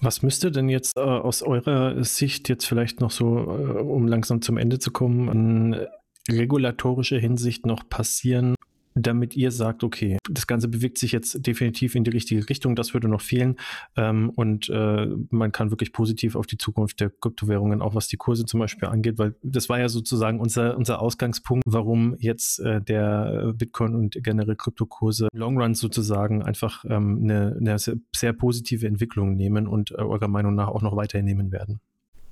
Was 0.00 0.22
müsste 0.22 0.52
denn 0.52 0.68
jetzt 0.68 0.96
äh, 0.96 1.00
aus 1.00 1.42
eurer 1.42 2.04
Sicht 2.04 2.48
jetzt 2.48 2.66
vielleicht 2.66 3.00
noch 3.00 3.10
so, 3.10 3.38
äh, 3.38 3.80
um 3.80 4.06
langsam 4.06 4.42
zum 4.42 4.56
Ende 4.56 4.78
zu 4.78 4.92
kommen, 4.92 5.28
in 5.28 5.86
regulatorischer 6.30 7.18
Hinsicht 7.18 7.66
noch 7.66 7.88
passieren, 7.88 8.54
damit 9.02 9.36
ihr 9.36 9.50
sagt, 9.50 9.84
okay, 9.84 10.18
das 10.28 10.46
Ganze 10.46 10.68
bewegt 10.68 10.98
sich 10.98 11.12
jetzt 11.12 11.46
definitiv 11.46 11.94
in 11.94 12.04
die 12.04 12.10
richtige 12.10 12.48
Richtung, 12.48 12.76
das 12.76 12.94
würde 12.94 13.08
noch 13.08 13.20
fehlen 13.20 13.56
ähm, 13.96 14.30
und 14.30 14.68
äh, 14.68 15.06
man 15.30 15.52
kann 15.52 15.70
wirklich 15.70 15.92
positiv 15.92 16.36
auf 16.36 16.46
die 16.46 16.58
Zukunft 16.58 17.00
der 17.00 17.10
Kryptowährungen, 17.10 17.82
auch 17.82 17.94
was 17.94 18.08
die 18.08 18.16
Kurse 18.16 18.44
zum 18.44 18.60
Beispiel 18.60 18.88
angeht, 18.88 19.18
weil 19.18 19.34
das 19.42 19.68
war 19.68 19.78
ja 19.78 19.88
sozusagen 19.88 20.40
unser, 20.40 20.76
unser 20.76 21.00
Ausgangspunkt, 21.00 21.64
warum 21.66 22.16
jetzt 22.18 22.60
äh, 22.60 22.80
der 22.80 23.52
Bitcoin 23.54 23.94
und 23.94 24.18
generell 24.22 24.56
Kryptokurse 24.56 25.28
Long 25.32 25.60
Run 25.60 25.74
sozusagen 25.74 26.42
einfach 26.42 26.84
ähm, 26.84 27.20
eine, 27.22 27.56
eine 27.58 27.78
sehr 27.78 28.32
positive 28.32 28.86
Entwicklung 28.86 29.34
nehmen 29.34 29.66
und 29.66 29.92
äh, 29.92 29.96
eurer 29.96 30.28
Meinung 30.28 30.54
nach 30.54 30.68
auch 30.68 30.82
noch 30.82 30.96
weiterhin 30.96 31.26
nehmen 31.26 31.52
werden. 31.52 31.80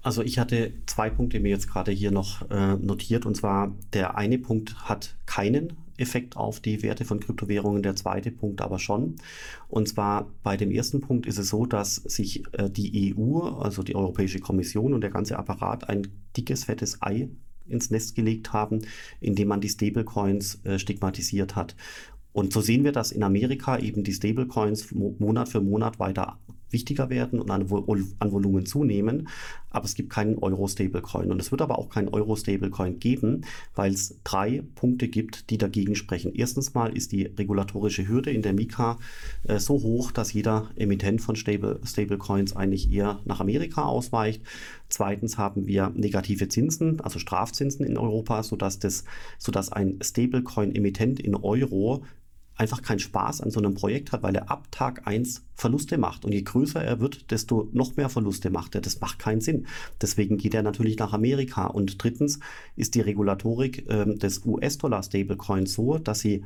Also 0.03 0.23
ich 0.23 0.39
hatte 0.39 0.73
zwei 0.87 1.11
Punkte 1.11 1.41
mir 1.41 1.49
jetzt 1.49 1.69
gerade 1.69 1.91
hier 1.91 2.12
noch 2.12 2.49
äh, 2.51 2.77
notiert. 2.77 3.27
Und 3.27 3.37
zwar 3.37 3.75
der 3.93 4.17
eine 4.17 4.39
Punkt 4.39 4.89
hat 4.89 5.17
keinen 5.27 5.73
Effekt 5.99 6.36
auf 6.36 6.61
die 6.61 6.82
Werte 6.82 7.05
von 7.05 7.20
Kryptowährungen, 7.20 7.82
der 7.82 7.97
zweite 7.97 8.30
Punkt 8.30 8.61
aber 8.61 8.78
schon. 8.78 9.16
Und 9.68 9.88
zwar 9.88 10.30
bei 10.42 10.57
dem 10.57 10.70
ersten 10.70 11.01
Punkt 11.01 11.26
ist 11.26 11.38
es 11.38 11.49
so, 11.49 11.66
dass 11.66 11.97
sich 11.97 12.44
äh, 12.53 12.70
die 12.70 13.14
EU, 13.16 13.40
also 13.40 13.82
die 13.82 13.94
Europäische 13.94 14.40
Kommission 14.40 14.94
und 14.94 15.01
der 15.01 15.11
ganze 15.11 15.38
Apparat 15.38 15.88
ein 15.88 16.07
dickes, 16.36 16.64
fettes 16.64 17.03
Ei 17.03 17.28
ins 17.68 17.90
Nest 17.90 18.14
gelegt 18.14 18.53
haben, 18.53 18.82
indem 19.20 19.49
man 19.49 19.61
die 19.61 19.68
Stablecoins 19.68 20.64
äh, 20.64 20.78
stigmatisiert 20.78 21.57
hat. 21.57 21.74
Und 22.32 22.53
so 22.53 22.61
sehen 22.61 22.84
wir, 22.84 22.92
dass 22.92 23.12
in 23.12 23.22
Amerika 23.22 23.78
eben 23.78 24.05
die 24.05 24.12
Stablecoins 24.12 24.92
Monat 24.92 25.49
für 25.49 25.61
Monat 25.61 25.99
weiter 25.99 26.38
wichtiger 26.71 27.11
werden 27.11 27.41
und 27.41 27.51
an, 27.51 27.62
an 28.19 28.33
Volumen 28.33 28.67
zunehmen. 28.67 29.29
Aber 29.71 29.85
es 29.85 29.95
gibt 29.95 30.11
keinen 30.11 30.39
Euro-Stablecoin. 30.39 31.31
Und 31.31 31.41
es 31.41 31.51
wird 31.51 31.61
aber 31.61 31.79
auch 31.79 31.91
keinen 31.91 32.09
Euro-Stablecoin 32.09 32.99
geben, 32.99 33.43
weil 33.75 33.93
es 33.93 34.19
drei 34.25 34.62
Punkte 34.75 35.09
gibt, 35.09 35.51
die 35.51 35.59
dagegen 35.59 35.95
sprechen. 35.95 36.33
Erstens 36.35 36.73
mal 36.73 36.97
ist 36.97 37.12
die 37.12 37.25
regulatorische 37.25 38.09
Hürde 38.09 38.31
in 38.31 38.43
der 38.43 38.55
Mika 38.55 38.99
äh, 39.45 39.59
so 39.59 39.75
hoch, 39.75 40.12
dass 40.12 40.33
jeder 40.33 40.71
Emittent 40.77 41.21
von 41.21 41.37
Stable, 41.37 41.81
Stablecoins 41.85 42.57
eigentlich 42.57 42.91
eher 42.91 43.21
nach 43.25 43.41
Amerika 43.41 43.85
ausweicht. 43.85 44.43
Zweitens 44.89 45.37
haben 45.37 45.67
wir 45.67 45.93
negative 45.95 46.49
Zinsen, 46.49 47.01
also 47.01 47.19
Strafzinsen 47.19 47.85
in 47.85 47.99
Europa, 47.99 48.43
sodass, 48.43 48.79
das, 48.79 49.05
sodass 49.39 49.73
ein 49.73 49.99
Stablecoin-Emittent 50.01 51.21
in 51.21 51.35
Euro 51.35 52.05
einfach 52.57 52.82
keinen 52.82 52.98
Spaß 52.98 53.42
an 53.42 53.50
so 53.50 53.61
einem 53.61 53.74
Projekt 53.74 54.12
hat, 54.12 54.22
weil 54.22 54.34
er 54.34 54.50
ab 54.50 54.68
Tag 54.70 55.07
1 55.07 55.44
Verluste 55.54 55.98
macht. 55.98 56.24
Und 56.24 56.32
je 56.32 56.42
größer 56.42 56.82
er 56.82 57.00
wird, 57.00 57.30
desto 57.30 57.68
noch 57.72 57.96
mehr 57.96 58.09
Verluste 58.09 58.50
macht 58.50 58.74
er. 58.74 58.80
Das 58.80 59.00
macht 59.00 59.18
keinen 59.18 59.40
Sinn. 59.40 59.66
Deswegen 60.00 60.38
geht 60.38 60.54
er 60.54 60.62
natürlich 60.62 60.98
nach 60.98 61.12
Amerika. 61.12 61.66
Und 61.66 62.02
drittens 62.02 62.40
ist 62.74 62.94
die 62.94 63.00
Regulatorik 63.00 63.88
äh, 63.88 64.14
des 64.14 64.44
US-Dollar-Stablecoins 64.44 65.72
so, 65.74 65.98
dass 65.98 66.20
sie 66.20 66.44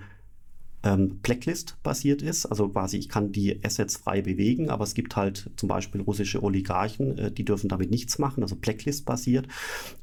ähm, 0.83 1.19
Blacklist-basiert 1.23 2.23
ist. 2.23 2.47
Also 2.47 2.69
quasi, 2.69 2.97
ich 2.97 3.09
kann 3.09 3.33
die 3.33 3.63
Assets 3.65 3.97
frei 3.97 4.23
bewegen, 4.23 4.71
aber 4.71 4.85
es 4.85 4.95
gibt 4.95 5.17
halt 5.17 5.51
zum 5.57 5.69
Beispiel 5.69 6.01
russische 6.01 6.43
Oligarchen, 6.43 7.19
äh, 7.19 7.33
die 7.33 7.45
dürfen 7.45 7.69
damit 7.69 7.91
nichts 7.91 8.19
machen, 8.19 8.43
also 8.43 8.57
Blacklist-basiert. 8.57 9.49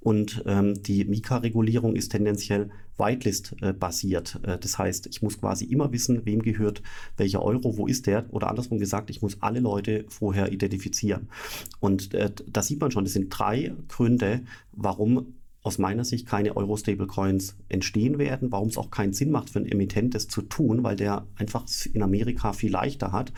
Und 0.01 0.43
ähm, 0.45 0.81
die 0.81 1.05
Mika-Regulierung 1.05 1.95
ist 1.95 2.09
tendenziell 2.09 2.69
Whitelist-basiert. 2.97 4.39
Äh, 4.43 4.57
das 4.57 4.77
heißt, 4.77 5.07
ich 5.07 5.21
muss 5.21 5.39
quasi 5.39 5.65
immer 5.65 5.91
wissen, 5.91 6.25
wem 6.25 6.41
gehört 6.41 6.81
welcher 7.15 7.41
Euro, 7.41 7.77
wo 7.77 7.87
ist 7.87 8.07
der? 8.07 8.25
Oder 8.31 8.49
andersrum 8.49 8.77
gesagt, 8.77 9.09
ich 9.09 9.21
muss 9.21 9.41
alle 9.41 9.59
Leute 9.59 10.05
vorher 10.09 10.51
identifizieren. 10.51 11.29
Und 11.79 12.13
äh, 12.13 12.31
da 12.47 12.61
sieht 12.61 12.79
man 12.79 12.91
schon, 12.91 13.05
es 13.05 13.13
sind 13.13 13.29
drei 13.29 13.73
Gründe, 13.87 14.41
warum 14.71 15.33
aus 15.63 15.77
meiner 15.79 16.05
Sicht 16.05 16.27
keine 16.27 16.55
Euro-Stablecoins 16.55 17.57
entstehen 17.67 18.19
werden, 18.19 18.51
warum 18.51 18.69
es 18.69 18.77
auch 18.77 18.89
keinen 18.89 19.11
Sinn 19.11 19.31
macht 19.31 19.49
für 19.49 19.59
einen 19.59 19.67
Emittent, 19.67 20.15
das 20.15 20.27
zu 20.27 20.41
tun, 20.41 20.83
weil 20.83 20.95
der 20.95 21.27
einfach 21.35 21.65
in 21.93 22.01
Amerika 22.03 22.53
viel 22.53 22.71
leichter 22.71 23.11
hat. 23.11 23.33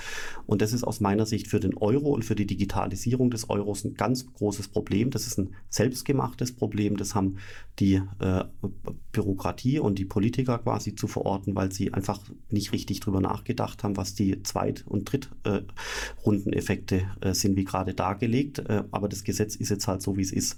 Und 0.46 0.62
das 0.62 0.74
ist 0.74 0.84
aus 0.84 1.00
meiner 1.00 1.26
Sicht 1.26 1.48
für 1.48 1.60
den 1.60 1.76
Euro 1.76 2.10
und 2.10 2.24
für 2.24 2.36
die 2.36 2.46
Digitalisierung 2.46 3.32
des 3.32 3.50
Euros 3.50 3.84
ein 3.84 3.96
ganz 3.96 4.32
großes 4.32 4.68
Problem. 4.68 5.10
Das 5.10 5.26
ist 5.26 5.40
ein 5.40 5.56
selbstgemachtes 5.70 6.52
Problem. 6.56 6.98
Das 6.98 7.16
haben 7.16 7.38
die 7.80 8.02
äh, 8.20 8.44
Bürokratie 9.12 9.80
und 9.80 9.98
die 9.98 10.06
Politiker 10.06 10.60
quasi 10.60 10.94
zu 10.94 11.08
verorten, 11.08 11.56
weil 11.56 11.72
sie 11.72 11.94
einfach 11.94 12.20
nicht 12.50 12.74
richtig 12.74 13.00
drüber 13.00 13.22
nachgedacht 13.22 13.84
haben, 13.84 13.98
was 13.98 14.14
die 14.14 14.44
Zweit- 14.44 14.86
und 14.86 15.12
Drittrundeneffekte 15.12 16.98
äh, 17.22 17.30
äh, 17.30 17.34
sind, 17.34 17.56
wie 17.56 17.64
gerade 17.64 17.94
dargelegt. 17.94 18.60
Äh, 18.60 18.84
aber 18.92 19.10
das 19.10 19.24
Gesetz 19.24 19.56
ist 19.56 19.70
jetzt 19.70 19.88
halt 19.88 20.02
so, 20.02 20.18
wie 20.18 20.22
es 20.22 20.32
ist. 20.32 20.58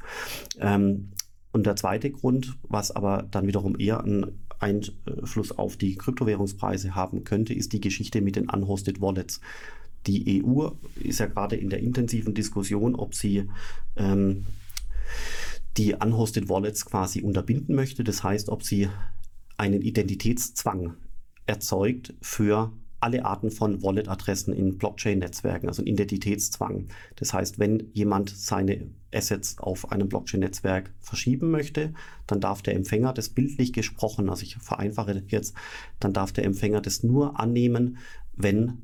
Ähm, 0.59 1.11
und 1.51 1.65
der 1.65 1.75
zweite 1.75 2.11
Grund, 2.11 2.57
was 2.63 2.91
aber 2.91 3.27
dann 3.29 3.47
wiederum 3.47 3.77
eher 3.77 4.01
einen 4.01 4.39
Einfluss 4.59 5.51
auf 5.51 5.75
die 5.75 5.95
Kryptowährungspreise 5.95 6.95
haben 6.95 7.23
könnte, 7.23 7.53
ist 7.53 7.73
die 7.73 7.81
Geschichte 7.81 8.21
mit 8.21 8.35
den 8.35 8.49
Unhosted 8.49 9.01
Wallets. 9.01 9.41
Die 10.07 10.43
EU 10.43 10.69
ist 10.95 11.19
ja 11.19 11.25
gerade 11.27 11.55
in 11.55 11.69
der 11.69 11.79
intensiven 11.79 12.33
Diskussion, 12.33 12.95
ob 12.95 13.13
sie 13.13 13.49
ähm, 13.95 14.45
die 15.77 15.93
Unhosted 15.93 16.49
Wallets 16.49 16.85
quasi 16.85 17.21
unterbinden 17.21 17.75
möchte. 17.75 18.03
Das 18.03 18.23
heißt, 18.23 18.49
ob 18.49 18.63
sie 18.63 18.89
einen 19.57 19.81
Identitätszwang 19.81 20.95
erzeugt 21.45 22.13
für 22.21 22.71
alle 23.01 23.25
Arten 23.25 23.51
von 23.51 23.81
Wallet-Adressen 23.83 24.53
in 24.53 24.77
Blockchain-Netzwerken, 24.77 25.67
also 25.67 25.81
ein 25.81 25.87
Identitätszwang. 25.87 26.87
Das 27.15 27.33
heißt, 27.33 27.59
wenn 27.59 27.89
jemand 27.93 28.29
seine 28.29 28.89
Assets 29.13 29.57
auf 29.57 29.91
einem 29.91 30.07
Blockchain-Netzwerk 30.07 30.93
verschieben 30.99 31.51
möchte, 31.51 31.93
dann 32.27 32.39
darf 32.39 32.61
der 32.61 32.75
Empfänger 32.75 33.13
das 33.13 33.29
bildlich 33.29 33.73
gesprochen, 33.73 34.29
also 34.29 34.43
ich 34.43 34.55
vereinfache 34.55 35.23
jetzt, 35.27 35.55
dann 35.99 36.13
darf 36.13 36.31
der 36.31 36.45
Empfänger 36.45 36.81
das 36.81 37.03
nur 37.03 37.39
annehmen, 37.39 37.97
wenn 38.33 38.83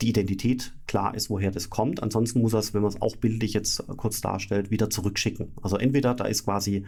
die 0.00 0.10
Identität 0.10 0.72
klar 0.86 1.14
ist, 1.14 1.28
woher 1.28 1.50
das 1.50 1.68
kommt. 1.68 2.02
Ansonsten 2.02 2.40
muss 2.40 2.54
er 2.54 2.60
es, 2.60 2.72
wenn 2.72 2.82
man 2.82 2.90
es 2.90 3.02
auch 3.02 3.16
bildlich 3.16 3.52
jetzt 3.52 3.86
kurz 3.96 4.20
darstellt, 4.20 4.70
wieder 4.70 4.88
zurückschicken. 4.88 5.52
Also 5.60 5.76
entweder 5.76 6.14
da 6.14 6.24
ist 6.24 6.44
quasi 6.44 6.84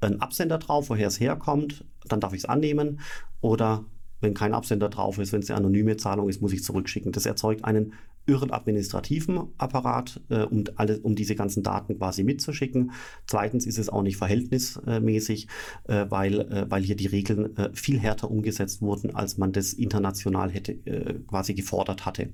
ein 0.00 0.20
Absender 0.20 0.58
drauf, 0.58 0.90
woher 0.90 1.08
es 1.08 1.20
herkommt, 1.20 1.84
dann 2.06 2.20
darf 2.20 2.32
ich 2.32 2.40
es 2.40 2.44
annehmen, 2.44 3.00
oder 3.40 3.84
wenn 4.22 4.34
kein 4.34 4.54
Absender 4.54 4.88
drauf 4.88 5.18
ist, 5.18 5.32
wenn 5.32 5.42
es 5.42 5.50
eine 5.50 5.58
anonyme 5.58 5.96
Zahlung 5.96 6.28
ist, 6.28 6.40
muss 6.40 6.52
ich 6.52 6.64
zurückschicken. 6.64 7.12
Das 7.12 7.26
erzeugt 7.26 7.64
einen 7.64 7.92
irren 8.24 8.52
administrativen 8.52 9.48
Apparat, 9.58 10.20
äh, 10.28 10.42
um, 10.42 10.64
alle, 10.76 11.00
um 11.00 11.16
diese 11.16 11.34
ganzen 11.34 11.62
Daten 11.62 11.98
quasi 11.98 12.22
mitzuschicken. 12.22 12.92
Zweitens 13.26 13.66
ist 13.66 13.78
es 13.78 13.88
auch 13.88 14.02
nicht 14.02 14.16
verhältnismäßig, 14.16 15.48
äh, 15.88 16.06
weil, 16.08 16.40
äh, 16.40 16.70
weil 16.70 16.82
hier 16.82 16.96
die 16.96 17.08
Regeln 17.08 17.56
äh, 17.56 17.70
viel 17.74 17.98
härter 17.98 18.30
umgesetzt 18.30 18.80
wurden, 18.80 19.14
als 19.14 19.38
man 19.38 19.52
das 19.52 19.72
international 19.72 20.50
hätte 20.50 20.72
äh, 20.72 21.14
quasi 21.26 21.54
gefordert 21.54 22.06
hatte. 22.06 22.28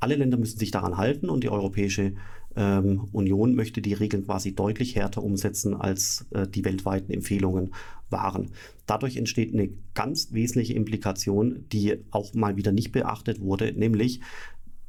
Alle 0.00 0.16
Länder 0.16 0.36
müssen 0.36 0.58
sich 0.58 0.70
daran 0.70 0.96
halten 0.96 1.30
und 1.30 1.44
die 1.44 1.48
Europäische 1.48 2.14
ähm, 2.56 3.08
Union 3.12 3.54
möchte 3.54 3.80
die 3.80 3.94
Regeln 3.94 4.24
quasi 4.24 4.54
deutlich 4.54 4.96
härter 4.96 5.22
umsetzen, 5.22 5.74
als 5.74 6.26
äh, 6.30 6.46
die 6.46 6.64
weltweiten 6.64 7.12
Empfehlungen 7.12 7.74
waren. 8.10 8.50
Dadurch 8.86 9.16
entsteht 9.16 9.52
eine 9.52 9.70
ganz 9.94 10.32
wesentliche 10.32 10.74
Implikation, 10.74 11.64
die 11.72 11.98
auch 12.10 12.34
mal 12.34 12.56
wieder 12.56 12.72
nicht 12.72 12.92
beachtet 12.92 13.40
wurde, 13.40 13.72
nämlich 13.72 14.20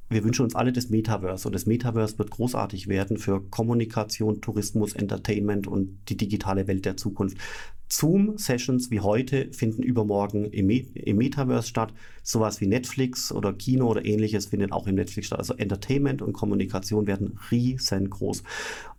wir 0.10 0.24
wünschen 0.24 0.44
uns 0.44 0.54
alle 0.54 0.72
das 0.72 0.90
Metaverse 0.90 1.48
und 1.48 1.54
das 1.54 1.66
Metaverse 1.66 2.20
wird 2.20 2.30
großartig 2.30 2.88
werden 2.88 3.18
für 3.18 3.42
Kommunikation, 3.42 4.42
Tourismus, 4.42 4.94
Entertainment 4.94 5.66
und 5.66 5.98
die 6.10 6.18
digitale 6.18 6.68
Welt 6.68 6.86
der 6.86 6.98
Zukunft. 6.98 7.38
Zoom-Sessions 7.94 8.90
wie 8.90 9.02
heute 9.02 9.52
finden 9.52 9.84
übermorgen 9.84 10.46
im, 10.46 10.68
im, 10.70 11.18
Metaverse 11.18 11.68
statt. 11.68 11.94
Sowas 12.24 12.60
wie 12.60 12.66
Netflix 12.66 13.32
oder 13.32 13.54
Kino 13.54 13.88
oder 13.88 14.04
ähnliches 14.04 14.48
findet 14.48 14.72
auch 14.72 14.88
im 14.88 14.96
Netflix 14.96 15.28
statt. 15.28 15.38
Also 15.38 15.54
Entertainment 15.54 16.24
und 16.24 16.34
Kommunikation 16.34 17.06
werden 17.06 17.38
riesengroß. 17.52 18.44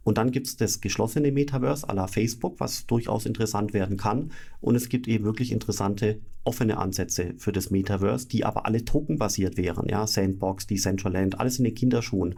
Und 0.05 0.19
dann 0.19 0.31
gibt 0.31 0.47
es 0.47 0.57
das 0.57 0.81
geschlossene 0.81 1.33
Metaverse 1.33 1.89
à 1.89 1.95
la 1.95 2.07
Facebook, 2.07 2.61
was 2.61 2.87
durchaus 2.87 3.27
interessant 3.27 3.75
werden 3.75 3.97
kann. 3.97 4.31
Und 4.61 4.77
es 4.77 4.89
gibt 4.89 5.09
eben 5.09 5.25
wirklich 5.25 5.51
interessante 5.51 6.21
offene 6.45 6.77
Ansätze 6.79 7.35
für 7.39 7.51
das 7.51 7.71
Metaverse, 7.71 8.29
die 8.29 8.45
aber 8.45 8.65
alle 8.65 8.85
tokenbasiert 8.85 9.57
wären. 9.57 9.89
Ja, 9.89 10.07
Sandbox, 10.07 10.69
Decentraland, 10.69 11.41
alles 11.41 11.59
in 11.59 11.65
den 11.65 11.75
Kinderschuhen. 11.75 12.37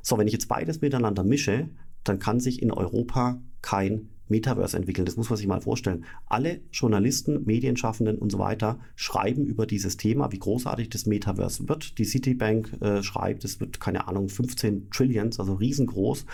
So, 0.00 0.16
wenn 0.16 0.26
ich 0.26 0.32
jetzt 0.32 0.48
beides 0.48 0.80
miteinander 0.80 1.22
mische, 1.22 1.68
dann 2.02 2.18
kann 2.18 2.40
sich 2.40 2.62
in 2.62 2.70
Europa 2.70 3.42
kein 3.60 4.08
Metaverse 4.32 4.76
entwickeln. 4.76 5.04
Das 5.04 5.16
muss 5.16 5.30
man 5.30 5.36
sich 5.36 5.46
mal 5.46 5.60
vorstellen. 5.60 6.04
Alle 6.26 6.60
Journalisten, 6.72 7.44
Medienschaffenden 7.44 8.18
und 8.18 8.32
so 8.32 8.40
weiter 8.40 8.80
schreiben 8.96 9.46
über 9.46 9.66
dieses 9.66 9.96
Thema, 9.96 10.32
wie 10.32 10.40
großartig 10.40 10.90
das 10.90 11.06
Metaverse 11.06 11.68
wird. 11.68 11.98
Die 11.98 12.04
Citibank 12.04 12.72
äh, 12.80 13.02
schreibt, 13.02 13.44
es 13.44 13.60
wird, 13.60 13.78
keine 13.78 14.08
Ahnung, 14.08 14.28
15 14.28 14.90
Trillions, 14.90 15.38
also 15.38 15.54
riesengroß. 15.54 16.26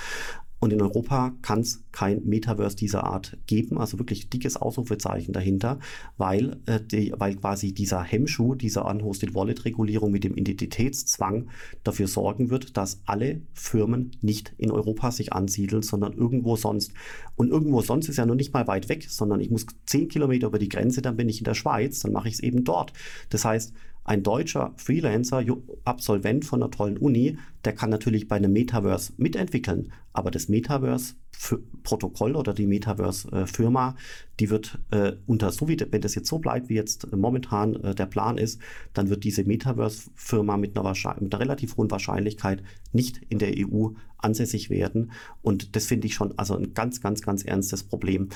Und 0.60 0.72
in 0.72 0.82
Europa 0.82 1.34
kann 1.42 1.60
es 1.60 1.84
kein 1.92 2.24
Metaverse 2.24 2.76
dieser 2.76 3.04
Art 3.04 3.38
geben, 3.46 3.78
also 3.78 3.98
wirklich 3.98 4.28
dickes 4.28 4.56
Ausrufezeichen 4.56 5.32
dahinter, 5.32 5.78
weil, 6.16 6.60
äh, 6.66 6.80
die, 6.80 7.12
weil 7.16 7.36
quasi 7.36 7.72
dieser 7.72 8.02
Hemmschuh, 8.02 8.54
dieser 8.54 8.86
Unhosted 8.86 9.34
Wallet 9.34 9.64
Regulierung 9.64 10.10
mit 10.10 10.24
dem 10.24 10.36
Identitätszwang 10.36 11.48
dafür 11.84 12.08
sorgen 12.08 12.50
wird, 12.50 12.76
dass 12.76 13.00
alle 13.04 13.42
Firmen 13.52 14.12
nicht 14.20 14.52
in 14.58 14.70
Europa 14.70 15.12
sich 15.12 15.32
ansiedeln, 15.32 15.82
sondern 15.82 16.12
irgendwo 16.12 16.56
sonst. 16.56 16.92
Und 17.36 17.50
irgendwo 17.50 17.80
sonst 17.82 18.08
ist 18.08 18.16
ja 18.16 18.26
noch 18.26 18.34
nicht 18.34 18.52
mal 18.52 18.66
weit 18.66 18.88
weg, 18.88 19.06
sondern 19.08 19.40
ich 19.40 19.50
muss 19.50 19.66
zehn 19.86 20.08
Kilometer 20.08 20.48
über 20.48 20.58
die 20.58 20.68
Grenze, 20.68 21.02
dann 21.02 21.16
bin 21.16 21.28
ich 21.28 21.38
in 21.38 21.44
der 21.44 21.54
Schweiz, 21.54 22.00
dann 22.00 22.12
mache 22.12 22.28
ich 22.28 22.34
es 22.34 22.40
eben 22.40 22.64
dort. 22.64 22.92
Das 23.30 23.44
heißt, 23.44 23.72
ein 24.08 24.22
deutscher 24.22 24.72
Freelancer, 24.76 25.44
Absolvent 25.84 26.46
von 26.46 26.62
einer 26.62 26.70
tollen 26.70 26.96
Uni, 26.96 27.36
der 27.66 27.74
kann 27.74 27.90
natürlich 27.90 28.26
bei 28.26 28.36
einem 28.36 28.54
Metaverse 28.54 29.12
mitentwickeln, 29.18 29.92
aber 30.14 30.30
das 30.30 30.48
Metaverse-Protokoll 30.48 32.34
oder 32.34 32.54
die 32.54 32.66
Metaverse-Firma, 32.66 33.96
die 34.40 34.48
wird 34.48 34.78
äh, 34.92 35.12
unter, 35.26 35.52
so 35.52 35.68
wie, 35.68 35.76
wenn 35.90 36.00
das 36.00 36.14
jetzt 36.14 36.28
so 36.28 36.38
bleibt, 36.38 36.70
wie 36.70 36.74
jetzt 36.74 37.14
momentan 37.14 37.76
äh, 37.76 37.94
der 37.94 38.06
Plan 38.06 38.38
ist, 38.38 38.62
dann 38.94 39.10
wird 39.10 39.24
diese 39.24 39.44
Metaverse-Firma 39.44 40.56
mit, 40.56 40.74
mit 40.74 40.78
einer 40.78 41.40
relativ 41.40 41.76
hohen 41.76 41.90
Wahrscheinlichkeit 41.90 42.62
nicht 42.92 43.20
in 43.28 43.38
der 43.38 43.52
EU 43.58 43.88
ansässig 44.16 44.70
werden. 44.70 45.12
Und 45.42 45.76
das 45.76 45.84
finde 45.84 46.06
ich 46.06 46.14
schon 46.14 46.32
also 46.38 46.56
ein 46.56 46.72
ganz, 46.72 47.02
ganz, 47.02 47.20
ganz 47.20 47.44
ernstes 47.44 47.84
Problem. 47.84 48.30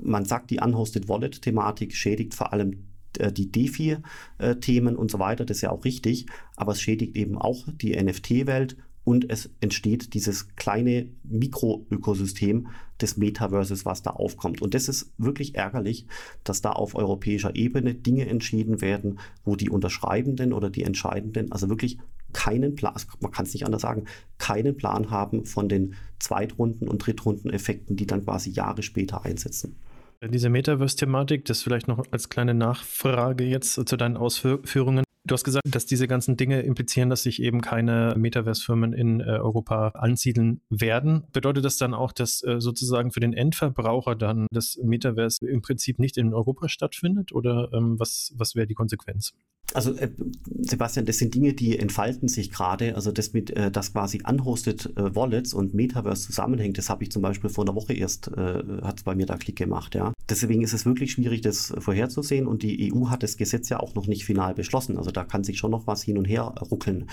Man 0.00 0.24
sagt, 0.24 0.50
die 0.50 0.60
Unhosted 0.60 1.08
Wallet-Thematik 1.08 1.96
schädigt 1.96 2.34
vor 2.34 2.52
allem 2.52 2.89
die 3.18 3.50
DeFi-Themen 3.50 4.96
und 4.96 5.10
so 5.10 5.18
weiter, 5.18 5.44
das 5.44 5.58
ist 5.58 5.62
ja 5.62 5.70
auch 5.70 5.84
richtig, 5.84 6.26
aber 6.56 6.72
es 6.72 6.80
schädigt 6.80 7.16
eben 7.16 7.36
auch 7.36 7.66
die 7.72 8.00
NFT-Welt 8.00 8.76
und 9.02 9.30
es 9.30 9.50
entsteht 9.60 10.14
dieses 10.14 10.54
kleine 10.56 11.08
Mikroökosystem 11.24 12.68
des 13.00 13.16
Metaverses, 13.16 13.84
was 13.84 14.02
da 14.02 14.10
aufkommt. 14.10 14.60
Und 14.60 14.74
das 14.74 14.88
ist 14.88 15.12
wirklich 15.16 15.54
ärgerlich, 15.54 16.06
dass 16.44 16.60
da 16.60 16.72
auf 16.72 16.94
europäischer 16.94 17.56
Ebene 17.56 17.94
Dinge 17.94 18.28
entschieden 18.28 18.80
werden, 18.80 19.18
wo 19.44 19.56
die 19.56 19.70
Unterschreibenden 19.70 20.52
oder 20.52 20.70
die 20.70 20.84
Entscheidenden 20.84 21.50
also 21.50 21.68
wirklich 21.68 21.98
keinen 22.32 22.76
Plan, 22.76 22.94
man 23.20 23.32
kann 23.32 23.46
es 23.46 23.54
nicht 23.54 23.64
anders 23.64 23.82
sagen, 23.82 24.04
keinen 24.38 24.76
Plan 24.76 25.10
haben 25.10 25.44
von 25.44 25.68
den 25.68 25.94
Zweitrunden- 26.20 26.86
und 26.86 26.98
Drittrundeneffekten, 27.04 27.96
die 27.96 28.06
dann 28.06 28.24
quasi 28.24 28.50
Jahre 28.50 28.82
später 28.82 29.24
einsetzen. 29.24 29.76
Diese 30.22 30.50
Metaverse-Thematik, 30.50 31.46
das 31.46 31.62
vielleicht 31.62 31.88
noch 31.88 32.04
als 32.10 32.28
kleine 32.28 32.52
Nachfrage 32.52 33.44
jetzt 33.44 33.72
zu 33.72 33.96
deinen 33.96 34.18
Ausführungen. 34.18 35.04
Du 35.26 35.34
hast 35.34 35.44
gesagt, 35.44 35.64
dass 35.64 35.86
diese 35.86 36.08
ganzen 36.08 36.36
Dinge 36.36 36.60
implizieren, 36.60 37.08
dass 37.08 37.22
sich 37.22 37.42
eben 37.42 37.62
keine 37.62 38.14
Metaverse-Firmen 38.18 38.92
in 38.92 39.20
äh, 39.20 39.24
Europa 39.24 39.88
ansiedeln 39.88 40.60
werden. 40.68 41.24
Bedeutet 41.32 41.64
das 41.64 41.78
dann 41.78 41.94
auch, 41.94 42.12
dass 42.12 42.42
äh, 42.42 42.60
sozusagen 42.60 43.12
für 43.12 43.20
den 43.20 43.32
Endverbraucher 43.32 44.14
dann 44.14 44.46
das 44.50 44.78
Metaverse 44.82 45.46
im 45.46 45.62
Prinzip 45.62 45.98
nicht 45.98 46.18
in 46.18 46.34
Europa 46.34 46.68
stattfindet? 46.68 47.32
Oder 47.32 47.70
ähm, 47.72 47.98
was, 47.98 48.32
was 48.36 48.54
wäre 48.54 48.66
die 48.66 48.74
Konsequenz? 48.74 49.32
Also 49.74 49.94
äh, 49.94 50.10
Sebastian, 50.46 51.06
das 51.06 51.18
sind 51.18 51.34
Dinge, 51.34 51.54
die 51.54 51.78
entfalten 51.78 52.28
sich 52.28 52.50
gerade. 52.50 52.94
Also 52.96 53.12
das 53.12 53.32
mit, 53.32 53.50
äh, 53.50 53.70
das 53.70 53.92
quasi 53.92 54.22
unhosted 54.26 54.96
äh, 54.96 55.14
Wallets 55.14 55.54
und 55.54 55.74
Metaverse 55.74 56.26
zusammenhängt, 56.26 56.78
das 56.78 56.90
habe 56.90 57.04
ich 57.04 57.10
zum 57.10 57.22
Beispiel 57.22 57.50
vor 57.50 57.64
einer 57.64 57.74
Woche 57.74 57.92
erst, 57.92 58.28
äh, 58.28 58.62
hat 58.82 59.04
bei 59.04 59.14
mir 59.14 59.26
da 59.26 59.36
Klick 59.36 59.56
gemacht, 59.56 59.94
ja. 59.94 60.12
Deswegen 60.28 60.62
ist 60.62 60.72
es 60.72 60.86
wirklich 60.86 61.12
schwierig, 61.12 61.40
das 61.40 61.72
vorherzusehen 61.78 62.46
und 62.46 62.62
die 62.62 62.92
EU 62.92 63.08
hat 63.08 63.22
das 63.22 63.36
Gesetz 63.36 63.68
ja 63.68 63.80
auch 63.80 63.94
noch 63.94 64.06
nicht 64.06 64.24
final 64.24 64.54
beschlossen. 64.54 64.96
Also 64.96 65.10
da 65.10 65.24
kann 65.24 65.44
sich 65.44 65.58
schon 65.58 65.72
noch 65.72 65.86
was 65.86 66.02
hin 66.02 66.18
und 66.18 66.24
her 66.24 66.54
ruckeln. 66.70 67.06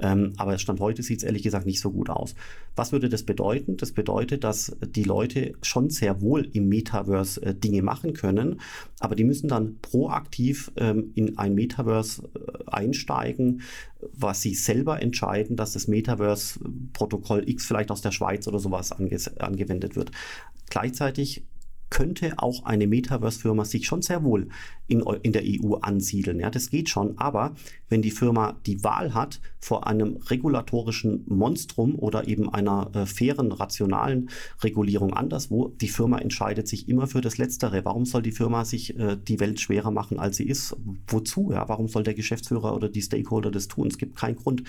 Ähm, 0.00 0.32
aber 0.36 0.58
Stand 0.58 0.80
heute 0.80 1.02
sieht 1.02 1.18
es 1.18 1.24
ehrlich 1.24 1.42
gesagt 1.42 1.66
nicht 1.66 1.80
so 1.80 1.92
gut 1.92 2.10
aus. 2.10 2.34
Was 2.74 2.90
würde 2.90 3.08
das 3.08 3.22
bedeuten? 3.22 3.76
Das 3.76 3.92
bedeutet, 3.92 4.42
dass 4.42 4.76
die 4.84 5.04
Leute 5.04 5.52
schon 5.62 5.90
sehr 5.90 6.20
wohl 6.20 6.48
im 6.52 6.68
Metaverse 6.68 7.42
äh, 7.42 7.54
Dinge 7.54 7.82
machen 7.82 8.12
können, 8.12 8.60
aber 8.98 9.14
die 9.14 9.24
müssen 9.24 9.48
dann 9.48 9.78
proaktiv 9.80 10.72
ähm, 10.76 11.12
in 11.14 11.38
ein 11.38 11.54
Metaverse 11.54 12.03
Metaverse 12.04 12.22
äh, 12.34 12.70
einsteigen, 12.70 13.62
was 14.12 14.42
sie 14.42 14.54
selber 14.54 15.00
entscheiden, 15.02 15.56
dass 15.56 15.72
das 15.72 15.88
Metaverse-Protokoll 15.88 17.48
X 17.48 17.66
vielleicht 17.66 17.90
aus 17.90 18.02
der 18.02 18.12
Schweiz 18.12 18.46
oder 18.46 18.58
sowas 18.58 18.92
ange 18.92 19.18
angewendet 19.38 19.96
wird. 19.96 20.10
Gleichzeitig 20.70 21.44
könnte 21.94 22.34
auch 22.38 22.64
eine 22.64 22.88
Metaverse-Firma 22.88 23.64
sich 23.64 23.86
schon 23.86 24.02
sehr 24.02 24.24
wohl 24.24 24.48
in, 24.88 25.00
in 25.22 25.32
der 25.32 25.44
EU 25.46 25.74
ansiedeln. 25.74 26.40
Ja, 26.40 26.50
das 26.50 26.70
geht 26.70 26.88
schon. 26.88 27.16
Aber 27.18 27.54
wenn 27.88 28.02
die 28.02 28.10
Firma 28.10 28.56
die 28.66 28.82
Wahl 28.82 29.14
hat 29.14 29.40
vor 29.60 29.86
einem 29.86 30.16
regulatorischen 30.16 31.24
Monstrum 31.28 31.94
oder 31.94 32.26
eben 32.26 32.52
einer 32.52 32.90
äh, 32.94 33.06
fairen, 33.06 33.52
rationalen 33.52 34.28
Regulierung 34.60 35.14
anderswo, 35.14 35.68
die 35.68 35.86
Firma 35.86 36.18
entscheidet 36.18 36.66
sich 36.66 36.88
immer 36.88 37.06
für 37.06 37.20
das 37.20 37.38
Letztere. 37.38 37.84
Warum 37.84 38.06
soll 38.06 38.22
die 38.22 38.32
Firma 38.32 38.64
sich 38.64 38.98
äh, 38.98 39.16
die 39.16 39.38
Welt 39.38 39.60
schwerer 39.60 39.92
machen, 39.92 40.18
als 40.18 40.38
sie 40.38 40.48
ist? 40.48 40.76
Wozu? 41.06 41.52
Ja, 41.52 41.68
warum 41.68 41.86
soll 41.86 42.02
der 42.02 42.14
Geschäftsführer 42.14 42.74
oder 42.74 42.88
die 42.88 43.02
Stakeholder 43.02 43.52
das 43.52 43.68
tun? 43.68 43.86
Es 43.86 43.98
gibt 43.98 44.16
keinen 44.16 44.34
Grund. 44.34 44.64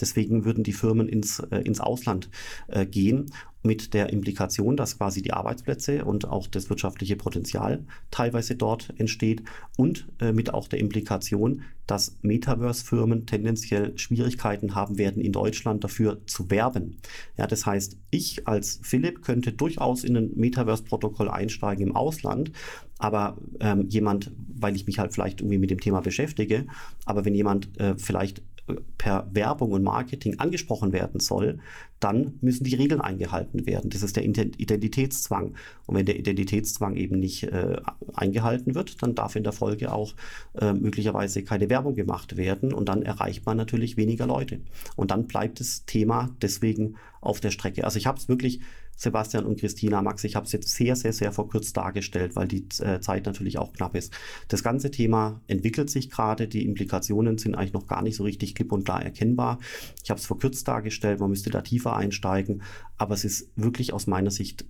Deswegen 0.00 0.44
würden 0.44 0.64
die 0.64 0.72
Firmen 0.72 1.08
ins, 1.08 1.38
äh, 1.38 1.58
ins 1.58 1.78
Ausland 1.78 2.30
äh, 2.66 2.84
gehen 2.84 3.30
mit 3.64 3.94
der 3.94 4.10
Implikation, 4.10 4.76
dass 4.76 4.98
quasi 4.98 5.22
die 5.22 5.32
Arbeitsplätze 5.32 6.04
und 6.04 6.28
auch 6.28 6.46
das 6.46 6.68
wirtschaftliche 6.68 7.16
Potenzial 7.16 7.84
teilweise 8.10 8.56
dort 8.56 8.92
entsteht 8.98 9.42
und 9.78 10.06
äh, 10.20 10.32
mit 10.32 10.52
auch 10.52 10.68
der 10.68 10.80
Implikation, 10.80 11.62
dass 11.86 12.16
Metaverse-Firmen 12.20 13.26
tendenziell 13.26 13.96
Schwierigkeiten 13.98 14.74
haben 14.74 14.98
werden, 14.98 15.22
in 15.22 15.32
Deutschland 15.32 15.82
dafür 15.82 16.20
zu 16.26 16.50
werben. 16.50 16.98
Ja, 17.38 17.46
das 17.46 17.64
heißt, 17.64 17.96
ich 18.10 18.46
als 18.46 18.80
Philipp 18.82 19.22
könnte 19.22 19.52
durchaus 19.52 20.04
in 20.04 20.16
ein 20.16 20.30
Metaverse-Protokoll 20.36 21.30
einsteigen 21.30 21.88
im 21.88 21.96
Ausland, 21.96 22.52
aber 22.98 23.38
ähm, 23.60 23.88
jemand, 23.88 24.30
weil 24.56 24.76
ich 24.76 24.86
mich 24.86 24.98
halt 24.98 25.14
vielleicht 25.14 25.40
irgendwie 25.40 25.58
mit 25.58 25.70
dem 25.70 25.80
Thema 25.80 26.00
beschäftige, 26.00 26.66
aber 27.06 27.24
wenn 27.24 27.34
jemand 27.34 27.78
äh, 27.80 27.96
vielleicht 27.96 28.42
per 28.98 29.28
Werbung 29.32 29.72
und 29.72 29.82
Marketing 29.82 30.38
angesprochen 30.38 30.92
werden 30.92 31.20
soll, 31.20 31.58
dann 32.00 32.34
müssen 32.40 32.64
die 32.64 32.74
Regeln 32.74 33.00
eingehalten 33.00 33.66
werden. 33.66 33.90
Das 33.90 34.02
ist 34.02 34.16
der 34.16 34.24
Identitätszwang. 34.24 35.54
Und 35.86 35.96
wenn 35.96 36.06
der 36.06 36.18
Identitätszwang 36.18 36.96
eben 36.96 37.18
nicht 37.18 37.44
äh, 37.44 37.80
eingehalten 38.12 38.74
wird, 38.74 39.02
dann 39.02 39.14
darf 39.14 39.36
in 39.36 39.44
der 39.44 39.52
Folge 39.52 39.92
auch 39.92 40.14
äh, 40.60 40.72
möglicherweise 40.72 41.42
keine 41.42 41.70
Werbung 41.70 41.94
gemacht 41.94 42.36
werden 42.36 42.72
und 42.74 42.88
dann 42.88 43.02
erreicht 43.02 43.46
man 43.46 43.56
natürlich 43.56 43.96
weniger 43.96 44.26
Leute. 44.26 44.60
Und 44.96 45.10
dann 45.10 45.26
bleibt 45.26 45.60
das 45.60 45.84
Thema 45.86 46.30
deswegen 46.42 46.96
auf 47.20 47.40
der 47.40 47.50
Strecke. 47.50 47.84
Also 47.84 47.98
ich 47.98 48.06
habe 48.06 48.18
es 48.18 48.28
wirklich 48.28 48.60
Sebastian 48.96 49.44
und 49.44 49.58
Christina, 49.58 50.02
Max, 50.02 50.24
ich 50.24 50.36
habe 50.36 50.46
es 50.46 50.52
jetzt 50.52 50.68
sehr, 50.68 50.96
sehr, 50.96 51.12
sehr 51.12 51.32
verkürzt 51.32 51.76
dargestellt, 51.76 52.36
weil 52.36 52.46
die 52.46 52.66
äh, 52.80 53.00
Zeit 53.00 53.26
natürlich 53.26 53.58
auch 53.58 53.72
knapp 53.72 53.96
ist. 53.96 54.12
Das 54.48 54.62
ganze 54.62 54.90
Thema 54.90 55.40
entwickelt 55.46 55.90
sich 55.90 56.10
gerade, 56.10 56.48
die 56.48 56.64
Implikationen 56.64 57.38
sind 57.38 57.54
eigentlich 57.54 57.72
noch 57.72 57.86
gar 57.86 58.02
nicht 58.02 58.16
so 58.16 58.24
richtig 58.24 58.54
klipp 58.54 58.72
und 58.72 58.84
klar 58.84 59.02
erkennbar. 59.02 59.58
Ich 60.02 60.10
habe 60.10 60.20
es 60.20 60.26
verkürzt 60.26 60.68
dargestellt, 60.68 61.20
man 61.20 61.30
müsste 61.30 61.50
da 61.50 61.62
tiefer 61.62 61.93
einsteigen, 61.94 62.62
aber 62.96 63.14
es 63.14 63.24
ist 63.24 63.50
wirklich 63.56 63.92
aus 63.92 64.06
meiner 64.06 64.30
Sicht 64.30 64.64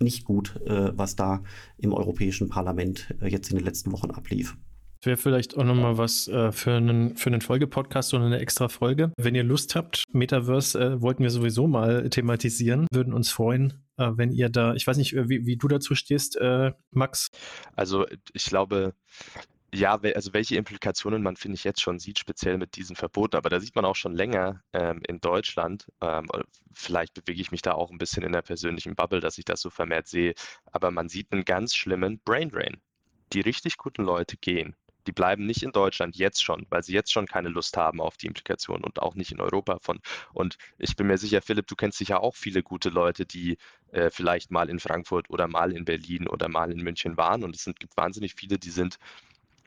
nicht 0.00 0.24
gut, 0.24 0.60
äh, 0.66 0.96
was 0.96 1.16
da 1.16 1.42
im 1.78 1.92
Europäischen 1.92 2.48
Parlament 2.48 3.14
äh, 3.20 3.28
jetzt 3.28 3.50
in 3.50 3.56
den 3.56 3.64
letzten 3.64 3.92
Wochen 3.92 4.10
ablief. 4.10 4.56
Wäre 5.02 5.16
vielleicht 5.16 5.56
auch 5.56 5.64
nochmal 5.64 5.96
was 5.96 6.28
äh, 6.28 6.52
für 6.52 6.72
einen, 6.72 7.16
für 7.16 7.30
einen 7.30 7.40
Folgepodcast 7.40 8.12
oder 8.12 8.26
eine 8.26 8.38
extra 8.38 8.68
Folge. 8.68 9.12
Wenn 9.16 9.34
ihr 9.34 9.44
Lust 9.44 9.74
habt, 9.74 10.04
Metaverse 10.12 10.78
äh, 10.78 11.00
wollten 11.00 11.22
wir 11.22 11.30
sowieso 11.30 11.66
mal 11.66 12.10
thematisieren, 12.10 12.86
würden 12.92 13.14
uns 13.14 13.30
freuen, 13.30 13.82
äh, 13.96 14.10
wenn 14.16 14.30
ihr 14.30 14.50
da, 14.50 14.74
ich 14.74 14.86
weiß 14.86 14.98
nicht, 14.98 15.14
wie, 15.14 15.46
wie 15.46 15.56
du 15.56 15.68
dazu 15.68 15.94
stehst, 15.94 16.36
äh, 16.36 16.72
Max. 16.90 17.28
Also 17.74 18.04
ich 18.34 18.44
glaube, 18.44 18.92
ja, 19.72 19.94
also 19.94 20.32
welche 20.32 20.56
Implikationen 20.56 21.22
man, 21.22 21.36
finde 21.36 21.56
ich, 21.56 21.64
jetzt 21.64 21.80
schon 21.80 21.98
sieht, 21.98 22.18
speziell 22.18 22.58
mit 22.58 22.76
diesen 22.76 22.96
Verboten, 22.96 23.36
aber 23.36 23.50
da 23.50 23.60
sieht 23.60 23.76
man 23.76 23.84
auch 23.84 23.96
schon 23.96 24.14
länger 24.14 24.62
ähm, 24.72 25.00
in 25.06 25.20
Deutschland, 25.20 25.86
ähm, 26.00 26.28
vielleicht 26.72 27.14
bewege 27.14 27.40
ich 27.40 27.52
mich 27.52 27.62
da 27.62 27.72
auch 27.72 27.90
ein 27.90 27.98
bisschen 27.98 28.22
in 28.22 28.32
der 28.32 28.42
persönlichen 28.42 28.96
Bubble, 28.96 29.20
dass 29.20 29.38
ich 29.38 29.44
das 29.44 29.60
so 29.60 29.70
vermehrt 29.70 30.08
sehe, 30.08 30.34
aber 30.66 30.90
man 30.90 31.08
sieht 31.08 31.32
einen 31.32 31.44
ganz 31.44 31.74
schlimmen 31.74 32.20
Brain 32.24 32.50
Drain. 32.50 32.80
Die 33.32 33.40
richtig 33.40 33.76
guten 33.76 34.02
Leute 34.02 34.36
gehen 34.36 34.74
die 35.06 35.12
bleiben 35.12 35.46
nicht 35.46 35.62
in 35.62 35.72
Deutschland 35.72 36.16
jetzt 36.16 36.42
schon, 36.42 36.66
weil 36.70 36.82
sie 36.82 36.92
jetzt 36.92 37.12
schon 37.12 37.26
keine 37.26 37.48
Lust 37.48 37.76
haben 37.76 38.00
auf 38.00 38.16
die 38.16 38.26
Implikation 38.26 38.84
und 38.84 39.00
auch 39.00 39.14
nicht 39.14 39.32
in 39.32 39.40
Europa 39.40 39.78
von. 39.80 40.00
Und 40.32 40.56
ich 40.78 40.96
bin 40.96 41.06
mir 41.06 41.18
sicher, 41.18 41.42
Philipp, 41.42 41.66
du 41.66 41.76
kennst 41.76 41.98
sicher 41.98 42.22
auch 42.22 42.36
viele 42.36 42.62
gute 42.62 42.90
Leute, 42.90 43.26
die 43.26 43.58
äh, 43.92 44.10
vielleicht 44.10 44.50
mal 44.50 44.68
in 44.68 44.78
Frankfurt 44.78 45.30
oder 45.30 45.48
mal 45.48 45.72
in 45.72 45.84
Berlin 45.84 46.28
oder 46.28 46.48
mal 46.48 46.70
in 46.70 46.82
München 46.82 47.16
waren. 47.16 47.44
Und 47.44 47.56
es 47.56 47.64
sind, 47.64 47.80
gibt 47.80 47.96
wahnsinnig 47.96 48.34
viele, 48.34 48.58
die 48.58 48.70
sind 48.70 48.98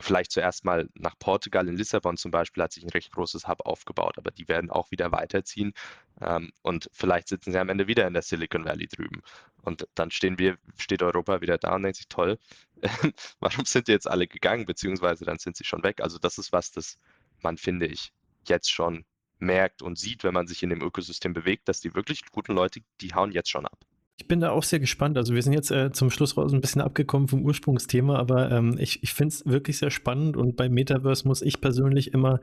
vielleicht 0.03 0.31
zuerst 0.31 0.65
mal 0.65 0.89
nach 0.95 1.17
Portugal, 1.17 1.67
in 1.67 1.77
Lissabon 1.77 2.17
zum 2.17 2.31
Beispiel, 2.31 2.63
hat 2.63 2.73
sich 2.73 2.83
ein 2.83 2.89
recht 2.89 3.11
großes 3.11 3.47
Hub 3.47 3.65
aufgebaut, 3.65 4.17
aber 4.17 4.31
die 4.31 4.47
werden 4.47 4.69
auch 4.69 4.91
wieder 4.91 5.11
weiterziehen 5.11 5.73
ähm, 6.21 6.51
und 6.61 6.89
vielleicht 6.93 7.27
sitzen 7.27 7.51
sie 7.51 7.59
am 7.59 7.69
Ende 7.69 7.87
wieder 7.87 8.05
in 8.07 8.13
der 8.13 8.21
Silicon 8.21 8.65
Valley 8.65 8.87
drüben. 8.87 9.21
Und 9.61 9.87
dann 9.95 10.11
stehen 10.11 10.37
wir, 10.37 10.57
steht 10.77 11.01
Europa 11.01 11.41
wieder 11.41 11.57
da 11.57 11.75
und 11.75 11.83
denkt 11.83 11.97
sich, 11.97 12.07
toll, 12.09 12.37
warum 13.39 13.65
sind 13.65 13.87
die 13.87 13.93
jetzt 13.93 14.07
alle 14.07 14.27
gegangen, 14.27 14.65
beziehungsweise 14.65 15.25
dann 15.25 15.39
sind 15.39 15.55
sie 15.55 15.63
schon 15.63 15.83
weg. 15.83 16.01
Also 16.01 16.17
das 16.19 16.37
ist 16.37 16.51
was, 16.51 16.71
das 16.71 16.99
man, 17.41 17.57
finde 17.57 17.87
ich, 17.87 18.11
jetzt 18.47 18.71
schon 18.71 19.05
merkt 19.39 19.81
und 19.81 19.97
sieht, 19.97 20.23
wenn 20.23 20.33
man 20.33 20.47
sich 20.47 20.63
in 20.63 20.69
dem 20.69 20.81
Ökosystem 20.81 21.33
bewegt, 21.33 21.67
dass 21.67 21.81
die 21.81 21.93
wirklich 21.93 22.21
guten 22.31 22.53
Leute, 22.53 22.81
die 23.01 23.13
hauen 23.13 23.31
jetzt 23.31 23.49
schon 23.49 23.65
ab. 23.65 23.77
Ich 24.23 24.27
bin 24.29 24.39
da 24.39 24.51
auch 24.51 24.63
sehr 24.63 24.79
gespannt. 24.79 25.17
Also 25.17 25.35
wir 25.35 25.41
sind 25.41 25.51
jetzt 25.51 25.69
äh, 25.69 25.91
zum 25.91 26.09
Schluss 26.09 26.37
raus 26.37 26.53
ein 26.53 26.61
bisschen 26.61 26.81
abgekommen 26.81 27.27
vom 27.27 27.43
Ursprungsthema, 27.43 28.17
aber 28.17 28.49
ähm, 28.51 28.77
ich, 28.79 29.03
ich 29.03 29.13
finde 29.13 29.33
es 29.33 29.45
wirklich 29.45 29.79
sehr 29.79 29.91
spannend 29.91 30.37
und 30.37 30.55
bei 30.55 30.69
Metaverse 30.69 31.27
muss 31.27 31.41
ich 31.41 31.59
persönlich 31.59 32.13
immer 32.13 32.39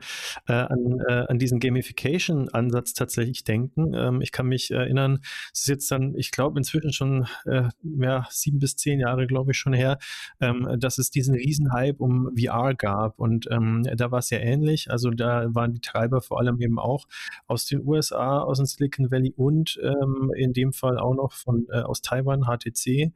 äh, 0.47 0.53
an, 0.53 1.01
äh, 1.07 1.25
an 1.27 1.39
diesen 1.39 1.59
Gamification-Ansatz 1.59 2.93
tatsächlich 2.93 3.45
denken. 3.45 3.95
Ähm, 3.95 4.21
ich 4.21 4.31
kann 4.31 4.45
mich 4.45 4.69
erinnern, 4.69 5.21
es 5.51 5.61
ist 5.61 5.69
jetzt 5.69 5.91
dann, 5.91 6.13
ich 6.15 6.29
glaube 6.29 6.59
inzwischen 6.59 6.93
schon 6.93 7.25
äh, 7.45 7.69
ja, 7.81 8.27
sieben 8.29 8.59
bis 8.59 8.75
zehn 8.75 8.99
Jahre, 8.99 9.25
glaube 9.25 9.49
ich, 9.49 9.57
schon 9.57 9.73
her, 9.73 9.97
ähm, 10.39 10.75
dass 10.77 10.99
es 10.99 11.09
diesen 11.09 11.33
Riesenhype 11.33 11.97
um 11.97 12.29
VR 12.37 12.75
gab 12.75 13.17
und 13.17 13.47
ähm, 13.49 13.87
da 13.95 14.11
war 14.11 14.19
es 14.19 14.29
ja 14.29 14.37
ähnlich. 14.37 14.91
Also 14.91 15.09
da 15.09 15.47
waren 15.55 15.73
die 15.73 15.81
Treiber 15.81 16.21
vor 16.21 16.41
allem 16.41 16.61
eben 16.61 16.77
auch 16.77 17.07
aus 17.47 17.65
den 17.65 17.83
USA, 17.83 18.41
aus 18.41 18.59
dem 18.59 18.67
Silicon 18.67 19.09
Valley 19.09 19.33
und 19.35 19.79
ähm, 19.81 20.31
in 20.35 20.53
dem 20.53 20.73
Fall 20.73 20.99
auch 20.99 21.15
noch 21.15 21.31
von 21.31 21.65
aus 21.73 22.01
Taiwan, 22.01 22.45
HTC, 22.45 23.13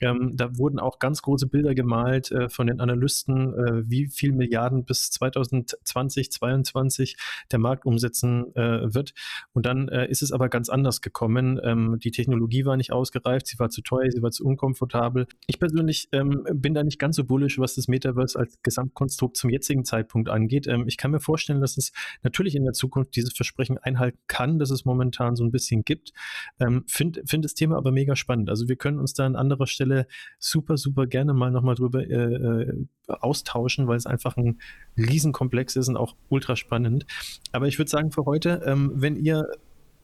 ähm, 0.00 0.32
da 0.34 0.56
wurden 0.56 0.78
auch 0.78 0.98
ganz 0.98 1.22
große 1.22 1.46
Bilder 1.46 1.74
gemalt 1.74 2.30
äh, 2.30 2.48
von 2.48 2.66
den 2.66 2.80
Analysten, 2.80 3.54
äh, 3.54 3.90
wie 3.90 4.08
viel 4.08 4.32
Milliarden 4.32 4.84
bis 4.84 5.10
2020, 5.10 6.30
2022 6.30 7.16
der 7.50 7.58
Markt 7.58 7.84
umsetzen 7.84 8.54
äh, 8.56 8.94
wird. 8.94 9.14
Und 9.52 9.66
dann 9.66 9.88
äh, 9.88 10.08
ist 10.08 10.22
es 10.22 10.32
aber 10.32 10.48
ganz 10.48 10.68
anders 10.68 11.00
gekommen. 11.00 11.60
Ähm, 11.62 11.98
die 12.02 12.10
Technologie 12.10 12.64
war 12.64 12.76
nicht 12.76 12.92
ausgereift, 12.92 13.46
sie 13.46 13.58
war 13.58 13.70
zu 13.70 13.82
teuer, 13.82 14.10
sie 14.10 14.22
war 14.22 14.30
zu 14.30 14.44
unkomfortabel. 14.44 15.26
Ich 15.46 15.58
persönlich 15.58 16.08
ähm, 16.12 16.44
bin 16.52 16.74
da 16.74 16.82
nicht 16.82 16.98
ganz 16.98 17.16
so 17.16 17.24
bullisch, 17.24 17.58
was 17.58 17.74
das 17.74 17.88
Metaverse 17.88 18.38
als 18.38 18.58
Gesamtkonstrukt 18.62 19.36
zum 19.36 19.50
jetzigen 19.50 19.84
Zeitpunkt 19.84 20.28
angeht. 20.28 20.66
Ähm, 20.66 20.84
ich 20.86 20.96
kann 20.96 21.10
mir 21.10 21.20
vorstellen, 21.20 21.60
dass 21.60 21.76
es 21.76 21.92
natürlich 22.22 22.54
in 22.54 22.64
der 22.64 22.72
Zukunft 22.72 23.16
dieses 23.16 23.34
Versprechen 23.34 23.78
einhalten 23.78 24.18
kann, 24.26 24.58
das 24.58 24.70
es 24.70 24.84
momentan 24.84 25.36
so 25.36 25.44
ein 25.44 25.50
bisschen 25.50 25.84
gibt. 25.84 26.12
Ähm, 26.58 26.84
Finde 26.86 27.22
find 27.26 27.44
das 27.44 27.54
Thema 27.54 27.76
aber 27.76 27.92
mega 27.92 28.16
spannend. 28.16 28.50
Also 28.50 28.68
wir 28.68 28.76
können 28.76 28.98
uns 28.98 29.14
da 29.14 29.26
an 29.26 29.36
anderer 29.36 29.66
Stelle 29.66 29.89
Stelle 29.90 30.06
super, 30.38 30.76
super 30.76 31.06
gerne 31.06 31.34
mal 31.34 31.50
nochmal 31.50 31.74
drüber 31.74 32.02
äh, 32.08 32.14
äh, 32.14 32.86
austauschen, 33.08 33.88
weil 33.88 33.96
es 33.96 34.06
einfach 34.06 34.36
ein 34.36 34.60
Riesenkomplex 34.96 35.76
ist 35.76 35.88
und 35.88 35.96
auch 35.96 36.14
ultra 36.28 36.56
spannend. 36.56 37.06
Aber 37.52 37.66
ich 37.66 37.78
würde 37.78 37.90
sagen, 37.90 38.12
für 38.12 38.24
heute, 38.24 38.62
ähm, 38.64 38.92
wenn 38.94 39.16
ihr 39.16 39.48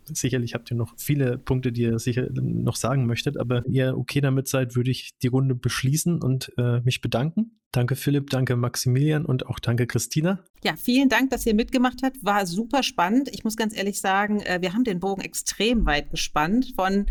sicherlich 0.07 0.55
habt 0.55 0.71
ihr 0.71 0.77
noch 0.77 0.95
viele 0.97 1.37
Punkte, 1.39 1.73
die 1.73 1.83
ihr 1.83 1.99
sicher 1.99 2.29
noch 2.31 2.77
sagen 2.77 3.07
möchtet, 3.07 3.39
aber 3.39 3.67
ihr 3.67 3.97
okay 3.97 4.21
damit 4.21 4.47
seid, 4.49 4.77
würde 4.77 4.91
ich 4.91 5.17
die 5.19 5.27
Runde 5.29 5.55
beschließen 5.55 6.23
und 6.23 6.53
äh, 6.59 6.81
mich 6.81 7.01
bedanken. 7.01 7.59
Danke 7.73 7.95
Philipp, 7.95 8.31
danke 8.31 8.57
Maximilian 8.57 9.27
und 9.27 9.47
auch 9.47 9.59
danke 9.59 9.87
Christina. 9.87 10.43
Ja, 10.65 10.75
vielen 10.75 11.09
Dank, 11.09 11.31
dass 11.31 11.47
ihr 11.47 11.55
mitgemacht 11.55 12.03
habt. 12.03 12.25
War 12.25 12.47
super 12.47 12.83
spannend. 12.83 13.29
Ich 13.33 13.45
muss 13.45 13.57
ganz 13.57 13.77
ehrlich 13.77 14.01
sagen, 14.01 14.41
äh, 14.41 14.59
wir 14.63 14.73
haben 14.73 14.85
den 14.85 14.99
Bogen 14.99 15.21
extrem 15.21 15.85
weit 15.85 16.11
gespannt 16.11 16.73
von, 16.75 17.07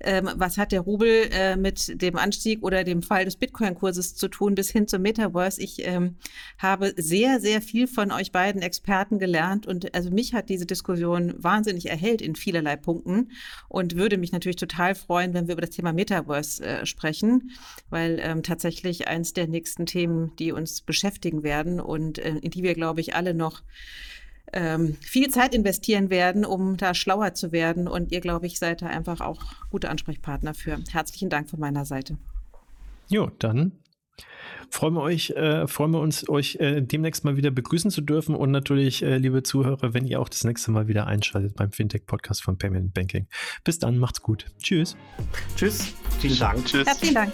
ähm, 0.00 0.28
was 0.34 0.58
hat 0.58 0.70
der 0.70 0.82
Rubel 0.82 1.28
äh, 1.32 1.56
mit 1.56 2.00
dem 2.02 2.16
Anstieg 2.16 2.62
oder 2.62 2.84
dem 2.84 3.02
Fall 3.02 3.24
des 3.24 3.36
Bitcoin-Kurses 3.36 4.14
zu 4.14 4.28
tun, 4.28 4.54
bis 4.54 4.70
hin 4.70 4.86
zum 4.86 5.02
Metaverse. 5.02 5.60
Ich 5.60 5.84
ähm, 5.86 6.16
habe 6.58 6.92
sehr, 6.96 7.40
sehr 7.40 7.62
viel 7.62 7.88
von 7.88 8.12
euch 8.12 8.30
beiden 8.30 8.62
Experten 8.62 9.18
gelernt 9.18 9.66
und 9.66 9.94
also 9.94 10.10
mich 10.10 10.34
hat 10.34 10.48
diese 10.48 10.66
Diskussion 10.66 11.34
wahnsinnig 11.38 11.88
erhellt 11.88 12.20
in 12.20 12.36
vielerlei 12.36 12.76
Punkten 12.76 13.32
und 13.68 13.96
würde 13.96 14.18
mich 14.18 14.30
natürlich 14.30 14.56
total 14.56 14.94
freuen, 14.94 15.34
wenn 15.34 15.48
wir 15.48 15.54
über 15.54 15.62
das 15.62 15.70
Thema 15.70 15.92
Metaverse 15.92 16.62
äh, 16.62 16.86
sprechen, 16.86 17.50
weil 17.88 18.20
ähm, 18.22 18.42
tatsächlich 18.42 19.08
eins 19.08 19.32
der 19.32 19.48
nächsten 19.48 19.86
Themen 19.86 19.99
Themen, 20.00 20.34
die 20.38 20.52
uns 20.52 20.80
beschäftigen 20.80 21.42
werden 21.42 21.78
und 21.78 22.18
äh, 22.18 22.36
in 22.40 22.50
die 22.50 22.62
wir, 22.62 22.74
glaube 22.74 23.00
ich, 23.00 23.14
alle 23.14 23.34
noch 23.34 23.62
ähm, 24.52 24.96
viel 25.00 25.28
Zeit 25.28 25.54
investieren 25.54 26.08
werden, 26.08 26.44
um 26.44 26.76
da 26.76 26.94
schlauer 26.94 27.34
zu 27.34 27.52
werden. 27.52 27.86
Und 27.86 28.10
ihr, 28.12 28.20
glaube 28.20 28.46
ich, 28.46 28.58
seid 28.58 28.82
da 28.82 28.86
einfach 28.86 29.20
auch 29.20 29.42
gute 29.70 29.90
Ansprechpartner 29.90 30.54
für. 30.54 30.78
Herzlichen 30.90 31.28
Dank 31.28 31.50
von 31.50 31.60
meiner 31.60 31.84
Seite. 31.84 32.16
Jo, 33.08 33.30
dann 33.38 33.72
freuen 34.70 34.94
wir 34.94 35.02
euch, 35.02 35.30
äh, 35.30 35.66
freuen 35.66 35.90
wir 35.90 36.00
uns, 36.00 36.28
euch 36.28 36.56
äh, 36.56 36.80
demnächst 36.80 37.24
mal 37.24 37.36
wieder 37.36 37.50
begrüßen 37.50 37.90
zu 37.90 38.00
dürfen 38.00 38.34
und 38.34 38.50
natürlich, 38.50 39.02
äh, 39.02 39.18
liebe 39.18 39.42
Zuhörer, 39.42 39.92
wenn 39.92 40.06
ihr 40.06 40.20
auch 40.20 40.28
das 40.28 40.44
nächste 40.44 40.70
Mal 40.70 40.88
wieder 40.88 41.06
einschaltet 41.06 41.56
beim 41.56 41.72
Fintech-Podcast 41.72 42.42
von 42.42 42.56
Payment 42.56 42.94
Banking. 42.94 43.26
Bis 43.64 43.78
dann, 43.78 43.98
macht's 43.98 44.22
gut. 44.22 44.46
Tschüss. 44.62 44.96
Tschüss. 45.56 45.92
Vielen 46.20 46.38
Dank. 46.38 46.64
Tschüss. 46.64 46.86
Herzlichen 46.86 47.14
Dank. 47.14 47.32